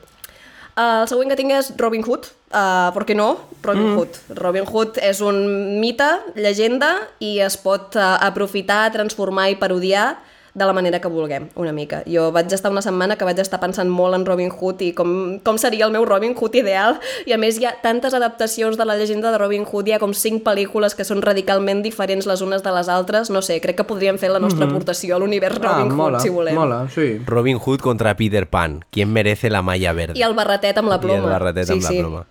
Uh, 0.77 1.01
el 1.01 1.07
següent 1.09 1.31
que 1.31 1.37
tinc 1.39 1.55
és 1.57 1.71
Robin 1.81 2.03
Hood, 2.05 2.27
uh, 2.53 2.91
per 2.93 3.01
què 3.09 3.15
no? 3.17 3.31
Robin 3.65 3.87
mm. 3.87 3.95
Hood. 3.97 4.19
Robin 4.37 4.67
Hood 4.69 4.99
és 5.01 5.23
un 5.25 5.39
mite, 5.81 6.05
llegenda, 6.37 6.91
i 7.17 7.39
es 7.41 7.57
pot 7.57 7.97
uh, 7.97 8.13
aprofitar, 8.21 8.83
transformar 8.93 9.49
i 9.49 9.57
parodiar 9.57 10.11
de 10.57 10.65
la 10.65 10.73
manera 10.73 10.99
que 10.99 11.07
vulguem, 11.07 11.49
una 11.53 11.71
mica. 11.71 12.01
Jo 12.09 12.31
vaig 12.33 12.51
estar 12.51 12.71
una 12.73 12.81
setmana 12.81 13.15
que 13.15 13.25
vaig 13.27 13.37
estar 13.37 13.59
pensant 13.61 13.91
molt 13.93 14.17
en 14.17 14.25
Robin 14.25 14.49
Hood 14.49 14.81
i 14.81 14.89
com, 14.97 15.11
com 15.45 15.59
seria 15.61 15.85
el 15.85 15.93
meu 15.93 16.05
Robin 16.09 16.33
Hood 16.33 16.57
ideal, 16.57 16.97
i 17.29 17.35
a 17.35 17.37
més 17.37 17.59
hi 17.61 17.67
ha 17.69 17.75
tantes 17.83 18.15
adaptacions 18.17 18.79
de 18.79 18.87
la 18.89 18.95
llegenda 18.97 19.29
de 19.31 19.37
Robin 19.37 19.67
Hood, 19.69 19.91
hi 19.91 19.93
ha 19.93 20.01
com 20.01 20.15
cinc 20.17 20.41
pel·lícules 20.47 20.97
que 20.97 21.05
són 21.05 21.21
radicalment 21.21 21.83
diferents 21.85 22.25
les 22.25 22.41
unes 22.41 22.65
de 22.65 22.73
les 22.73 22.89
altres, 22.89 23.29
no 23.29 23.43
sé, 23.45 23.59
crec 23.61 23.77
que 23.77 23.85
podríem 23.85 24.17
fer 24.17 24.31
la 24.33 24.39
nostra 24.39 24.65
mm 24.65 24.71
-hmm. 24.71 24.75
aportació 24.75 25.15
a 25.15 25.19
l'univers 25.19 25.61
Robin 25.61 25.91
ah, 25.91 25.93
Hood, 25.93 26.01
mola, 26.01 26.19
si 26.19 26.29
volem. 26.29 26.55
mola, 26.55 26.87
sí. 26.89 27.21
Robin 27.27 27.59
Hood 27.63 27.79
contra 27.79 28.17
Peter 28.17 28.49
Pan. 28.49 28.83
¿Quién 28.89 29.13
merece 29.13 29.51
la 29.51 29.61
malla 29.61 29.93
verde? 29.93 30.17
I 30.17 30.23
el 30.23 30.33
barretet 30.33 30.77
amb 30.77 30.89
la 30.89 30.99
ploma. 30.99 31.21
I 31.21 31.23
el 31.23 31.29
barretet 31.29 31.69
amb 31.69 31.83
la 31.83 31.89
ploma. 31.89 32.25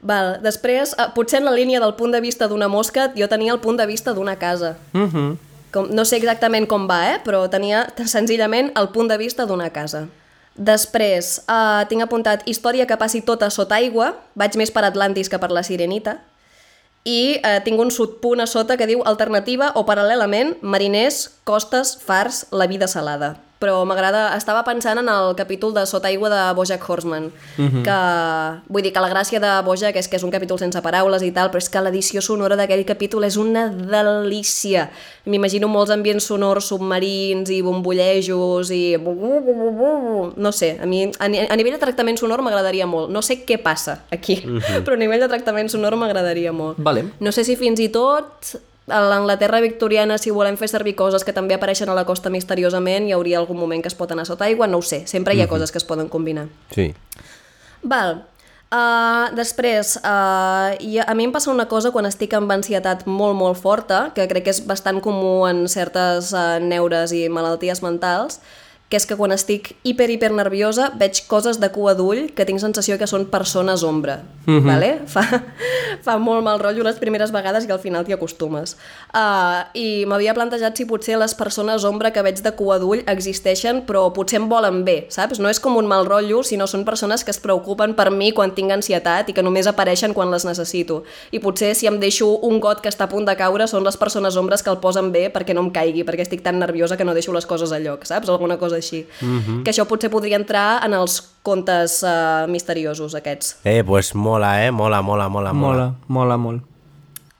Val, 0.00 0.42
després, 0.42 0.92
eh, 0.98 1.06
potser 1.14 1.38
en 1.38 1.44
la 1.44 1.52
línia 1.52 1.80
del 1.80 1.94
punt 1.94 2.12
de 2.12 2.20
vista 2.20 2.48
d'una 2.48 2.68
mosca, 2.68 3.12
jo 3.16 3.28
tenia 3.28 3.52
el 3.52 3.60
punt 3.60 3.78
de 3.78 3.86
vista 3.86 4.12
d'una 4.12 4.36
casa. 4.36 4.76
Mm 4.92 5.08
-hmm. 5.08 5.36
Com, 5.74 5.88
no 5.90 6.04
sé 6.06 6.20
exactament 6.20 6.68
com 6.70 6.86
va, 6.86 7.00
eh? 7.10 7.16
però 7.24 7.44
tenia 7.50 7.88
senzillament 8.06 8.70
el 8.78 8.92
punt 8.94 9.10
de 9.10 9.18
vista 9.18 9.46
d'una 9.48 9.72
casa. 9.74 10.06
Després, 10.54 11.40
eh, 11.50 11.82
tinc 11.90 12.04
apuntat 12.04 12.44
història 12.46 12.86
que 12.86 12.98
passi 13.00 13.24
tota 13.26 13.50
sota 13.50 13.80
aigua, 13.80 14.12
vaig 14.38 14.54
més 14.54 14.70
per 14.70 14.84
Atlantis 14.86 15.28
que 15.28 15.40
per 15.42 15.50
la 15.50 15.64
Sirenita, 15.66 16.20
i 17.04 17.40
eh, 17.42 17.58
tinc 17.64 17.80
un 17.80 17.90
subpunt 17.90 18.40
a 18.40 18.46
sota 18.46 18.78
que 18.80 18.86
diu 18.88 19.02
alternativa 19.04 19.72
o 19.74 19.84
paral·lelament 19.84 20.54
mariners, 20.62 21.26
costes, 21.44 21.98
fars, 22.00 22.46
la 22.50 22.70
vida 22.70 22.88
salada. 22.88 23.34
Però 23.62 23.78
m'agrada... 23.88 24.26
Estava 24.36 24.64
pensant 24.66 24.98
en 25.00 25.08
el 25.08 25.34
capítol 25.38 25.72
de 25.76 25.84
Sota 25.86 26.10
aigua 26.10 26.30
de 26.32 26.40
Bojack 26.56 26.82
Horseman, 26.88 27.30
que... 27.56 27.98
Vull 28.68 28.84
dir 28.84 28.92
que 28.92 29.02
la 29.02 29.10
gràcia 29.12 29.40
de 29.40 29.52
Bojack 29.64 29.96
és 30.00 30.08
que 30.10 30.18
és 30.18 30.26
un 30.26 30.32
capítol 30.34 30.58
sense 30.60 30.80
paraules 30.84 31.22
i 31.24 31.30
tal, 31.34 31.50
però 31.52 31.62
és 31.62 31.70
que 31.70 31.82
l'edició 31.84 32.22
sonora 32.24 32.58
d'aquell 32.60 32.84
capítol 32.88 33.24
és 33.28 33.38
una 33.40 33.68
delícia. 33.70 34.88
M'imagino 35.30 35.70
molts 35.70 35.94
ambients 35.94 36.28
sonors 36.28 36.68
submarins 36.72 37.52
i 37.54 37.62
bombollejos 37.64 38.74
i... 38.74 38.82
No 38.98 40.52
sé, 40.52 40.74
a 40.82 40.90
mi 40.90 41.06
a, 41.06 41.24
a 41.24 41.56
nivell 41.56 41.78
de 41.78 41.82
tractament 41.82 42.20
sonor 42.20 42.42
m'agradaria 42.44 42.88
molt. 42.90 43.12
No 43.14 43.22
sé 43.24 43.40
què 43.46 43.58
passa 43.62 44.02
aquí, 44.14 44.40
però 44.84 44.98
a 44.98 45.00
nivell 45.00 45.24
de 45.24 45.30
tractament 45.30 45.72
sonor 45.72 45.96
m'agradaria 46.00 46.52
molt. 46.52 46.80
Vale. 46.84 47.08
No 47.20 47.32
sé 47.32 47.46
si 47.46 47.56
fins 47.60 47.80
i 47.80 47.90
tot 47.94 48.56
a 48.88 49.00
l'Anglaterra 49.00 49.60
victoriana, 49.64 50.18
si 50.18 50.32
volem 50.34 50.58
fer 50.60 50.68
servir 50.68 50.94
coses 50.98 51.24
que 51.24 51.32
també 51.32 51.56
apareixen 51.56 51.88
a 51.88 51.96
la 51.96 52.04
costa 52.04 52.32
misteriosament, 52.32 53.08
hi 53.08 53.16
hauria 53.16 53.38
algun 53.40 53.56
moment 53.56 53.80
que 53.82 53.88
es 53.88 53.96
pot 53.96 54.12
anar 54.12 54.26
sota 54.28 54.44
aigua, 54.44 54.68
no 54.68 54.82
ho 54.82 54.84
sé. 54.84 55.04
Sempre 55.08 55.34
hi 55.34 55.40
ha 55.40 55.48
coses 55.48 55.72
que 55.72 55.80
es 55.80 55.88
poden 55.88 56.10
combinar. 56.12 56.48
Sí. 56.74 56.92
Val. 57.82 58.24
Uh, 58.74 59.30
després, 59.36 59.94
uh, 60.02 60.74
i 60.82 60.98
a 60.98 61.14
mi 61.14 61.28
em 61.28 61.32
passa 61.32 61.52
una 61.52 61.68
cosa 61.70 61.92
quan 61.94 62.08
estic 62.08 62.32
amb 62.34 62.50
ansietat 62.50 63.04
molt, 63.06 63.36
molt 63.38 63.60
forta, 63.60 64.08
que 64.16 64.26
crec 64.26 64.48
que 64.48 64.54
és 64.54 64.64
bastant 64.66 64.98
comú 65.04 65.44
en 65.46 65.68
certes 65.70 66.32
uh, 66.34 66.58
neures 66.58 67.12
i 67.14 67.28
malalties 67.30 67.84
mentals, 67.84 68.40
que 68.94 69.00
és 69.02 69.08
que 69.10 69.16
quan 69.18 69.34
estic 69.34 69.72
hiper, 69.82 70.06
hiper 70.14 70.30
nerviosa 70.30 70.92
veig 71.00 71.24
coses 71.26 71.58
de 71.58 71.66
cua 71.74 71.96
d'ull 71.98 72.28
que 72.36 72.46
tinc 72.46 72.62
sensació 72.62 72.94
que 73.00 73.08
són 73.10 73.26
persones 73.32 73.82
ombra. 73.82 74.20
Mm 74.46 74.58
-hmm. 74.58 74.66
vale? 74.66 74.90
fa, 75.06 75.22
fa 76.06 76.18
molt 76.18 76.44
mal 76.44 76.60
rotllo 76.60 76.84
les 76.84 77.00
primeres 77.02 77.32
vegades 77.32 77.66
i 77.66 77.72
al 77.72 77.80
final 77.80 78.04
t'hi 78.04 78.12
acostumes. 78.12 78.76
Uh, 79.10 79.66
I 79.74 80.06
m'havia 80.06 80.34
plantejat 80.34 80.76
si 80.76 80.86
potser 80.86 81.18
les 81.18 81.34
persones 81.34 81.84
ombra 81.84 82.12
que 82.12 82.22
veig 82.22 82.40
de 82.42 82.52
cua 82.52 82.78
d'ull 82.78 83.02
existeixen 83.06 83.82
però 83.86 84.12
potser 84.12 84.40
em 84.40 84.48
volen 84.48 84.84
bé, 84.84 85.06
saps? 85.08 85.40
No 85.40 85.48
és 85.48 85.60
com 85.60 85.76
un 85.76 85.86
mal 85.86 86.06
rotllo, 86.06 86.42
sinó 86.42 86.66
són 86.66 86.84
persones 86.84 87.24
que 87.24 87.30
es 87.30 87.40
preocupen 87.40 87.94
per 87.94 88.10
mi 88.10 88.32
quan 88.32 88.54
tinc 88.54 88.70
ansietat 88.70 89.28
i 89.28 89.32
que 89.32 89.42
només 89.42 89.66
apareixen 89.66 90.14
quan 90.14 90.30
les 90.30 90.44
necessito. 90.44 91.02
I 91.32 91.38
potser 91.38 91.74
si 91.74 91.86
em 91.86 91.98
deixo 91.98 92.28
un 92.42 92.60
got 92.60 92.80
que 92.80 92.88
està 92.88 93.04
a 93.04 93.08
punt 93.08 93.24
de 93.24 93.36
caure 93.36 93.66
són 93.66 93.82
les 93.84 93.96
persones 93.96 94.36
ombres 94.36 94.62
que 94.62 94.70
el 94.70 94.78
posen 94.78 95.10
bé 95.10 95.30
perquè 95.30 95.54
no 95.54 95.62
em 95.62 95.70
caigui, 95.70 96.04
perquè 96.04 96.22
estic 96.22 96.42
tan 96.42 96.58
nerviosa 96.58 96.96
que 96.96 97.04
no 97.04 97.14
deixo 97.14 97.32
les 97.32 97.46
coses 97.46 97.72
a 97.72 97.78
lloc, 97.78 98.04
saps? 98.04 98.28
Alguna 98.28 98.58
cosa 98.58 98.76
així. 98.76 98.83
Mm 99.20 99.38
-hmm. 99.40 99.62
Que 99.64 99.70
això 99.70 99.86
potser 99.86 100.10
podria 100.10 100.36
entrar 100.36 100.84
en 100.84 100.92
els 100.94 101.20
contes 101.42 102.02
uh, 102.02 102.46
misteriosos 102.48 103.14
aquests. 103.14 103.56
Eh, 103.64 103.82
pues 103.84 104.14
mola, 104.14 104.66
eh? 104.66 104.70
Mola, 104.70 105.02
mola, 105.02 105.28
mola, 105.28 105.52
mola. 105.52 105.76
Mola, 105.76 105.94
mola 106.08 106.36
molt. 106.36 106.62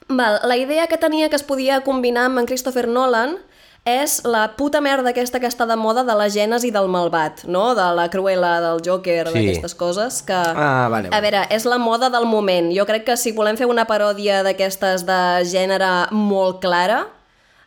Val, 0.09 0.41
la 0.45 0.57
idea 0.57 0.87
que 0.87 0.99
tenia 0.99 1.29
que 1.29 1.37
es 1.37 1.43
podia 1.43 1.81
combinar 1.81 2.27
amb 2.27 2.39
en 2.39 2.47
Christopher 2.47 2.87
Nolan 2.89 3.37
és 3.85 4.23
la 4.25 4.55
puta 4.57 4.81
merda 4.81 5.11
aquesta 5.11 5.41
que 5.41 5.47
està 5.47 5.67
de 5.67 5.77
moda 5.77 6.05
de 6.05 6.15
la 6.15 6.29
gènesi 6.29 6.71
del 6.71 6.89
malvat, 6.89 7.45
no? 7.45 7.75
De 7.75 7.95
la 7.95 8.09
Cruella, 8.11 8.61
del 8.61 8.81
Joker, 8.85 9.29
Sí. 9.29 9.33
d'aquestes 9.35 9.75
coses 9.75 10.23
que... 10.23 10.33
Ah, 10.33 10.89
vale, 10.91 11.09
A 11.09 11.11
vale. 11.11 11.21
veure, 11.21 11.47
és 11.51 11.65
la 11.67 11.77
moda 11.79 12.09
del 12.11 12.25
moment. 12.25 12.73
Jo 12.73 12.87
crec 12.87 13.05
que 13.05 13.17
si 13.17 13.33
volem 13.33 13.57
fer 13.57 13.67
una 13.67 13.87
paròdia 13.87 14.43
d'aquestes 14.43 15.05
de 15.05 15.45
gènere 15.45 16.09
molt 16.13 16.61
clara, 16.61 17.09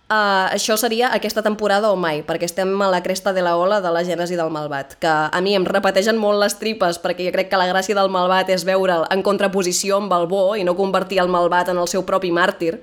Uh, 0.08 0.47
això 0.55 0.78
seria 0.80 1.10
aquesta 1.12 1.41
temporada 1.43 1.89
o 1.91 1.97
mai, 1.99 2.22
perquè 2.24 2.47
estem 2.47 2.70
a 2.80 2.88
la 2.88 3.01
cresta 3.03 3.34
de 3.36 3.41
la 3.43 3.58
ola 3.60 3.82
de 3.84 3.89
la 3.91 4.05
gènesi 4.08 4.38
del 4.39 4.53
malvat, 4.55 4.93
que 5.03 5.10
a 5.12 5.41
mi 5.43 5.51
em 5.58 5.66
repeteixen 5.68 6.16
molt 6.16 6.39
les 6.39 6.55
tripes, 6.55 7.01
perquè 7.03 7.26
jo 7.26 7.34
crec 7.36 7.49
que 7.51 7.60
la 7.60 7.68
gràcia 7.68 7.97
del 7.97 8.08
malvat 8.08 8.47
és 8.55 8.64
veure'l 8.64 9.03
en 9.12 9.24
contraposició 9.26 9.97
amb 9.99 10.16
el 10.16 10.30
bo 10.32 10.55
i 10.55 10.64
no 10.64 10.78
convertir 10.80 11.20
el 11.20 11.28
malvat 11.28 11.74
en 11.74 11.82
el 11.84 11.91
seu 11.91 12.05
propi 12.08 12.32
màrtir, 12.32 12.78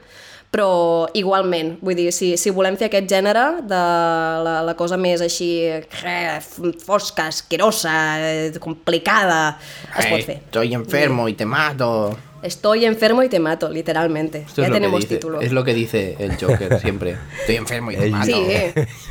però 0.53 1.09
igualment, 1.16 1.79
vull 1.81 1.97
dir, 1.97 2.11
si, 2.12 2.35
si 2.37 2.53
volem 2.53 2.77
fer 2.77 2.91
aquest 2.91 3.09
gènere 3.11 3.47
de 3.72 3.81
la, 4.45 4.59
la 4.68 4.77
cosa 4.77 5.01
més 5.01 5.25
així 5.25 5.49
eh, 5.64 5.81
fosca, 6.85 7.31
asquerosa, 7.33 7.97
eh, 8.20 8.53
complicada, 8.61 9.57
es 9.97 10.12
pot 10.12 10.29
fer. 10.29 10.39
Estoy 10.45 10.77
enfermo 10.77 11.27
y 11.33 11.41
te 11.41 11.49
mato. 11.49 12.34
Estoy 12.45 12.85
enfermo 12.85 13.23
y 13.23 13.29
te 13.31 13.41
mato, 13.41 13.71
literalmente. 13.71 14.45
Esto 14.47 14.61
ya 14.63 14.71
tenemos 14.71 15.01
dice- 15.01 15.15
título. 15.17 15.41
Es 15.41 15.51
lo 15.53 15.65
que 15.65 15.73
dice 15.73 16.15
el 16.19 16.37
Joker 16.37 16.79
siempre. 16.85 17.17
Estoy 17.41 17.57
enfermo 17.57 17.91
y 17.91 17.97
te 17.97 18.05
El- 18.05 18.11
mato. 18.13 18.27
Sí, 18.27 18.45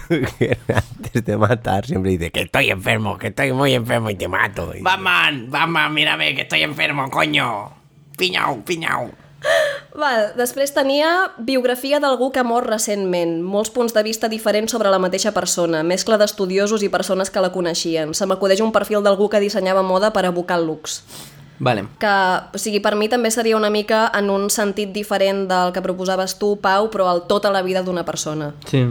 Antes 0.68 1.26
de 1.26 1.38
matar 1.38 1.86
siempre 1.86 2.12
dice 2.12 2.32
que 2.32 2.42
estoy 2.42 2.70
enfermo, 2.70 3.18
que 3.18 3.28
estoy 3.28 3.52
muy 3.52 3.74
enfermo 3.74 4.10
y 4.10 4.16
te 4.16 4.28
mato. 4.28 4.74
Y- 4.76 4.82
Batman, 4.82 5.50
Batman, 5.50 5.94
mírame 5.94 6.36
que 6.36 6.42
estoy 6.44 6.62
enfermo, 6.62 7.10
coño. 7.10 7.72
Piñau, 8.18 8.62
piñau. 8.64 9.10
Val, 9.98 10.32
després 10.40 10.72
tenia 10.72 11.10
biografia 11.38 12.00
d'algú 12.00 12.30
que 12.32 12.40
ha 12.40 12.46
mort 12.48 12.70
recentment, 12.70 13.42
molts 13.44 13.74
punts 13.76 13.92
de 13.94 14.04
vista 14.06 14.30
diferents 14.32 14.72
sobre 14.72 14.88
la 14.94 15.02
mateixa 15.04 15.34
persona, 15.36 15.82
mescla 15.84 16.16
d'estudiosos 16.22 16.82
i 16.86 16.90
persones 16.94 17.30
que 17.34 17.42
la 17.44 17.52
coneixien. 17.52 18.14
Se 18.16 18.26
m'acudeix 18.30 18.62
un 18.64 18.72
perfil 18.72 19.04
d'algú 19.04 19.28
que 19.30 19.42
dissenyava 19.44 19.84
moda 19.84 20.14
per 20.16 20.24
evocar 20.30 20.62
el 20.62 20.68
lux. 20.70 21.02
Vale. 21.64 21.88
Que, 22.00 22.14
o 22.54 22.60
sigui, 22.60 22.82
per 22.84 22.94
mi 23.00 23.08
també 23.10 23.32
seria 23.32 23.58
una 23.58 23.72
mica 23.72 24.06
en 24.18 24.30
un 24.34 24.50
sentit 24.52 24.92
diferent 24.92 25.46
del 25.48 25.72
que 25.74 25.84
proposaves 25.86 26.36
tu, 26.42 26.58
Pau, 26.62 26.90
però 26.92 27.08
al 27.10 27.26
tota 27.30 27.52
la 27.54 27.64
vida 27.64 27.84
d'una 27.84 28.04
persona. 28.06 28.52
Sí. 28.68 28.84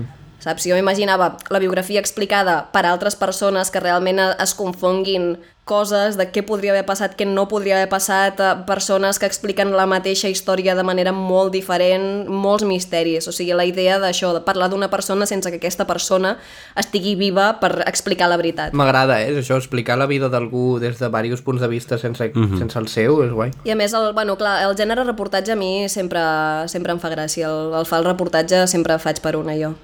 Saps? 0.43 0.65
Jo 0.67 0.75
m'imaginava 0.75 1.37
la 1.55 1.61
biografia 1.63 2.01
explicada 2.03 2.57
per 2.75 2.83
altres 2.89 3.15
persones 3.15 3.71
que 3.71 3.83
realment 3.83 4.19
es 4.19 4.57
confonguin 4.59 5.37
coses 5.65 6.17
de 6.19 6.27
què 6.33 6.43
podria 6.43 6.73
haver 6.73 6.85
passat, 6.87 7.15
què 7.17 7.27
no 7.29 7.47
podria 7.49 7.77
haver 7.77 7.89
passat, 7.93 8.41
eh, 8.41 8.55
persones 8.67 9.19
que 9.19 9.27
expliquen 9.27 9.71
la 9.77 9.87
mateixa 9.87 10.29
història 10.29 10.75
de 10.75 10.83
manera 10.83 11.13
molt 11.13 11.53
diferent, 11.53 12.27
molts 12.29 12.65
misteris. 12.67 13.29
O 13.29 13.33
sigui, 13.33 13.53
la 13.55 13.65
idea 13.65 13.99
d'això, 14.03 14.33
de 14.35 14.43
parlar 14.43 14.69
d'una 14.71 14.91
persona 14.91 15.27
sense 15.27 15.51
que 15.51 15.61
aquesta 15.61 15.87
persona 15.87 16.37
estigui 16.77 17.15
viva 17.15 17.61
per 17.61 17.85
explicar 17.87 18.29
la 18.29 18.37
veritat. 18.37 18.75
M'agrada, 18.75 19.21
eh? 19.23 19.39
Això, 19.39 19.57
explicar 19.57 19.99
la 19.99 20.07
vida 20.07 20.29
d'algú 20.29 20.81
des 20.83 20.99
de 20.99 21.09
diversos 21.09 21.43
punts 21.43 21.61
de 21.63 21.69
vista 21.69 21.99
sense, 21.99 22.33
sense 22.59 22.79
el 22.79 22.89
seu, 22.89 23.23
és 23.23 23.31
guai. 23.31 23.53
I 23.65 23.71
a 23.71 23.77
més, 23.79 23.95
el, 23.95 24.13
bueno, 24.13 24.37
clar, 24.37 24.63
el 24.67 24.77
gènere 24.77 25.05
reportatge 25.05 25.53
a 25.53 25.57
mi 25.57 25.89
sempre, 25.89 26.21
sempre 26.67 26.93
em 26.93 26.99
fa 26.99 27.13
gràcia. 27.13 27.47
El, 27.49 27.73
el 27.79 27.87
fa 27.87 28.03
el 28.03 28.11
reportatge 28.11 28.67
sempre 28.67 28.99
faig 28.99 29.23
per 29.23 29.37
una 29.37 29.55
jo. 29.55 29.75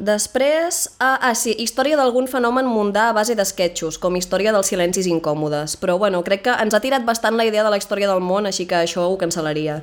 Després, 0.00 0.86
ah, 0.98 1.18
ah 1.20 1.34
sí, 1.36 1.52
història 1.60 1.98
d'algun 2.00 2.24
fenomen 2.30 2.64
mundà 2.64 3.10
a 3.10 3.12
base 3.12 3.34
d'esquetxos, 3.36 3.98
com 4.00 4.16
història 4.16 4.54
dels 4.56 4.72
silencis 4.72 5.04
incòmodes. 5.10 5.76
Però 5.76 5.98
bueno, 6.00 6.22
crec 6.24 6.46
que 6.48 6.54
ens 6.56 6.72
ha 6.72 6.80
tirat 6.80 7.04
bastant 7.04 7.36
la 7.36 7.44
idea 7.44 7.64
de 7.66 7.72
la 7.72 7.76
història 7.76 8.08
del 8.08 8.24
món, 8.24 8.48
així 8.48 8.64
que 8.66 8.78
això 8.80 9.04
ho 9.10 9.18
cancel·laria. 9.20 9.82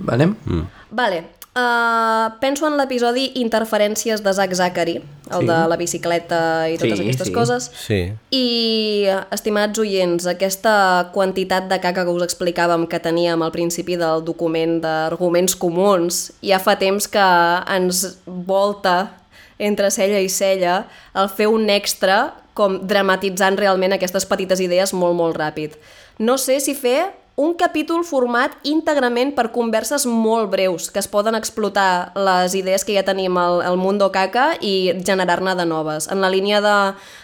Vale? 0.00 0.30
Mm. 0.46 0.62
Vale, 0.90 1.18
uh, 1.52 2.32
penso 2.40 2.64
en 2.64 2.78
l'episodi 2.78 3.26
Interferències 3.42 4.22
de 4.24 4.32
Zack 4.32 4.54
Zachary, 4.54 5.02
el 5.28 5.40
Sí. 5.42 5.46
de 5.46 5.58
la 5.68 5.76
bicicleta 5.76 6.40
i 6.70 6.78
totes 6.78 6.98
Sí, 6.98 7.04
aquestes 7.04 7.26
sí. 7.28 7.32
coses. 7.34 7.70
Sí. 7.76 8.00
I, 8.32 9.04
estimats 9.30 9.78
oients, 9.78 10.26
aquesta 10.26 11.10
quantitat 11.12 11.68
de 11.68 11.78
caca 11.78 12.06
que 12.06 12.10
us 12.10 12.22
explicàvem 12.22 12.88
que 12.88 13.00
teníem 13.00 13.42
al 13.42 13.52
principi 13.52 13.96
del 13.96 14.24
document 14.24 14.80
d'arguments 14.80 15.54
comuns, 15.54 16.32
ja 16.40 16.58
fa 16.58 16.78
temps 16.78 17.06
que 17.06 17.28
ens 17.68 18.16
volta 18.24 19.10
entre 19.58 19.90
cella 19.90 20.20
i 20.22 20.28
cella 20.32 20.86
el 21.14 21.28
fer 21.28 21.48
un 21.50 21.68
extra 21.70 22.34
com 22.58 22.80
dramatitzant 22.90 23.58
realment 23.58 23.94
aquestes 23.94 24.26
petites 24.26 24.60
idees 24.60 24.94
molt, 24.94 25.14
molt 25.18 25.38
ràpid. 25.38 25.76
No 26.18 26.38
sé 26.38 26.58
si 26.60 26.74
fer 26.74 27.12
un 27.38 27.52
capítol 27.54 28.02
format 28.02 28.56
íntegrament 28.66 29.30
per 29.36 29.52
converses 29.54 30.02
molt 30.10 30.50
breus 30.50 30.88
que 30.90 30.98
es 30.98 31.06
poden 31.06 31.38
explotar 31.38 32.10
les 32.18 32.56
idees 32.58 32.82
que 32.82 32.96
ja 32.96 33.04
tenim 33.06 33.38
al, 33.38 33.60
al 33.62 33.78
Mundo 33.78 34.08
Caca 34.10 34.56
i 34.58 34.90
generar-ne 35.06 35.54
de 35.54 35.66
noves. 35.70 36.10
En 36.10 36.18
la 36.18 36.32
línia 36.34 36.58
de 36.60 36.74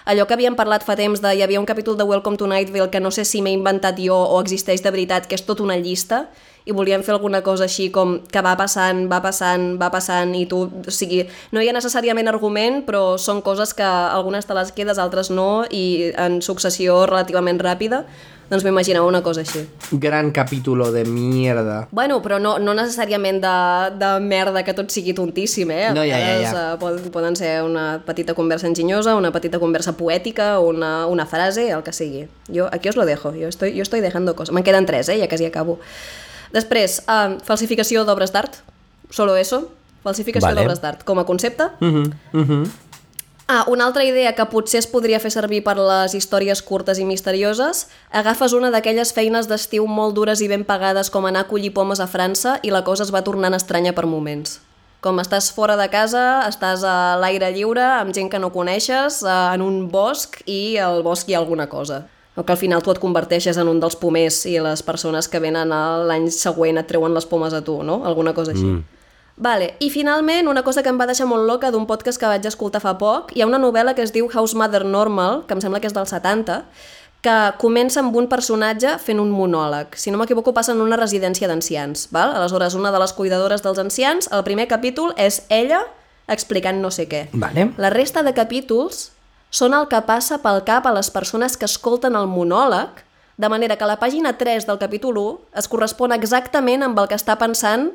allò 0.06 0.28
que 0.28 0.38
havíem 0.38 0.54
parlat 0.54 0.86
fa 0.86 0.94
temps 0.94 1.18
de 1.18 1.34
hi 1.34 1.42
havia 1.42 1.58
un 1.58 1.66
capítol 1.66 1.98
de 1.98 2.06
Welcome 2.06 2.38
to 2.38 2.46
Nightville 2.46 2.92
que 2.94 3.02
no 3.02 3.10
sé 3.10 3.26
si 3.26 3.42
m'he 3.42 3.56
inventat 3.58 3.98
jo 3.98 4.14
o 4.14 4.38
existeix 4.38 4.86
de 4.86 4.94
veritat, 4.94 5.26
que 5.26 5.34
és 5.34 5.42
tota 5.42 5.66
una 5.66 5.80
llista 5.82 6.28
i 6.64 6.72
volíem 6.72 7.02
fer 7.04 7.12
alguna 7.12 7.42
cosa 7.44 7.66
així 7.68 7.90
com 7.92 8.18
que 8.32 8.40
va 8.44 8.54
passant, 8.56 9.04
va 9.10 9.20
passant, 9.24 9.74
va 9.80 9.90
passant 9.92 10.34
i 10.34 10.46
tu, 10.48 10.62
o 10.64 10.92
sigui, 10.92 11.24
no 11.52 11.60
hi 11.60 11.68
ha 11.68 11.74
necessàriament 11.76 12.30
argument 12.30 12.82
però 12.86 13.18
són 13.20 13.42
coses 13.44 13.74
que 13.76 13.84
algunes 13.84 14.48
te 14.48 14.56
les 14.56 14.72
quedes, 14.72 14.98
altres 14.98 15.28
no 15.30 15.64
i 15.70 16.12
en 16.16 16.40
successió 16.42 17.02
relativament 17.10 17.60
ràpida 17.60 18.04
doncs 18.50 18.64
m'imaginava 18.64 19.06
una 19.08 19.22
cosa 19.24 19.40
així. 19.40 19.62
Gran 19.90 20.30
capítulo 20.30 20.90
de 20.92 21.04
mierda. 21.08 21.88
Bueno, 21.90 22.18
però 22.22 22.36
no, 22.38 22.58
no 22.60 22.74
necessàriament 22.76 23.40
de, 23.40 23.52
de 23.96 24.10
merda 24.20 24.62
que 24.66 24.74
tot 24.76 24.92
sigui 24.92 25.14
tontíssim, 25.16 25.70
eh? 25.72 25.86
No, 25.96 26.04
ja, 26.04 26.18
ja, 26.20 26.34
ja. 26.42 26.50
eh, 26.74 26.76
Poden, 26.80 27.08
poden 27.14 27.38
ser 27.40 27.62
una 27.64 28.02
petita 28.04 28.34
conversa 28.36 28.68
enginyosa, 28.68 29.16
una 29.16 29.32
petita 29.32 29.58
conversa 29.58 29.96
poètica, 29.96 30.58
una, 30.60 31.06
una 31.06 31.24
frase, 31.26 31.70
el 31.70 31.82
que 31.82 31.96
sigui. 31.96 32.26
Jo, 32.52 32.68
aquí 32.70 32.92
os 32.92 33.00
lo 33.00 33.06
dejo, 33.08 33.32
jo 33.32 33.48
estoy, 33.48 33.72
jo 33.76 33.82
estoy 33.82 34.04
dejando 34.04 34.36
coses. 34.36 34.52
Me'n 34.52 34.64
queden 34.64 34.84
tres, 34.84 35.08
eh? 35.08 35.18
Ja 35.18 35.28
quasi 35.28 35.48
acabo. 35.48 35.78
Després, 36.54 37.00
eh, 37.08 37.36
falsificació 37.44 38.04
d'obres 38.06 38.32
d'art, 38.32 38.62
solo 39.10 39.36
eso, 39.36 39.68
falsificació 40.04 40.48
Vale. 40.48 40.62
d'obres 40.62 40.80
d'art 40.80 41.04
com 41.04 41.18
a 41.18 41.24
concepte. 41.24 41.70
Uh 41.80 41.88
-huh, 41.88 42.12
uh 42.32 42.46
-huh. 42.48 42.70
Ah, 43.46 43.64
una 43.68 43.84
altra 43.84 44.04
idea 44.04 44.34
que 44.34 44.46
potser 44.48 44.78
es 44.78 44.86
podria 44.86 45.18
fer 45.20 45.30
servir 45.30 45.58
per 45.66 45.76
les 45.76 46.14
històries 46.14 46.62
curtes 46.64 46.96
i 46.98 47.04
misterioses, 47.04 47.88
agafes 48.10 48.54
una 48.56 48.70
d'aquelles 48.72 49.12
feines 49.12 49.50
d'estiu 49.50 49.84
molt 49.86 50.14
dures 50.16 50.40
i 50.40 50.48
ben 50.48 50.64
pagades 50.64 51.10
com 51.10 51.26
anar 51.26 51.40
a 51.44 51.48
collir 51.48 51.74
pomes 51.74 52.00
a 52.00 52.06
França 52.06 52.58
i 52.62 52.70
la 52.70 52.84
cosa 52.84 53.04
es 53.04 53.12
va 53.12 53.20
tornant 53.22 53.52
estranya 53.52 53.92
per 53.92 54.06
moments. 54.06 54.60
Com 55.02 55.20
estàs 55.20 55.52
fora 55.52 55.76
de 55.76 55.90
casa, 55.92 56.48
estàs 56.48 56.82
a 56.88 57.18
l'aire 57.20 57.52
lliure, 57.52 57.84
amb 57.84 58.14
gent 58.14 58.30
que 58.30 58.38
no 58.38 58.50
coneixes, 58.50 59.22
eh, 59.22 59.54
en 59.54 59.60
un 59.60 59.90
bosc 59.90 60.40
i 60.46 60.78
al 60.78 61.02
bosc 61.02 61.28
hi 61.28 61.34
ha 61.34 61.38
alguna 61.38 61.68
cosa. 61.68 62.06
O 62.34 62.42
que 62.42 62.52
al 62.52 62.58
final 62.58 62.82
tu 62.82 62.90
et 62.90 62.98
converteixes 62.98 63.58
en 63.60 63.68
un 63.70 63.78
dels 63.80 63.94
pomers 63.96 64.40
i 64.50 64.56
les 64.58 64.82
persones 64.82 65.28
que 65.30 65.38
venen 65.38 65.70
l'any 65.70 66.26
següent 66.34 66.80
et 66.80 66.88
treuen 66.88 67.14
les 67.14 67.26
pomes 67.30 67.54
a 67.54 67.62
tu, 67.62 67.78
no? 67.86 68.02
Alguna 68.04 68.34
cosa 68.34 68.52
així. 68.56 68.66
Mm. 68.66 68.82
Vale, 69.36 69.72
i 69.82 69.88
finalment 69.90 70.46
una 70.50 70.62
cosa 70.62 70.82
que 70.82 70.90
em 70.90 70.98
va 70.98 71.08
deixar 71.10 71.26
molt 71.26 71.46
loca 71.46 71.72
d'un 71.74 71.88
podcast 71.90 72.20
que 72.20 72.30
vaig 72.30 72.44
escoltar 72.46 72.82
fa 72.82 72.94
poc, 72.98 73.32
hi 73.34 73.42
ha 73.42 73.48
una 73.50 73.58
novel·la 73.58 73.94
que 73.94 74.02
es 74.02 74.12
diu 74.14 74.28
House 74.30 74.54
Mother 74.54 74.84
Normal, 74.86 75.42
que 75.48 75.56
em 75.56 75.62
sembla 75.62 75.80
que 75.82 75.90
és 75.90 75.96
del 75.96 76.06
70, 76.06 76.60
que 77.24 77.34
comença 77.58 78.02
amb 78.02 78.14
un 78.20 78.28
personatge 78.28 78.98
fent 79.00 79.18
un 79.22 79.32
monòleg. 79.32 79.96
Si 79.98 80.12
no 80.12 80.20
m'equivoco, 80.20 80.52
passa 80.54 80.74
en 80.74 80.82
una 80.84 80.98
residència 81.00 81.48
d'ancians. 81.48 82.08
val? 82.12 82.34
Aleshores, 82.36 82.74
una 82.74 82.92
de 82.92 83.00
les 83.00 83.14
cuidadores 83.16 83.62
dels 83.64 83.78
ancians, 83.78 84.28
el 84.30 84.44
primer 84.44 84.68
capítol 84.68 85.14
és 85.16 85.42
ella 85.48 85.80
explicant 86.28 86.80
no 86.80 86.90
sé 86.90 87.08
què. 87.08 87.28
Vale. 87.32 87.72
La 87.76 87.90
resta 87.90 88.22
de 88.22 88.34
capítols 88.34 89.13
són 89.54 89.74
el 89.76 89.86
que 89.90 90.00
passa 90.02 90.40
pel 90.42 90.64
cap 90.66 90.86
a 90.88 90.94
les 90.96 91.12
persones 91.14 91.54
que 91.56 91.68
escolten 91.68 92.16
el 92.18 92.26
monòleg, 92.26 93.04
de 93.38 93.50
manera 93.50 93.76
que 93.78 93.86
la 93.86 93.98
pàgina 94.00 94.34
3 94.38 94.66
del 94.66 94.78
capítol 94.78 95.18
1 95.18 95.60
es 95.62 95.68
correspon 95.70 96.14
exactament 96.14 96.82
amb 96.86 96.98
el 96.98 97.10
que 97.10 97.18
està 97.18 97.38
pensant 97.38 97.92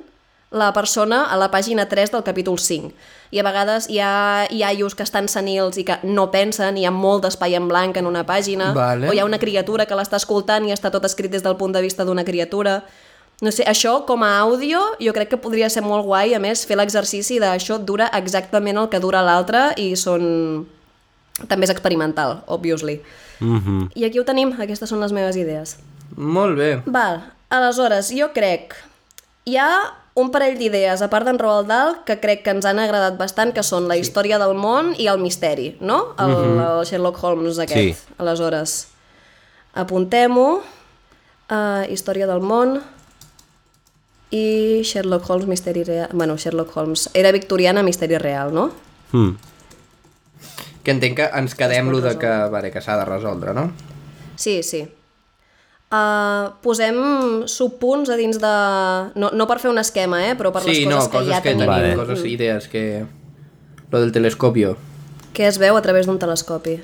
la 0.52 0.72
persona 0.74 1.26
a 1.30 1.38
la 1.38 1.50
pàgina 1.52 1.86
3 1.90 2.12
del 2.16 2.24
capítol 2.24 2.58
5. 2.58 2.94
I 3.32 3.40
a 3.40 3.46
vegades 3.46 3.90
hi 3.90 4.00
ha 4.02 4.48
iaios 4.50 4.96
que 4.96 5.06
estan 5.06 5.28
senils 5.30 5.78
i 5.78 5.86
que 5.86 6.00
no 6.04 6.30
pensen, 6.32 6.78
hi 6.78 6.88
ha 6.88 6.96
molt 6.96 7.28
d'espai 7.28 7.54
en 7.60 7.68
blanc 7.70 8.00
en 8.00 8.08
una 8.10 8.26
pàgina, 8.26 8.72
Vale. 8.74 9.10
o 9.10 9.14
hi 9.14 9.20
ha 9.20 9.28
una 9.28 9.40
criatura 9.40 9.86
que 9.86 10.00
l'està 10.00 10.18
escoltant 10.18 10.66
i 10.66 10.74
està 10.74 10.90
tot 10.92 11.06
escrit 11.06 11.32
des 11.32 11.46
del 11.46 11.60
punt 11.60 11.76
de 11.76 11.84
vista 11.86 12.08
d'una 12.08 12.26
criatura. 12.26 12.82
No 13.42 13.52
sé, 13.52 13.64
això 13.68 14.06
com 14.08 14.24
a 14.24 14.40
àudio 14.42 14.82
jo 15.00 15.14
crec 15.14 15.30
que 15.30 15.40
podria 15.40 15.70
ser 15.70 15.84
molt 15.86 16.04
guai, 16.08 16.34
a 16.34 16.40
més 16.40 16.66
fer 16.66 16.76
l'exercici 16.80 17.38
d'això 17.40 17.78
dura 17.80 18.10
exactament 18.18 18.80
el 18.80 18.90
que 18.90 19.00
dura 19.00 19.22
l'altre 19.22 19.74
i 19.78 19.94
són... 19.96 20.79
també 21.48 21.66
és 21.66 21.74
experimental, 21.74 22.44
obviously. 22.48 23.02
Mm 23.40 23.60
-hmm. 23.60 23.92
I 23.96 24.06
aquí 24.06 24.20
ho 24.20 24.26
tenim, 24.26 24.54
aquestes 24.60 24.90
són 24.90 25.00
les 25.00 25.12
meves 25.12 25.36
idees. 25.36 25.78
Molt 26.16 26.58
bé. 26.58 26.82
Val, 26.86 27.24
aleshores, 27.50 28.12
jo 28.12 28.32
crec... 28.34 28.76
Hi 29.46 29.58
ha 29.58 29.94
un 30.14 30.30
parell 30.32 30.58
d'idees, 30.58 31.02
a 31.02 31.10
part 31.10 31.26
d'en 31.26 31.40
Roald 31.40 31.68
Dahl, 31.68 31.96
que 32.06 32.20
crec 32.20 32.44
que 32.44 32.52
ens 32.52 32.66
han 32.66 32.80
agradat 32.80 33.18
bastant, 33.18 33.54
que 33.56 33.64
són 33.64 33.88
la 33.88 33.98
història 33.98 34.38
del 34.38 34.54
món 34.54 34.94
i 34.98 35.08
el 35.08 35.20
misteri, 35.20 35.78
no? 35.80 36.14
El, 36.20 36.32
el 36.60 36.86
Sherlock 36.86 37.24
Holmes 37.24 37.60
aquest. 37.60 38.04
Sí. 38.04 38.14
Aleshores, 38.18 38.88
apuntem-ho. 39.74 40.62
Uh, 41.50 41.82
història 41.90 42.28
del 42.30 42.44
món 42.46 42.76
i 44.30 44.82
Sherlock 44.86 45.30
Holmes, 45.30 45.48
misteri 45.50 45.84
real... 45.84 46.10
Bueno, 46.14 46.38
Sherlock 46.38 46.76
Holmes. 46.78 47.10
Era 47.14 47.32
victoriana, 47.32 47.82
misteri 47.84 48.18
real, 48.18 48.54
no? 48.54 48.70
Mm. 49.12 49.32
Que 50.90 50.96
entenc 50.96 51.20
que 51.20 51.26
ens 51.38 51.54
quedem 51.54 51.92
lo 51.94 52.00
de 52.02 52.16
que, 52.18 52.30
vale, 52.50 52.72
que 52.74 52.82
s'ha 52.82 52.96
de 52.98 53.04
resoldre, 53.06 53.52
no? 53.54 53.68
Sí, 54.42 54.64
sí. 54.66 54.80
Uh, 55.94 56.50
posem 56.66 56.98
subpunts 57.46 58.10
a 58.10 58.18
dins 58.18 58.40
de... 58.42 58.54
No, 59.14 59.30
no 59.38 59.46
per 59.46 59.60
fer 59.62 59.70
un 59.70 59.78
esquema, 59.78 60.24
eh? 60.26 60.32
però 60.40 60.50
per 60.50 60.64
les 60.66 60.80
sí, 60.80 60.88
coses 60.88 60.96
no, 60.96 61.04
que 61.06 61.14
coses 61.20 61.30
ja 61.36 61.44
que 61.44 61.52
tenim. 61.52 61.62
tenim, 61.62 61.74
Vale. 61.76 61.92
coses, 62.00 62.26
idees 62.26 62.66
que... 62.74 63.06
Lo 63.92 64.02
del 64.02 64.16
telescopio. 64.18 64.80
Què 65.38 65.46
es 65.46 65.62
veu 65.62 65.78
a 65.78 65.86
través 65.86 66.10
d'un 66.10 66.18
telescopi? 66.18 66.80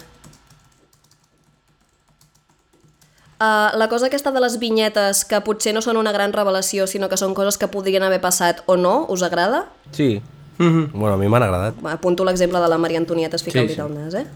Uh, 3.42 3.74
la 3.82 3.90
cosa 3.90 4.14
aquesta 4.14 4.30
de 4.38 4.46
les 4.46 4.62
vinyetes, 4.62 5.26
que 5.26 5.42
potser 5.50 5.74
no 5.74 5.82
són 5.82 5.98
una 5.98 6.14
gran 6.14 6.30
revelació, 6.30 6.86
sinó 6.86 7.10
que 7.10 7.18
són 7.18 7.34
coses 7.34 7.58
que 7.58 7.74
podrien 7.74 8.06
haver 8.06 8.22
passat 8.22 8.62
o 8.70 8.78
no, 8.78 9.00
us 9.10 9.26
agrada? 9.26 9.66
Sí. 9.98 10.22
Mhm. 10.58 10.92
Bueno, 10.94 11.16
a 11.16 11.18
mi 11.18 11.28
m'han 11.28 11.44
agradat. 11.44 11.76
Apunto 11.92 12.24
l'exemple 12.24 12.60
de 12.60 12.68
la 12.70 12.78
Maria 12.78 12.98
Antonieta, 13.00 13.36
es 13.36 13.44
fica 13.44 13.60
Sí, 13.60 13.60
el 13.60 13.68
dit 13.68 13.76
sí. 13.76 13.82
al 13.82 13.94
nas, 13.94 14.14
eh? 14.14 14.28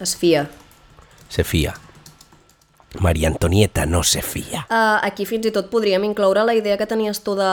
Es 0.00 0.16
fia. 0.16 0.48
Se 1.28 1.44
fia. 1.44 1.74
Maria 3.00 3.28
Antonieta 3.28 3.84
no 3.84 4.02
se 4.02 4.22
fia. 4.22 4.66
Uh, 4.70 5.00
aquí 5.04 5.26
fins 5.28 5.44
i 5.46 5.50
tot 5.52 5.68
podríem 5.68 6.04
incloure 6.08 6.44
la 6.48 6.54
idea 6.56 6.78
que 6.80 6.86
tenies 6.88 7.20
tu 7.24 7.34
de 7.36 7.48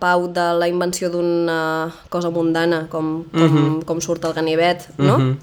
Pau 0.00 0.26
de 0.34 0.46
la 0.58 0.66
invenció 0.66 1.10
d'una 1.10 1.92
cosa 2.08 2.30
mundana, 2.30 2.86
com, 2.90 3.24
com, 3.30 3.82
com 3.86 4.00
surt 4.02 4.24
el 4.24 4.34
ganivet, 4.34 4.88
no? 4.98 5.18
Mhm. 5.18 5.38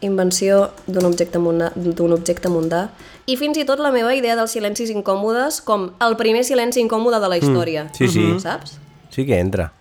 Invenció 0.00 0.70
d'un 0.86 1.08
objecte, 1.08 1.40
mundà, 1.42 1.72
d'un 1.74 2.12
objecte 2.14 2.50
mundà. 2.52 2.88
I 3.26 3.36
fins 3.36 3.58
i 3.58 3.64
tot 3.66 3.80
la 3.82 3.90
meva 3.90 4.14
idea 4.14 4.36
dels 4.38 4.54
silencis 4.54 4.92
incòmodes 4.94 5.60
com 5.66 5.90
el 6.04 6.14
primer 6.20 6.44
silenci 6.46 6.80
incòmode 6.84 7.18
de 7.18 7.28
la 7.28 7.40
història. 7.40 7.88
sí, 7.96 8.08
sí. 8.08 8.28
Saps? 8.40 8.78
Sí 9.10 9.26
que 9.26 9.40
entra. 9.40 9.72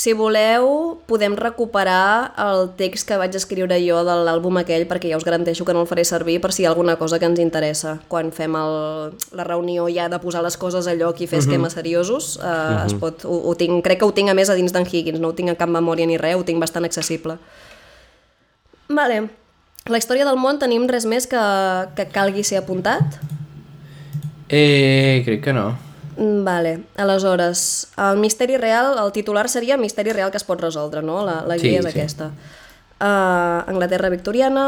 Si 0.00 0.14
voleu, 0.16 0.96
podem 1.04 1.34
recuperar 1.36 2.32
el 2.40 2.70
text 2.78 3.04
que 3.04 3.18
vaig 3.20 3.34
escriure 3.36 3.76
jo 3.84 3.98
de 4.06 4.14
l'àlbum 4.24 4.56
aquell, 4.62 4.86
perquè 4.88 5.10
ja 5.10 5.18
us 5.18 5.26
garanteixo 5.26 5.66
que 5.68 5.74
no 5.76 5.82
el 5.82 5.88
faré 5.90 6.06
servir 6.08 6.38
per 6.40 6.54
si 6.56 6.62
hi 6.62 6.66
ha 6.66 6.70
alguna 6.70 6.94
cosa 6.96 7.18
que 7.20 7.28
ens 7.28 7.42
interessa. 7.42 7.98
Quan 8.08 8.30
fem 8.32 8.56
el, 8.56 9.12
la 9.36 9.44
reunió 9.44 9.90
ja 9.92 10.08
de 10.08 10.18
posar 10.22 10.40
les 10.46 10.56
coses 10.56 10.88
a 10.88 10.94
lloc 10.96 11.20
i 11.20 11.28
fer 11.28 11.42
esquemes 11.42 11.76
seriosos, 11.76 12.38
eh, 12.40 12.86
es 12.86 12.94
pot, 13.02 13.26
ho, 13.28 13.42
ho 13.50 13.54
tinc, 13.60 13.82
crec 13.84 14.00
que 14.00 14.08
ho 14.08 14.14
tinc 14.16 14.32
a 14.32 14.36
més 14.38 14.48
a 14.48 14.56
dins 14.56 14.72
d'en 14.72 14.88
Higgins, 14.88 15.20
no 15.20 15.34
ho 15.34 15.36
tinc 15.36 15.52
a 15.52 15.58
cap 15.58 15.68
memòria 15.68 16.08
ni 16.08 16.16
res, 16.16 16.38
ho 16.38 16.48
tinc 16.48 16.62
bastant 16.64 16.88
accessible. 16.88 17.36
Vale. 18.90 19.20
La 19.88 19.98
història 19.98 20.26
del 20.28 20.36
món 20.36 20.58
tenim 20.60 20.84
res 20.90 21.06
més 21.08 21.26
que, 21.30 21.40
que 21.96 22.04
calgui 22.12 22.42
ser 22.44 22.58
apuntat? 22.60 23.16
Eh, 24.50 25.22
crec 25.24 25.44
que 25.46 25.54
no. 25.56 25.70
Mm, 26.18 26.42
Vale, 26.44 26.72
aleshores, 27.00 27.62
el 27.96 28.18
misteri 28.20 28.58
real, 28.60 28.98
el 29.00 29.12
titular 29.14 29.46
seria 29.48 29.78
misteri 29.80 30.12
real 30.12 30.30
que 30.34 30.36
es 30.36 30.44
pot 30.44 30.60
resoldre, 30.60 31.00
no? 31.06 31.22
La, 31.24 31.40
la 31.48 31.56
Sí, 31.56 31.70
guia 31.70 31.80
és 31.80 31.86
sí. 31.86 31.94
aquesta. 31.94 32.32
Uh, 33.00 33.62
Anglaterra 33.70 34.10
victoriana, 34.12 34.66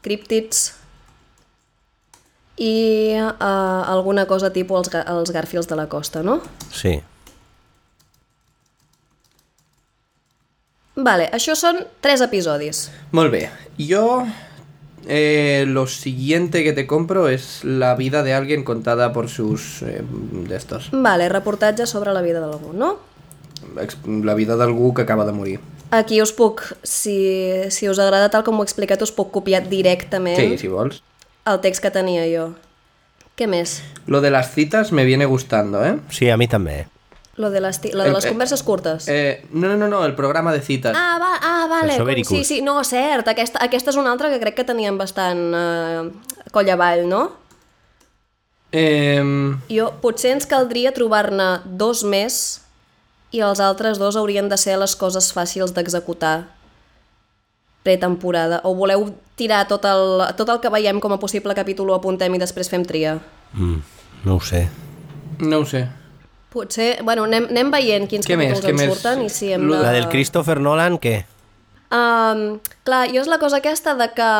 críptids 0.00 0.72
i 2.56 3.14
uh, 3.18 3.90
alguna 3.92 4.24
cosa 4.30 4.48
tipus 4.54 4.86
els, 4.88 4.94
els 5.04 5.34
Garfields 5.34 5.68
de 5.68 5.76
la 5.76 5.88
costa, 5.92 6.22
no? 6.22 6.40
Sí. 6.72 6.96
Vale, 10.98 11.28
això 11.32 11.54
són 11.54 11.78
tres 12.02 12.20
episodis. 12.26 12.88
Molt 13.12 13.30
bé. 13.32 13.46
Jo... 13.78 14.26
Eh, 15.10 15.64
lo 15.66 15.86
siguiente 15.86 16.62
que 16.62 16.74
te 16.74 16.86
compro 16.86 17.28
es 17.28 17.64
la 17.64 17.94
vida 17.94 18.22
de 18.22 18.34
alguien 18.34 18.62
contada 18.62 19.12
por 19.14 19.30
sus... 19.30 19.80
Eh, 19.82 20.02
de 20.02 20.54
estos. 20.56 20.90
Vale, 20.92 21.30
reportatge 21.30 21.86
sobre 21.86 22.12
la 22.12 22.20
vida 22.20 22.40
d'algú, 22.40 22.74
no? 22.74 22.98
Ex- 23.80 23.96
La 24.24 24.34
vida 24.34 24.56
d'algú 24.56 24.92
que 24.92 25.02
acaba 25.02 25.24
de 25.24 25.32
morir. 25.32 25.60
Aquí 25.90 26.20
us 26.20 26.34
puc, 26.36 26.60
si, 26.82 27.14
si 27.70 27.88
us 27.88 27.98
agrada 27.98 28.28
tal 28.28 28.44
com 28.44 28.58
ho 28.58 28.66
he 28.66 28.68
explicat, 28.68 29.00
us 29.00 29.12
puc 29.14 29.30
copiar 29.32 29.62
directament 29.70 30.36
Sí, 30.36 30.58
si 30.60 30.68
vols. 30.68 31.00
el 31.48 31.60
text 31.64 31.80
que 31.80 31.90
tenia 31.94 32.26
jo. 32.28 32.50
Què 33.38 33.46
més? 33.48 33.78
Lo 34.06 34.20
de 34.20 34.28
las 34.34 34.52
citas 34.52 34.92
me 34.92 35.06
viene 35.08 35.24
gustando, 35.24 35.80
¿eh? 35.86 35.96
Sí, 36.10 36.28
a 36.28 36.36
mi 36.36 36.48
també. 36.48 36.82
Lo 37.38 37.50
de 37.50 37.60
ti- 37.80 37.92
lo 37.92 38.02
de 38.04 38.12
les 38.12 38.24
eh, 38.24 38.28
converses 38.28 38.62
curtes. 38.62 39.06
Eh, 39.08 39.46
no, 39.52 39.68
no, 39.68 39.76
no, 39.76 39.88
no, 39.88 40.04
el 40.04 40.14
programa 40.14 40.52
de 40.52 40.60
citas. 40.60 40.94
Ah, 40.98 41.18
va, 41.22 41.32
ah, 41.40 41.66
vale. 41.70 41.96
Com-. 41.96 42.24
Sí, 42.24 42.42
sí, 42.44 42.60
no, 42.62 42.82
cert. 42.84 43.28
Aquesta, 43.30 43.62
aquesta 43.64 43.90
és 43.90 43.96
una 43.96 44.10
altra 44.10 44.28
que 44.28 44.40
crec 44.42 44.56
que 44.58 44.64
teníem 44.66 44.98
bastant 44.98 45.44
eh, 45.54 46.10
coll 46.50 46.68
avall, 46.74 47.06
no? 47.08 47.22
Eh, 48.72 49.22
Jo, 49.70 49.92
potser 50.02 50.34
ens 50.36 50.44
caldria 50.50 50.90
trobar-ne 50.92 51.60
dos 51.64 52.02
més 52.04 52.60
i 53.32 53.40
els 53.40 53.60
altres 53.64 53.98
dos 54.02 54.16
haurien 54.16 54.48
de 54.50 54.58
ser 54.60 54.76
les 54.80 54.96
coses 54.96 55.30
fàcils 55.32 55.72
d'executar 55.76 56.48
pretemporada. 57.82 58.60
O 58.64 58.74
voleu 58.74 59.12
tirar 59.38 59.62
tot 59.70 59.84
el, 59.88 60.20
tot 60.36 60.48
el 60.52 60.60
que 60.60 60.68
veiem 60.74 60.98
com 61.00 61.14
a 61.14 61.20
possible 61.22 61.54
capítol 61.56 61.90
ho 61.92 61.96
apuntem 61.96 62.34
i 62.34 62.40
després 62.42 62.68
fem 62.68 62.84
tria? 62.84 63.16
Mm, 63.54 63.78
no 64.26 64.36
ho 64.36 64.40
sé. 64.44 64.66
no 65.38 65.60
ho 65.62 65.64
sé. 65.64 65.86
Potser, 66.52 67.02
bueno, 67.04 67.24
anem, 67.28 67.48
anem 67.50 67.70
veient 67.70 68.06
quins 68.08 68.26
Què 68.26 68.36
més, 68.36 68.54
capítols 68.54 68.64
què 68.64 68.70
ens 68.72 68.80
més? 68.80 68.92
surten 68.94 69.24
i 69.26 69.28
si 69.32 69.50
hem 69.52 69.66
de... 69.68 69.80
La 69.82 69.92
del 69.92 70.08
Christopher 70.08 70.58
Nolan, 70.64 70.96
què? 71.02 71.24
Um, 71.92 72.58
clar, 72.84 73.08
jo 73.12 73.20
és 73.20 73.28
la 73.28 73.38
cosa 73.40 73.60
aquesta 73.60 73.94
de 73.98 74.08
que... 74.16 74.30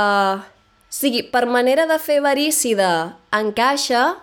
O 0.89 0.95
sigui, 0.99 1.21
per 1.29 1.45
manera 1.45 1.85
de 1.85 1.99
fer 2.01 2.23
verícida 2.25 3.17
encaixa, 3.37 4.17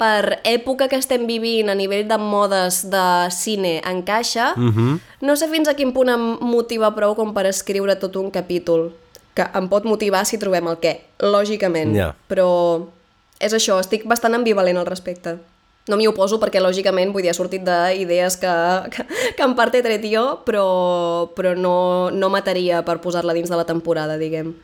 per 0.00 0.40
època 0.48 0.88
que 0.88 0.96
estem 1.00 1.26
vivint 1.28 1.68
a 1.68 1.76
nivell 1.76 2.06
de 2.08 2.16
modes 2.20 2.82
de 2.92 3.04
cine 3.32 3.80
encaixa, 3.88 4.54
mm 4.56 4.70
-hmm. 4.72 4.98
no 5.20 5.36
sé 5.36 5.48
fins 5.48 5.68
a 5.68 5.74
quin 5.74 5.92
punt 5.92 6.08
em 6.08 6.24
motiva 6.40 6.94
prou 6.94 7.14
com 7.14 7.32
per 7.34 7.46
escriure 7.46 7.96
tot 7.96 8.16
un 8.16 8.30
capítol, 8.30 8.92
que 9.34 9.44
em 9.54 9.68
pot 9.68 9.84
motivar 9.84 10.24
si 10.24 10.38
trobem 10.38 10.66
el 10.68 10.76
què, 10.80 11.00
lògicament, 11.18 11.94
Ja. 11.96 12.14
però 12.28 12.86
és 13.40 13.52
això, 13.52 13.80
estic 13.80 14.04
bastant 14.04 14.34
ambivalent 14.34 14.76
al 14.76 14.86
respecte. 14.86 15.38
No 15.90 15.98
m'hi 15.98 16.06
oposo 16.06 16.38
perquè, 16.38 16.62
lògicament, 16.62 17.10
vull 17.12 17.26
dir, 17.26 17.32
ha 17.34 17.36
sortit 17.36 17.66
d'idees 17.66 18.38
que, 18.40 18.54
que, 18.94 19.06
que 19.36 19.46
en 19.46 19.56
part 19.58 19.74
he 19.74 19.82
tret 19.84 20.06
jo, 20.06 20.24
però, 20.46 20.64
però 21.36 21.56
no, 21.58 21.76
no 22.14 22.30
mataria 22.32 22.84
per 22.86 23.00
posar-la 23.02 23.34
dins 23.36 23.50
de 23.50 23.58
la 23.58 23.66
temporada, 23.68 24.18
diguem. 24.20 24.54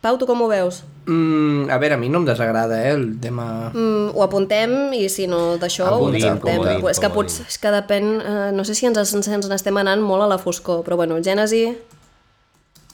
Pau, 0.00 0.16
tu 0.16 0.24
com 0.24 0.38
ho 0.40 0.46
veus? 0.48 0.80
Mm, 1.04 1.68
a 1.68 1.76
veure, 1.76 1.98
a 1.98 2.00
mi 2.00 2.08
no 2.08 2.22
em 2.22 2.24
desagrada, 2.24 2.78
eh, 2.86 2.94
el 2.94 3.18
tema... 3.20 3.68
Mm, 3.74 4.14
ho 4.16 4.22
apuntem 4.24 4.94
i 4.96 5.02
si 5.12 5.26
no 5.28 5.58
d'això 5.60 5.90
ho 5.90 5.98
comodín, 6.06 6.40
és 6.88 7.00
que 7.02 7.10
potser, 7.12 7.44
és 7.44 7.60
que 7.60 7.72
depèn, 7.74 8.08
eh, 8.16 8.46
no 8.56 8.64
sé 8.64 8.76
si 8.78 8.88
ens, 8.88 8.96
ens, 8.96 9.28
ens 9.28 9.48
n'estem 9.50 9.76
anant 9.76 10.00
molt 10.00 10.24
a 10.24 10.30
la 10.30 10.38
foscor, 10.40 10.80
però 10.86 10.96
bueno, 10.96 11.20
Gènesi 11.20 11.66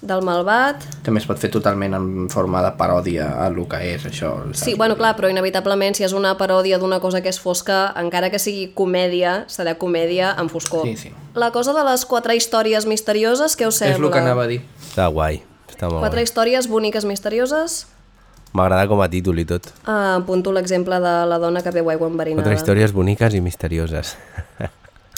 del 0.03 0.20
malvat... 0.22 0.82
També 1.07 1.20
es 1.22 1.26
pot 1.26 1.38
fer 1.40 1.49
totalment 1.51 1.94
en 1.97 2.07
forma 2.32 2.61
de 2.62 2.70
paròdia 2.78 3.30
a 3.44 3.49
lo 3.51 3.64
que 3.70 3.78
és 3.94 4.05
això. 4.07 4.34
saps? 4.53 4.61
Sí, 4.66 4.74
bueno, 4.76 4.97
clar, 4.99 5.14
però 5.16 5.30
inevitablement 5.32 5.97
si 5.97 6.05
és 6.05 6.12
una 6.12 6.34
paròdia 6.36 6.78
d'una 6.78 7.01
cosa 7.01 7.22
que 7.24 7.30
és 7.32 7.40
fosca, 7.40 7.92
encara 7.97 8.28
que 8.30 8.38
sigui 8.42 8.68
comèdia, 8.76 9.44
serà 9.49 9.76
comèdia 9.80 10.34
en 10.38 10.49
foscor. 10.53 10.84
Sí, 10.86 10.97
sí. 10.97 11.12
La 11.34 11.51
cosa 11.53 11.72
de 11.72 11.82
les 11.88 12.05
quatre 12.07 12.36
històries 12.36 12.86
misterioses, 12.86 13.57
què 13.57 13.66
us 13.68 13.80
sembla? 13.82 13.97
És 13.97 14.03
el 14.05 14.12
que 14.12 14.22
anava 14.22 14.44
a 14.44 14.51
dir. 14.53 14.61
Està 14.90 15.09
guai. 15.12 15.42
Està 15.70 15.88
molt 15.90 16.01
Quatre 16.05 16.20
guai. 16.20 16.28
històries 16.28 16.68
boniques 16.68 17.05
misterioses. 17.05 17.86
M'agrada 18.57 18.86
com 18.88 19.01
a 19.05 19.09
títol 19.12 19.36
i 19.38 19.44
tot. 19.44 19.66
Ah, 19.84 20.14
apunto 20.16 20.53
l'exemple 20.55 20.97
de 21.03 21.14
la 21.28 21.36
dona 21.42 21.61
que 21.61 21.72
veu 21.74 21.90
aigua 21.92 22.09
enverinada. 22.09 22.42
Quatre 22.44 22.55
històries 22.57 22.92
boniques 22.97 23.34
i 23.34 23.40
misterioses. 23.44 24.14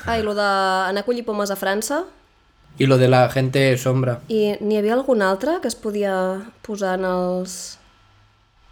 Ah, 0.07 0.17
i 0.19 0.23
lo 0.25 0.33
d'anar 0.35 1.03
a 1.03 1.07
collir 1.07 1.23
pomes 1.27 1.51
a 1.51 1.57
França. 1.59 2.05
I 2.79 2.87
lo 2.87 2.99
de 2.99 3.09
la 3.09 3.29
gente 3.29 3.77
sombra. 3.77 4.21
I 4.29 4.57
n'hi 4.61 4.79
havia 4.79 4.95
algun 4.95 5.23
altre 5.23 5.59
que 5.63 5.69
es 5.69 5.77
podia 5.77 6.15
posar 6.63 6.99
en 7.01 7.05
els... 7.09 7.79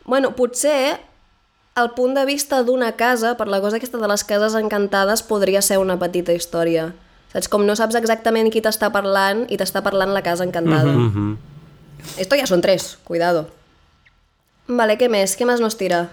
Bueno, 0.07 0.37
potser 0.39 1.01
el 1.77 1.91
punt 1.97 2.15
de 2.15 2.25
vista 2.25 2.63
d'una 2.63 2.93
casa, 2.97 3.35
per 3.37 3.49
la 3.53 3.61
cosa 3.61 3.77
aquesta 3.77 3.99
de 3.99 4.09
les 4.09 4.25
cases 4.25 4.55
encantades, 4.55 5.23
podria 5.27 5.61
ser 5.61 5.77
una 5.83 5.99
petita 5.99 6.33
història. 6.33 6.93
Saps? 7.35 7.51
Com 7.53 7.67
no 7.67 7.75
saps 7.77 7.99
exactament 7.99 8.49
qui 8.55 8.63
t'està 8.65 8.93
parlant 8.95 9.45
i 9.51 9.59
t'està 9.61 9.83
parlant 9.85 10.15
la 10.15 10.23
casa 10.23 10.47
encantada. 10.47 10.93
Mm 10.93 11.11
-hmm. 11.13 11.37
Esto 12.19 12.37
ya 12.37 12.47
son 12.47 12.61
tres, 12.61 12.99
cuidado. 13.05 13.49
Vale, 14.69 14.97
què 14.99 15.09
més? 15.09 15.37
Què 15.39 15.45
més 15.45 15.61
nos 15.61 15.77
tira? 15.77 16.09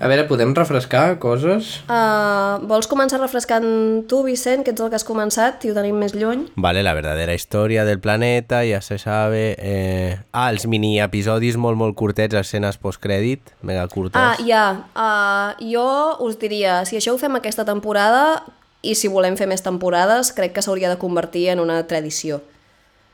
A 0.00 0.08
veure, 0.08 0.24
podem 0.24 0.54
refrescar 0.56 1.18
coses? 1.20 1.82
Uh, 1.84 2.56
vols 2.64 2.86
començar 2.88 3.18
refrescant 3.20 3.66
tu, 4.08 4.22
Vicent, 4.24 4.62
que 4.64 4.72
ets 4.72 4.80
el 4.80 4.88
que 4.88 4.96
has 4.96 5.04
començat 5.04 5.66
i 5.68 5.68
ho 5.68 5.74
tenim 5.76 5.98
més 6.00 6.14
lluny? 6.16 6.46
Vale, 6.56 6.80
la 6.80 6.94
verdadera 6.96 7.34
història 7.36 7.84
del 7.84 8.00
planeta, 8.00 8.62
ja 8.64 8.80
se 8.80 8.96
sabe. 8.96 9.42
Eh... 9.60 10.16
Ah, 10.32 10.46
els 10.54 10.64
mini 10.64 10.94
episodis 11.04 11.60
molt, 11.60 11.76
molt 11.76 11.98
curtets, 12.00 12.38
escenes 12.40 12.80
postcrèdit, 12.80 13.52
mega 13.60 13.84
curtes. 13.92 14.16
Ah, 14.16 14.40
ja. 14.40 14.64
Uh, 14.96 15.68
jo 15.68 15.84
us 16.24 16.40
diria, 16.40 16.80
si 16.88 16.96
això 16.96 17.12
ho 17.12 17.20
fem 17.20 17.36
aquesta 17.36 17.68
temporada 17.68 18.40
i 18.80 18.96
si 18.96 19.12
volem 19.12 19.36
fer 19.36 19.52
més 19.52 19.60
temporades, 19.60 20.32
crec 20.32 20.56
que 20.56 20.64
s'hauria 20.64 20.88
de 20.88 20.96
convertir 20.96 21.50
en 21.52 21.60
una 21.60 21.82
tradició. 21.84 22.40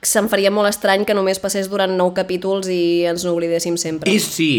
Se'm 0.07 0.31
faria 0.31 0.55
molt 0.55 0.71
estrany 0.71 1.03
que 1.03 1.19
només 1.19 1.43
passés 1.43 1.67
durant 1.67 1.91
nou 1.99 2.15
capítols 2.15 2.71
i 2.71 3.09
ens 3.11 3.27
n'oblidéssim 3.27 3.75
sempre. 3.75 4.07
I 4.07 4.23
si 4.23 4.53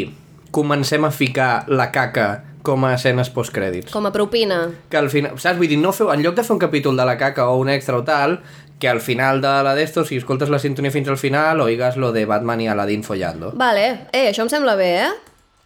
comencem 0.58 1.06
a 1.06 1.12
ficar 1.14 1.66
la 1.70 1.92
caca 1.94 2.30
com 2.66 2.84
a 2.88 2.96
escenes 2.98 3.30
postcrèdits? 3.30 3.94
Com 3.94 4.08
a 4.10 4.12
propina. 4.12 4.64
Que 4.90 4.98
al 4.98 5.12
final, 5.14 5.38
saps? 5.38 5.60
Vull 5.62 5.70
dir, 5.70 5.78
no 5.80 5.94
feu, 5.94 6.10
en 6.14 6.24
lloc 6.26 6.34
de 6.36 6.44
fer 6.48 6.56
un 6.58 6.62
capítol 6.64 6.98
de 6.98 7.06
la 7.06 7.14
caca 7.20 7.46
o 7.52 7.60
un 7.62 7.70
extra 7.70 7.96
o 8.00 8.04
tal, 8.08 8.40
que 8.82 8.90
al 8.90 9.00
final 9.02 9.40
de 9.42 9.52
la 9.66 9.74
d'esto, 9.78 10.04
si 10.06 10.18
escoltes 10.18 10.50
la 10.54 10.60
sintonia 10.60 10.92
fins 10.94 11.08
al 11.10 11.18
final, 11.22 11.62
oigas 11.62 11.96
lo 11.98 12.12
de 12.12 12.26
Batman 12.30 12.62
i 12.62 12.68
Aladdin 12.68 13.06
follando. 13.06 13.54
Vale, 13.58 14.08
eh, 14.12 14.28
això 14.32 14.44
em 14.46 14.50
sembla 14.54 14.76
bé, 14.80 14.92
eh? 15.06 15.14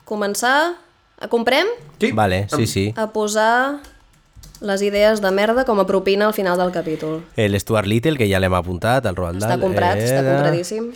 Començar... 0.06 0.76
A 1.22 1.28
comprem? 1.30 1.68
Sí? 2.02 2.10
Vale, 2.18 2.48
sí, 2.50 2.66
sí. 2.66 2.86
A 2.98 3.12
posar 3.14 3.78
les 4.62 4.82
idees 4.82 5.22
de 5.22 5.30
merda 5.30 5.66
com 5.68 5.78
a 5.80 5.86
propina 5.86 6.26
al 6.26 6.34
final 6.34 6.58
del 6.58 6.72
capítol. 6.74 7.20
El 7.38 7.54
Stuart 7.62 7.86
Little, 7.86 8.18
que 8.18 8.26
ja 8.30 8.40
l'hem 8.42 8.54
apuntat, 8.58 9.06
el 9.06 9.16
Roald 9.18 9.38
Està 9.38 9.54
Dahl. 9.54 9.62
comprat, 9.62 10.02
eh, 10.02 10.08
està 10.08 10.24
compradíssim. 10.26 10.88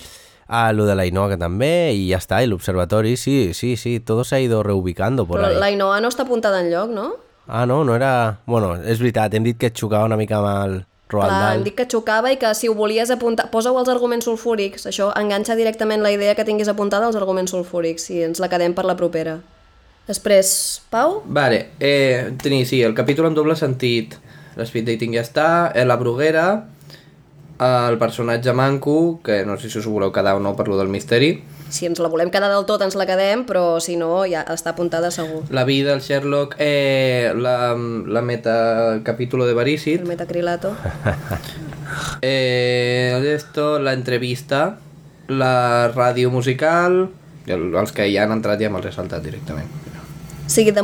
Ah, 0.47 0.71
lo 0.73 0.85
de 0.85 0.93
la 0.95 1.05
Inoa 1.07 1.37
també, 1.41 1.93
i 1.97 2.09
ja 2.11 2.19
està, 2.21 2.43
i 2.43 2.47
l'observatori, 2.47 3.15
sí, 3.17 3.53
sí, 3.53 3.75
sí, 3.77 3.99
todo 3.99 4.23
se 4.23 4.35
ha 4.35 4.39
ido 4.39 4.61
reubicando 4.63 5.25
por 5.25 5.39
Però 5.39 5.47
ahí. 5.47 5.59
la 5.59 5.71
Inoa 5.71 6.01
no 6.01 6.07
està 6.09 6.23
apuntada 6.23 6.59
en 6.61 6.69
lloc, 6.71 6.89
no? 6.91 7.15
Ah, 7.47 7.65
no, 7.65 7.83
no 7.83 7.95
era... 7.95 8.39
Bueno, 8.45 8.75
és 8.75 8.99
veritat, 8.99 9.33
hem 9.33 9.43
dit 9.43 9.57
que 9.57 9.67
et 9.67 9.77
xocava 9.77 10.05
una 10.05 10.17
mica 10.17 10.37
amb 10.37 10.49
el 10.49 10.75
Roald 11.09 11.29
Clar, 11.29 11.41
Dahl. 11.41 11.57
hem 11.57 11.63
dit 11.63 11.75
que 11.77 11.85
xocava 11.89 12.31
i 12.33 12.37
que 12.41 12.53
si 12.57 12.69
ho 12.69 12.73
volies 12.77 13.09
apuntar... 13.13 13.49
Posa-ho 13.51 13.77
als 13.77 13.89
arguments 13.89 14.25
sulfúrics. 14.25 14.85
Això 14.89 15.11
enganxa 15.17 15.55
directament 15.57 16.01
la 16.01 16.11
idea 16.13 16.33
que 16.35 16.45
tinguis 16.45 16.69
apuntada 16.69 17.05
als 17.05 17.15
arguments 17.15 17.51
sulfúrics 17.53 18.09
i 18.09 18.23
ens 18.25 18.41
la 18.41 18.49
quedem 18.49 18.73
per 18.73 18.85
la 18.85 18.95
propera. 18.97 19.39
Després, 20.07 20.81
Pau? 20.93 21.21
Vale, 21.25 21.71
eh, 21.79 22.31
tenia, 22.41 22.65
sí, 22.65 22.81
el 22.85 22.93
capítol 22.93 23.27
en 23.31 23.33
doble 23.37 23.55
sentit. 23.57 24.17
L'speed 24.55 24.85
dating 24.87 25.13
ja 25.17 25.21
està, 25.25 25.47
eh, 25.73 25.85
la 25.85 25.97
bruguera, 25.97 26.65
el 27.59 27.97
personatge 27.97 28.53
manco, 28.53 29.21
que 29.23 29.45
no 29.45 29.57
sé 29.57 29.69
si 29.69 29.79
us 29.79 29.87
ho 29.87 29.91
voleu 29.91 30.11
quedar 30.11 30.35
o 30.35 30.41
no 30.43 30.55
per 30.55 30.67
lo 30.67 30.77
del 30.77 30.89
misteri, 30.89 31.43
Si 31.69 31.87
ens 31.89 31.99
la 31.99 32.07
volem 32.07 32.29
quedar 32.31 32.51
del 32.53 32.63
tot, 32.69 32.83
ens 32.85 32.95
la 32.95 33.07
quedem, 33.09 33.41
però 33.43 33.79
si 33.81 33.95
no, 33.97 34.21
ja 34.29 34.43
està 34.53 34.71
apuntada 34.75 35.09
segur. 35.11 35.41
la 35.49 35.63
vida, 35.65 35.93
el 35.93 36.01
Sherlock, 36.01 36.55
eh, 36.59 37.33
la, 37.35 37.75
la 37.75 38.21
meta 38.21 39.01
capítulo 39.03 39.47
de 39.47 39.53
Barícit, 39.53 40.01
El 40.01 40.07
metacrilato. 40.07 40.75
eh, 42.21 43.33
esto, 43.33 43.79
la 43.79 43.93
entrevista, 43.93 44.77
la 45.27 45.91
ràdio 45.91 46.29
musical, 46.29 47.09
els 47.47 47.91
que 47.91 48.07
ja 48.13 48.23
han 48.23 48.31
entrat 48.37 48.61
ja 48.61 48.69
me'ls 48.69 48.85
he 48.85 48.93
saltat 48.93 49.25
directament. 49.25 49.84
O 50.45 50.49
sigui, 50.53 50.69
de 50.71 50.83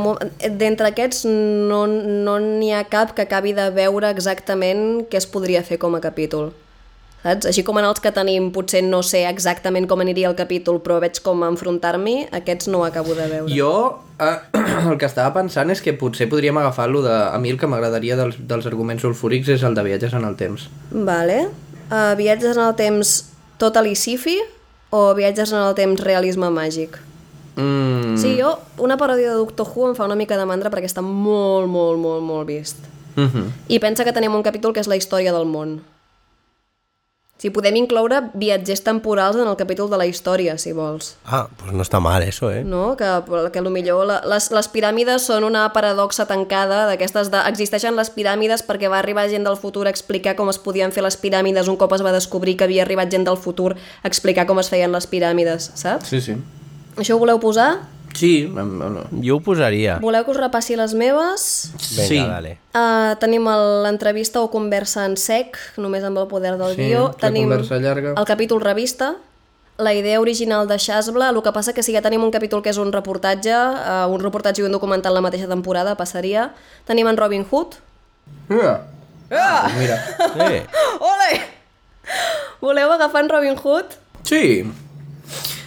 d'entre 0.57 0.89
aquests 0.89 1.27
no 1.29 1.83
no 1.85 2.39
n'hi 2.41 2.71
ha 2.73 2.81
cap 2.89 3.13
que 3.13 3.27
acabi 3.27 3.53
de 3.53 3.69
veure 3.75 4.09
exactament 4.09 5.05
què 5.09 5.21
es 5.21 5.29
podria 5.29 5.61
fer 5.63 5.77
com 5.77 5.95
a 5.95 6.01
capítol. 6.01 6.49
Saps? 7.21 7.45
Així 7.45 7.61
com 7.61 7.77
en 7.77 7.85
els 7.85 8.01
que 8.01 8.09
tenim 8.13 8.47
potser 8.53 8.81
no 8.81 9.03
sé 9.05 9.27
exactament 9.29 9.85
com 9.89 10.01
aniria 10.01 10.31
el 10.31 10.37
capítol, 10.37 10.79
però 10.81 10.97
veig 11.03 11.19
com 11.21 11.43
enfrontar-m'hi, 11.45 12.15
aquests 12.33 12.71
no 12.73 12.81
ho 12.81 12.87
acabo 12.87 13.13
de 13.13 13.27
veure. 13.29 13.53
Jo 13.53 13.73
eh, 14.17 14.39
el 14.89 14.97
que 14.97 15.05
estava 15.05 15.29
pensant 15.35 15.69
és 15.69 15.83
que 15.85 15.93
potser 15.93 16.25
podríem 16.31 16.57
agafar-lo 16.57 17.03
de... 17.05 17.13
A 17.13 17.37
mi 17.37 17.53
el 17.53 17.61
que 17.61 17.69
m'agradaria 17.69 18.17
dels, 18.17 18.41
dels 18.49 18.65
arguments 18.65 19.05
sulfúrics 19.05 19.53
és 19.53 19.67
el 19.67 19.77
de 19.77 19.85
viatges 19.85 20.17
en 20.17 20.25
el 20.25 20.39
temps. 20.39 20.65
Vale. 20.89 21.43
Uh, 21.91 22.15
viatges 22.17 22.57
en 22.57 22.65
el 22.65 22.73
temps 22.79 23.13
Total 23.61 23.85
i 23.85 23.95
o 24.89 25.13
viatges 25.13 25.53
en 25.53 25.61
el 25.61 25.75
temps 25.77 26.01
realisme 26.01 26.49
màgic? 26.49 26.97
Mm, 27.55 28.17
Sí, 28.17 28.37
jo, 28.39 28.59
una 28.77 28.97
paròdia 28.97 29.29
de 29.31 29.35
Doctor 29.35 29.67
Who 29.67 29.89
em 29.89 29.95
fa 29.95 30.05
una 30.05 30.15
mica 30.15 30.37
de 30.37 30.45
mandra 30.45 30.71
perquè 30.71 30.87
està 30.89 31.03
molt, 31.03 31.67
molt, 31.67 31.99
molt, 31.99 32.23
molt 32.23 32.47
vist. 32.47 32.77
mm 33.15 33.27
-hmm. 33.27 33.45
I 33.67 33.79
pensa 33.79 34.03
que 34.03 34.13
tenim 34.13 34.35
un 34.35 34.43
capítol 34.43 34.73
que 34.73 34.79
és 34.79 34.87
la 34.87 34.95
història 34.95 35.33
del 35.33 35.45
món. 35.45 35.81
Si 37.41 37.49
podem 37.49 37.73
incloure 37.79 38.19
viatgers 38.37 38.83
temporals 38.85 39.35
en 39.35 39.47
el 39.47 39.55
capítol 39.57 39.89
de 39.89 39.97
la 39.97 40.05
història, 40.05 40.59
si 40.61 40.73
vols. 40.77 41.15
Ah, 41.25 41.47
pues 41.57 41.73
no 41.73 41.81
està 41.81 41.99
mal 41.99 42.21
eso, 42.21 42.51
eh? 42.51 42.63
No? 42.63 42.95
Que, 42.95 43.07
que 43.51 43.61
millor 43.61 44.05
la, 44.05 44.21
les, 44.29 44.51
les 44.51 44.69
piràmides 44.69 45.25
són 45.25 45.43
una 45.43 45.73
paradoxa 45.73 46.27
tancada 46.27 46.85
d'aquestes 46.85 47.31
de... 47.31 47.41
Existeixen 47.49 47.95
les 47.95 48.13
piràmides 48.13 48.61
perquè 48.61 48.87
va 48.93 48.99
arribar 48.99 49.27
gent 49.27 49.43
del 49.43 49.57
futur 49.57 49.87
a 49.87 49.89
explicar 49.89 50.35
com 50.35 50.53
es 50.53 50.59
podien 50.59 50.91
fer 50.91 51.01
les 51.01 51.17
piràmides 51.17 51.67
un 51.67 51.77
cop 51.81 51.93
es 51.97 52.03
va 52.05 52.11
descobrir 52.13 52.57
que 52.57 52.63
havia 52.63 52.83
arribat 52.83 53.09
gent 53.09 53.25
del 53.25 53.37
futur 53.37 53.73
a 53.73 54.07
explicar 54.07 54.45
com 54.45 54.59
es 54.59 54.69
feien 54.69 54.93
les 54.93 55.09
piràmides, 55.09 55.71
saps? 55.73 56.13
Sí, 56.13 56.21
sí. 56.21 56.37
Això 56.97 57.15
ho 57.15 57.19
voleu 57.21 57.39
posar? 57.39 57.79
Sí. 58.13 58.43
Jo 59.23 59.37
ho 59.37 59.41
posaria. 59.43 59.95
Voleu 60.03 60.25
que 60.27 60.31
us 60.33 60.37
repassi 60.41 60.75
les 60.75 60.93
meves? 60.93 61.71
Vinga, 61.95 62.07
sí. 62.09 62.17
dale. 62.19 62.57
Uh, 62.75 63.15
tenim 63.21 63.45
l'entrevista 63.85 64.41
o 64.43 64.49
conversa 64.51 65.05
en 65.07 65.15
sec, 65.15 65.55
només 65.79 66.03
amb 66.03 66.19
el 66.19 66.27
poder 66.27 66.57
del 66.59 66.75
Sí, 66.75 66.89
guió. 66.89 67.05
Tenim 67.21 67.47
conversa 67.47 67.77
llarga. 67.79 68.13
el 68.17 68.25
capítol 68.27 68.59
revista, 68.61 69.13
la 69.77 69.93
idea 69.95 70.19
original 70.19 70.67
de 70.67 70.77
Shasbla, 70.77 71.29
el 71.29 71.41
que 71.41 71.53
passa 71.55 71.73
que 71.73 71.81
si 71.83 71.93
ja 71.95 72.01
tenim 72.03 72.21
un 72.23 72.31
capítol 72.35 72.61
que 72.61 72.69
és 72.69 72.77
un 72.77 72.91
reportatge, 72.91 73.55
uh, 73.55 74.11
un 74.11 74.19
reportatge 74.19 74.59
i 74.61 74.65
un 74.67 74.71
documental 74.75 75.13
la 75.15 75.21
mateixa 75.23 75.47
temporada, 75.47 75.95
passaria. 75.95 76.51
Tenim 76.85 77.07
en 77.07 77.15
Robin 77.17 77.47
Hood. 77.49 77.79
Ah. 78.51 78.81
Ah. 79.31 79.71
Mira. 79.79 79.95
Eh, 80.51 80.65
Ole! 80.99 81.31
Voleu 82.59 82.91
agafar 82.91 83.23
en 83.23 83.29
Robin 83.29 83.55
Hood? 83.55 83.85
Sí. 84.27 84.67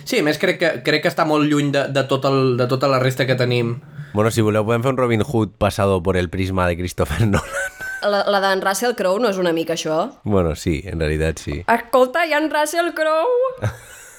Sí, 0.04 0.18
a 0.20 0.24
més 0.26 0.38
crec 0.38 0.58
que, 0.60 0.70
crec 0.84 1.02
que 1.04 1.10
està 1.12 1.24
molt 1.28 1.48
lluny 1.50 1.70
de, 1.74 1.86
de, 1.94 2.04
tot 2.10 2.24
el, 2.28 2.56
de 2.60 2.66
tota 2.70 2.88
la 2.92 2.98
resta 3.02 3.26
que 3.26 3.34
tenim. 3.40 3.80
bueno, 4.14 4.30
si 4.30 4.42
voleu 4.44 4.64
podem 4.64 4.82
fer 4.84 4.92
un 4.92 4.98
Robin 5.00 5.22
Hood 5.26 5.56
pasado 5.58 6.02
por 6.02 6.16
el 6.16 6.28
prisma 6.30 6.68
de 6.68 6.76
Christopher 6.76 7.26
Nolan. 7.32 7.72
La, 8.04 8.20
la 8.28 8.40
d'en 8.44 8.60
Russell 8.60 8.92
Crowe 8.94 9.18
no 9.22 9.30
és 9.32 9.38
una 9.40 9.52
mica 9.56 9.72
això? 9.78 10.10
bueno, 10.24 10.54
sí, 10.54 10.82
en 10.84 11.00
realitat 11.00 11.38
sí. 11.40 11.62
Escolta, 11.66 12.26
hi 12.26 12.34
ha 12.34 12.38
en 12.42 12.50
Russell 12.52 12.92
Crowe! 12.94 13.70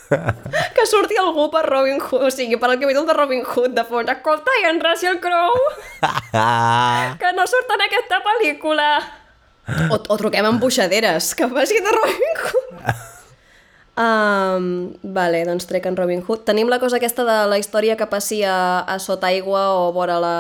que 0.76 0.86
surti 0.90 1.18
algú 1.22 1.48
per 1.54 1.64
Robin 1.70 2.02
Hood, 2.02 2.26
o 2.28 2.32
sigui, 2.34 2.58
per 2.62 2.72
el 2.74 2.80
capítol 2.82 3.06
de 3.06 3.14
Robin 3.14 3.44
Hood 3.46 3.74
de 3.78 3.84
fons. 3.86 4.10
Escolta, 4.10 4.54
hi 4.60 4.66
ha 4.66 4.72
en 4.74 4.82
Russell 4.82 5.20
Crowe! 5.22 5.70
que 7.22 7.32
no 7.38 7.46
surt 7.50 7.76
en 7.78 7.86
aquesta 7.88 8.22
pel·lícula! 8.26 8.90
O, 9.90 9.98
o 9.98 10.18
truquem 10.18 10.46
amb 10.46 10.62
buixaderes, 10.62 11.32
que 11.38 11.48
faci 11.50 11.80
de 11.82 11.94
Robin 11.94 12.42
Hood. 12.44 13.06
Um, 13.96 14.92
vale, 15.04 15.46
doncs 15.48 15.70
trec 15.70 15.86
en 15.88 15.96
Robin 15.96 16.20
Hood. 16.20 16.44
Tenim 16.44 16.68
la 16.68 16.82
cosa 16.84 17.00
aquesta 17.00 17.24
de 17.24 17.38
la 17.48 17.60
història 17.60 17.96
que 17.96 18.08
passi 18.12 18.42
a, 18.44 18.84
a 18.84 19.00
sota 19.00 19.32
aigua 19.32 19.70
o 19.72 19.94
vora 19.96 20.20
la, 20.20 20.40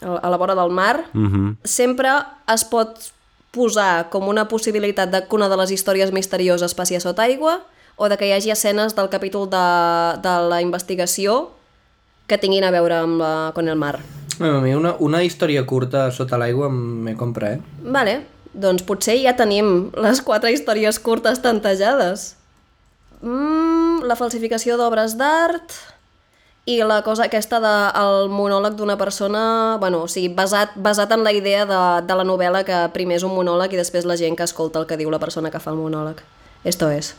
a 0.00 0.30
la 0.32 0.38
vora 0.40 0.54
del 0.56 0.70
mar. 0.70 1.04
Mm 1.12 1.28
-hmm. 1.28 1.56
Sempre 1.64 2.08
es 2.48 2.64
pot 2.64 3.12
posar 3.50 4.08
com 4.08 4.28
una 4.28 4.48
possibilitat 4.48 5.10
de 5.10 5.20
que 5.28 5.36
una 5.36 5.48
de 5.48 5.56
les 5.56 5.70
històries 5.70 6.12
misterioses 6.12 6.74
passi 6.74 6.96
a 6.96 7.00
sota 7.00 7.22
aigua 7.22 7.60
o 7.96 8.08
de 8.08 8.16
que 8.16 8.26
hi 8.26 8.32
hagi 8.32 8.50
escenes 8.50 8.96
del 8.96 9.08
capítol 9.08 9.50
de, 9.50 9.66
de 10.22 10.48
la 10.48 10.60
investigació 10.62 11.50
que 12.26 12.38
tinguin 12.38 12.64
a 12.64 12.70
veure 12.70 12.94
amb 12.94 13.20
la, 13.20 13.52
con 13.54 13.68
el 13.68 13.76
mar. 13.76 14.00
A 14.40 14.60
mi 14.60 14.74
una, 14.74 14.96
una 14.98 15.22
història 15.22 15.66
curta 15.66 16.10
sota 16.10 16.38
l'aigua 16.38 16.70
me 16.70 17.14
compra, 17.14 17.52
eh? 17.52 17.60
Vale, 17.84 18.26
doncs 18.54 18.84
potser 18.86 19.16
ja 19.22 19.34
tenim 19.38 19.90
les 19.96 20.20
quatre 20.24 20.52
històries 20.52 21.00
curtes 21.00 21.40
tantejades. 21.44 22.34
Mm, 23.22 24.02
la 24.08 24.18
falsificació 24.18 24.76
d'obres 24.76 25.16
d'art 25.16 25.76
i 26.66 26.78
la 26.86 27.00
cosa 27.02 27.26
aquesta 27.26 27.58
del 27.62 28.28
monòleg 28.30 28.76
d'una 28.78 28.96
persona, 28.98 29.78
bueno, 29.82 30.04
o 30.06 30.08
sigui, 30.10 30.30
basat, 30.34 30.76
basat 30.76 31.10
en 31.14 31.24
la 31.26 31.32
idea 31.34 31.66
de, 31.66 31.82
de 32.06 32.18
la 32.18 32.26
novel·la 32.26 32.62
que 32.66 32.84
primer 32.94 33.18
és 33.18 33.26
un 33.26 33.34
monòleg 33.34 33.74
i 33.74 33.80
després 33.80 34.06
la 34.06 34.18
gent 34.18 34.38
que 34.38 34.46
escolta 34.46 34.82
el 34.82 34.86
que 34.86 34.98
diu 35.00 35.10
la 35.10 35.22
persona 35.22 35.50
que 35.50 35.62
fa 35.62 35.74
el 35.74 35.82
monòleg. 35.82 36.22
Esto 36.62 36.90
és. 36.90 37.14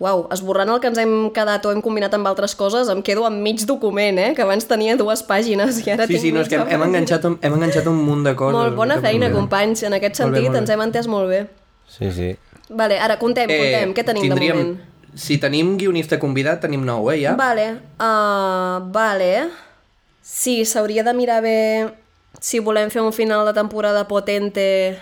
Uau, 0.00 0.26
esborrant 0.34 0.68
el 0.72 0.80
que 0.80 0.88
ens 0.90 0.98
hem 0.98 1.30
quedat 1.30 1.64
o 1.66 1.70
hem 1.70 1.80
combinat 1.82 2.12
amb 2.14 2.26
altres 2.26 2.56
coses, 2.58 2.88
em 2.90 3.02
quedo 3.02 3.24
amb 3.24 3.38
mig 3.40 3.60
document, 3.68 4.18
eh? 4.18 4.32
Que 4.34 4.42
abans 4.42 4.64
tenia 4.66 4.96
dues 4.96 5.22
pàgines 5.22 5.78
i 5.86 5.90
ara 5.92 6.06
Sí, 6.08 6.14
tinc 6.14 6.20
sí, 6.24 6.32
no, 6.32 6.40
és 6.40 6.48
que 6.48 6.56
hem, 6.56 6.66
hem, 6.68 6.82
enganxat, 6.88 7.24
un- 7.24 7.38
hem 7.40 7.54
enganxat 7.54 7.86
un 7.86 8.00
munt 8.02 8.24
de 8.26 8.34
coses. 8.34 8.56
Molt 8.58 8.74
bona 8.74 8.94
feina, 9.00 9.28
problema. 9.28 9.38
companys. 9.38 9.82
En 9.84 9.92
aquest 9.94 10.18
Molt 10.20 10.32
bé, 10.32 10.38
sentit 10.38 10.48
molt 10.48 10.52
bé. 10.54 10.58
ens 10.58 10.70
hem 10.70 10.80
entès 10.80 11.06
molt 11.06 11.28
bé. 11.30 11.46
Sí, 11.86 12.10
sí. 12.10 12.36
Vale, 12.70 12.98
ara 12.98 13.18
contem, 13.18 13.46
contem. 13.46 13.94
Què 13.94 14.04
tenim 14.04 14.22
de 14.28 14.34
moment? 14.34 14.80
Si 15.14 15.36
tenim 15.38 15.76
guionista 15.78 16.18
convidat, 16.18 16.60
tenim 16.62 16.82
nou, 16.84 17.10
eh, 17.12 17.20
ja? 17.20 17.34
Vale, 17.36 17.78
uh, 18.00 18.80
vale. 18.90 19.50
Sí, 20.22 20.64
s'hauria 20.64 21.02
de 21.04 21.12
mirar 21.14 21.42
bé 21.42 21.92
si 22.40 22.58
volem 22.60 22.88
fer 22.90 23.02
un 23.02 23.12
final 23.12 23.44
de 23.46 23.52
temporada 23.52 24.08
potente 24.08 24.98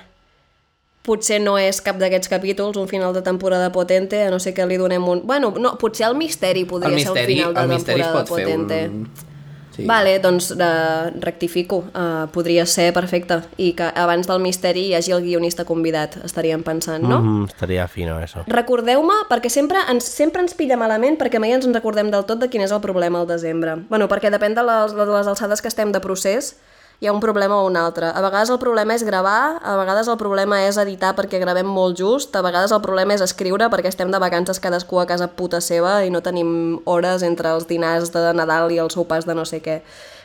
potser 1.10 1.40
no 1.42 1.56
és 1.58 1.82
cap 1.84 1.98
d'aquests 2.00 2.30
capítols, 2.30 2.78
un 2.78 2.86
final 2.90 3.16
de 3.16 3.24
temporada 3.26 3.72
potente, 3.74 4.22
a 4.26 4.30
no 4.30 4.38
ser 4.42 4.54
que 4.54 4.68
li 4.70 4.78
donem 4.80 5.08
un... 5.08 5.24
Bueno, 5.26 5.50
no, 5.58 5.74
potser 5.80 6.06
el 6.10 6.16
misteri 6.18 6.64
podria 6.70 6.94
el 6.94 7.02
ser 7.02 7.10
misteri, 7.10 7.34
un 7.34 7.50
final 7.50 7.58
de 7.58 7.66
el 7.66 7.74
misteri 7.74 8.00
es 8.00 8.06
temporada 8.06 8.30
pot 8.30 8.38
fer 8.38 8.46
potente. 8.46 8.86
un... 8.88 9.28
Sí. 9.70 9.84
Vale, 9.86 10.18
doncs 10.18 10.50
uh, 10.50 11.20
rectifico. 11.22 11.84
Uh, 11.94 12.26
podria 12.34 12.66
ser 12.66 12.92
perfecte. 12.92 13.38
I 13.56 13.70
que 13.78 13.86
abans 14.02 14.26
del 14.26 14.42
misteri 14.42 14.88
hi 14.88 14.96
hagi 14.98 15.14
el 15.14 15.22
guionista 15.24 15.64
convidat, 15.64 16.18
estaríem 16.26 16.64
pensant, 16.66 17.06
no? 17.06 17.20
Mm, 17.22 17.44
estaria 17.52 17.86
fino, 17.88 18.18
eso. 18.20 18.42
Recordeu-me, 18.50 19.22
perquè 19.30 19.50
sempre 19.52 19.84
ens, 19.92 20.08
sempre 20.10 20.42
ens 20.42 20.56
pilla 20.58 20.78
malament 20.80 21.16
perquè 21.20 21.40
mai 21.40 21.54
ens 21.54 21.68
en 21.68 21.76
recordem 21.76 22.10
del 22.10 22.26
tot 22.26 22.42
de 22.42 22.50
quin 22.50 22.66
és 22.66 22.74
el 22.74 22.82
problema 22.82 23.22
al 23.22 23.30
desembre. 23.30 23.78
bueno, 23.88 24.08
perquè 24.08 24.30
depèn 24.30 24.58
de 24.58 24.66
les, 24.66 24.92
de 24.96 25.06
les 25.06 25.30
alçades 25.30 25.62
que 25.62 25.70
estem 25.70 25.92
de 25.92 26.00
procés, 26.02 26.56
hi 27.00 27.06
ha 27.08 27.12
un 27.12 27.20
problema 27.20 27.56
o 27.56 27.66
un 27.66 27.76
altre. 27.80 28.10
A 28.12 28.20
vegades 28.20 28.50
el 28.52 28.58
problema 28.60 28.92
és 28.94 29.04
gravar, 29.08 29.56
a 29.64 29.76
vegades 29.80 30.08
el 30.12 30.18
problema 30.20 30.58
és 30.66 30.76
editar 30.76 31.14
perquè 31.16 31.40
gravem 31.40 31.66
molt 31.66 31.96
just, 31.96 32.34
a 32.36 32.42
vegades 32.44 32.72
el 32.76 32.82
problema 32.84 33.14
és 33.16 33.22
escriure 33.24 33.70
perquè 33.72 33.88
estem 33.88 34.10
de 34.12 34.20
vacances 34.20 34.60
cadascú 34.60 35.00
a 35.00 35.06
casa 35.08 35.30
puta 35.32 35.62
seva 35.64 36.02
i 36.04 36.10
no 36.12 36.20
tenim 36.20 36.80
hores 36.84 37.24
entre 37.24 37.54
els 37.56 37.66
dinars 37.70 38.12
de 38.12 38.26
Nadal 38.36 38.70
i 38.72 38.78
els 38.84 38.92
sopars 38.98 39.24
de 39.24 39.34
no 39.34 39.46
sé 39.48 39.62
què. 39.64 39.80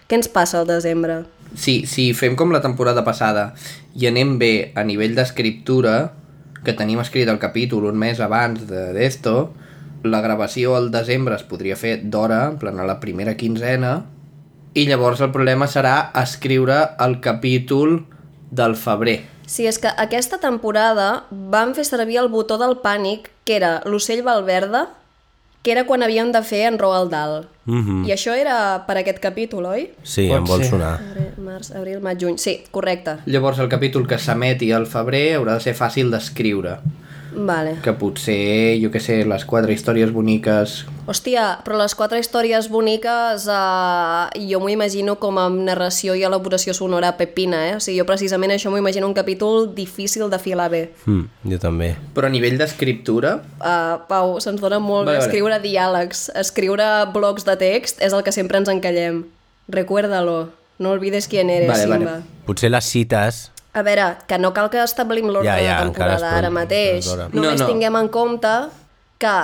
Què 0.05 0.19
ens 0.19 0.27
passa 0.29 0.59
al 0.59 0.67
desembre? 0.67 1.23
Si, 1.55 1.85
si 1.87 2.09
fem 2.13 2.35
com 2.35 2.51
la 2.51 2.59
temporada 2.61 3.05
passada 3.07 3.53
i 3.95 4.05
anem 4.09 4.35
bé 4.37 4.73
a 4.75 4.83
nivell 4.83 5.15
d'escriptura, 5.15 6.11
que 6.65 6.73
tenim 6.73 6.99
escrit 6.99 7.29
el 7.31 7.39
capítol 7.39 7.85
un 7.87 7.95
mes 7.97 8.19
abans 8.19 8.67
de- 8.67 8.91
d'esto, 8.93 9.53
la 10.03 10.19
gravació 10.21 10.75
al 10.75 10.91
desembre 10.91 11.35
es 11.39 11.43
podria 11.47 11.77
fer 11.79 12.01
d'hora, 12.03 12.49
en 12.51 12.59
plan 12.59 12.79
a 12.79 12.85
la 12.85 12.99
primera 12.99 13.37
quinzena, 13.37 14.03
i 14.75 14.83
llavors 14.89 15.21
el 15.23 15.31
problema 15.31 15.69
serà 15.71 16.11
escriure 16.21 16.81
el 16.99 17.21
capítol 17.23 18.01
del 18.51 18.75
febrer. 18.75 19.21
Sí, 19.47 19.65
és 19.69 19.79
que 19.79 19.89
aquesta 20.01 20.39
temporada 20.41 21.25
van 21.31 21.73
fer 21.77 21.85
servir 21.87 22.19
el 22.19 22.29
botó 22.33 22.57
del 22.59 22.77
pànic, 22.83 23.29
que 23.45 23.55
era 23.55 23.79
l'ocell 23.85 24.23
Valverde, 24.25 24.85
que 25.63 25.71
era 25.73 25.85
quan 25.87 26.03
havien 26.05 26.31
de 26.33 26.41
fer 26.45 26.65
en 26.67 26.77
Roald 26.77 27.11
Dahl. 27.11 27.47
Mm 27.65 27.81
-hmm. 27.81 28.07
I 28.07 28.11
això 28.11 28.35
era 28.37 28.85
per 28.85 28.97
aquest 28.97 29.19
capítol, 29.19 29.65
oi? 29.65 29.93
Sí, 30.03 30.27
Pot 30.27 30.37
em 30.37 30.43
vol 30.45 30.61
ser. 30.61 30.69
sonar. 30.69 30.99
Abril, 30.99 31.31
març, 31.37 31.71
abril, 31.71 31.99
maig, 32.01 32.19
juny. 32.21 32.37
Sí, 32.37 32.63
correcte. 32.71 33.17
Llavors 33.25 33.59
el 33.59 33.69
capítol 33.69 34.07
que 34.07 34.17
s'emeti 34.17 34.71
al 34.71 34.85
febrer 34.85 35.37
haurà 35.37 35.53
de 35.53 35.59
ser 35.61 35.75
fàcil 35.75 36.11
d'escriure. 36.11 36.79
Vale. 37.35 37.77
Que 37.83 37.93
potser, 37.93 38.77
jo 38.81 38.89
que 38.91 39.01
sé, 39.03 39.23
les 39.27 39.45
quatre 39.45 39.73
històries 39.75 40.11
boniques... 40.15 40.85
Hòstia, 41.05 41.59
però 41.61 41.77
les 41.77 41.93
quatre 41.93 42.17
històries 42.17 42.65
boniques 42.73 43.43
eh, 43.51 44.45
jo 44.49 44.61
m'ho 44.63 44.71
imagino 44.73 45.17
com 45.21 45.37
amb 45.37 45.59
narració 45.67 46.15
i 46.17 46.23
elaboració 46.25 46.73
sonora 46.73 47.11
pepina, 47.19 47.59
eh? 47.69 47.75
O 47.77 47.83
sigui, 47.83 47.99
jo 47.99 48.07
precisament 48.09 48.55
això 48.55 48.71
m'ho 48.73 48.81
imagino 48.81 49.05
un 49.05 49.13
capítol 49.13 49.69
difícil 49.75 50.31
de 50.31 50.39
filar 50.41 50.71
bé. 50.73 50.83
Mm, 51.05 51.51
jo 51.53 51.61
també. 51.61 51.91
Però 52.15 52.25
a 52.25 52.33
nivell 52.33 52.57
d'escriptura... 52.57 53.37
Uh, 53.59 54.01
Pau, 54.09 54.37
se'ns 54.41 54.61
dona 54.61 54.79
molt 54.81 55.05
Vale, 55.05 55.17
bé 55.17 55.21
vale. 55.21 55.29
escriure 55.29 55.61
diàlegs. 55.61 56.27
Escriure 56.41 56.89
blocs 57.13 57.45
de 57.45 57.57
text 57.61 58.01
és 58.01 58.13
el 58.15 58.25
que 58.25 58.33
sempre 58.33 58.57
ens 58.61 58.71
encallem. 58.71 59.25
Recuérdalo. 59.69 60.49
No 60.79 60.91
olvides 60.91 61.29
quién 61.29 61.49
eres, 61.49 61.69
Vale, 61.69 61.85
vale. 61.87 62.05
Simba. 62.05 62.45
Potser 62.47 62.71
les 62.73 62.85
cites... 62.89 63.51
A 63.75 63.83
veure, 63.83 64.07
que 64.27 64.37
no 64.39 64.53
cal 64.55 64.69
que 64.71 64.79
establim 64.81 65.27
l'ordre 65.27 65.51
Ja, 65.51 65.59
ja, 65.59 65.75
de 65.83 65.91
temporada 65.91 66.31
ara 66.37 66.49
mateix. 66.49 67.07
hora. 67.11 67.27
Només 67.33 67.59
No, 67.59 67.67
no. 67.67 67.69
tinguem 67.73 67.95
en 67.99 68.07
compte 68.07 68.53
que 69.19 69.35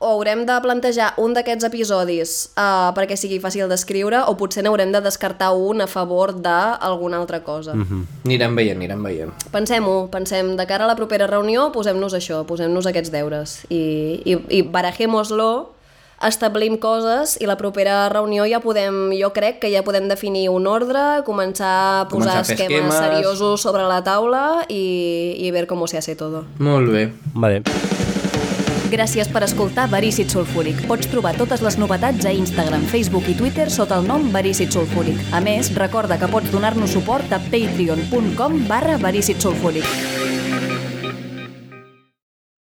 o 0.00 0.06
haurem 0.14 0.46
de 0.48 0.54
plantejar 0.64 1.10
un 1.20 1.34
d'aquests 1.36 1.66
episodis 1.68 2.30
uh, 2.56 2.88
perquè 2.96 3.18
sigui 3.20 3.36
fàcil 3.42 3.68
d'escriure 3.68 4.22
o 4.30 4.36
potser 4.40 4.62
n'haurem 4.64 4.94
de 4.94 5.00
descartar 5.04 5.50
un 5.52 5.82
a 5.82 5.86
favor 5.86 6.32
d'alguna 6.40 7.18
altra 7.18 7.42
cosa. 7.44 7.74
Mm 7.74 7.84
-hmm. 7.84 8.04
Anirem 8.24 8.56
veient, 8.56 8.76
anirem 8.78 9.02
veient. 9.02 9.32
Pensem-ho, 9.52 10.08
pensem, 10.08 10.56
de 10.56 10.66
cara 10.66 10.84
a 10.84 10.86
la 10.86 10.96
propera 10.96 11.26
reunió 11.26 11.70
posem-nos 11.72 12.14
això, 12.14 12.46
posem-nos 12.46 12.86
aquests 12.86 13.10
deures 13.10 13.66
i, 13.68 14.22
i, 14.24 14.38
i 14.48 14.62
barajémoslo 14.62 15.74
establim 16.28 16.76
coses 16.76 17.38
i 17.40 17.46
la 17.48 17.56
propera 17.56 18.08
reunió 18.12 18.44
ja 18.44 18.60
podem, 18.60 19.12
jo 19.16 19.30
crec 19.32 19.60
que 19.62 19.70
ja 19.72 19.80
podem 19.86 20.08
definir 20.08 20.48
un 20.52 20.66
ordre, 20.68 21.22
començar 21.24 21.70
a 22.02 22.08
posar 22.10 22.40
Començar 22.40 22.40
esquemes, 22.42 22.76
esquemes. 22.90 22.94
seriosos 22.98 23.60
sobre 23.62 23.86
la 23.88 24.02
taula 24.04 24.66
i, 24.68 25.36
i 25.38 25.50
ver 25.50 25.66
cómo 25.66 25.86
se 25.88 25.98
hace 25.98 26.16
todo. 26.16 26.44
Molt 26.58 26.90
bé. 26.92 27.10
Vale. 27.34 27.62
Gràcies 28.90 29.28
per 29.30 29.44
escoltar 29.46 29.84
Verícid 29.88 30.28
Sulfúric. 30.34 30.80
Pots 30.90 31.06
trobar 31.06 31.36
totes 31.38 31.62
les 31.62 31.76
novetats 31.78 32.26
a 32.26 32.32
Instagram, 32.34 32.82
Facebook 32.90 33.28
i 33.30 33.36
Twitter 33.38 33.68
sota 33.70 34.00
el 34.02 34.08
nom 34.08 34.32
Verícid 34.34 34.74
Sulfúric. 34.74 35.20
A 35.32 35.40
més, 35.40 35.70
recorda 35.78 36.18
que 36.18 36.26
pots 36.26 36.50
donar-nos 36.50 36.90
suport 36.98 37.30
a 37.32 37.38
patreon.com 37.38 38.64
barra 38.66 38.98
Verícid 38.98 39.38
Sulfúric. 39.38 39.86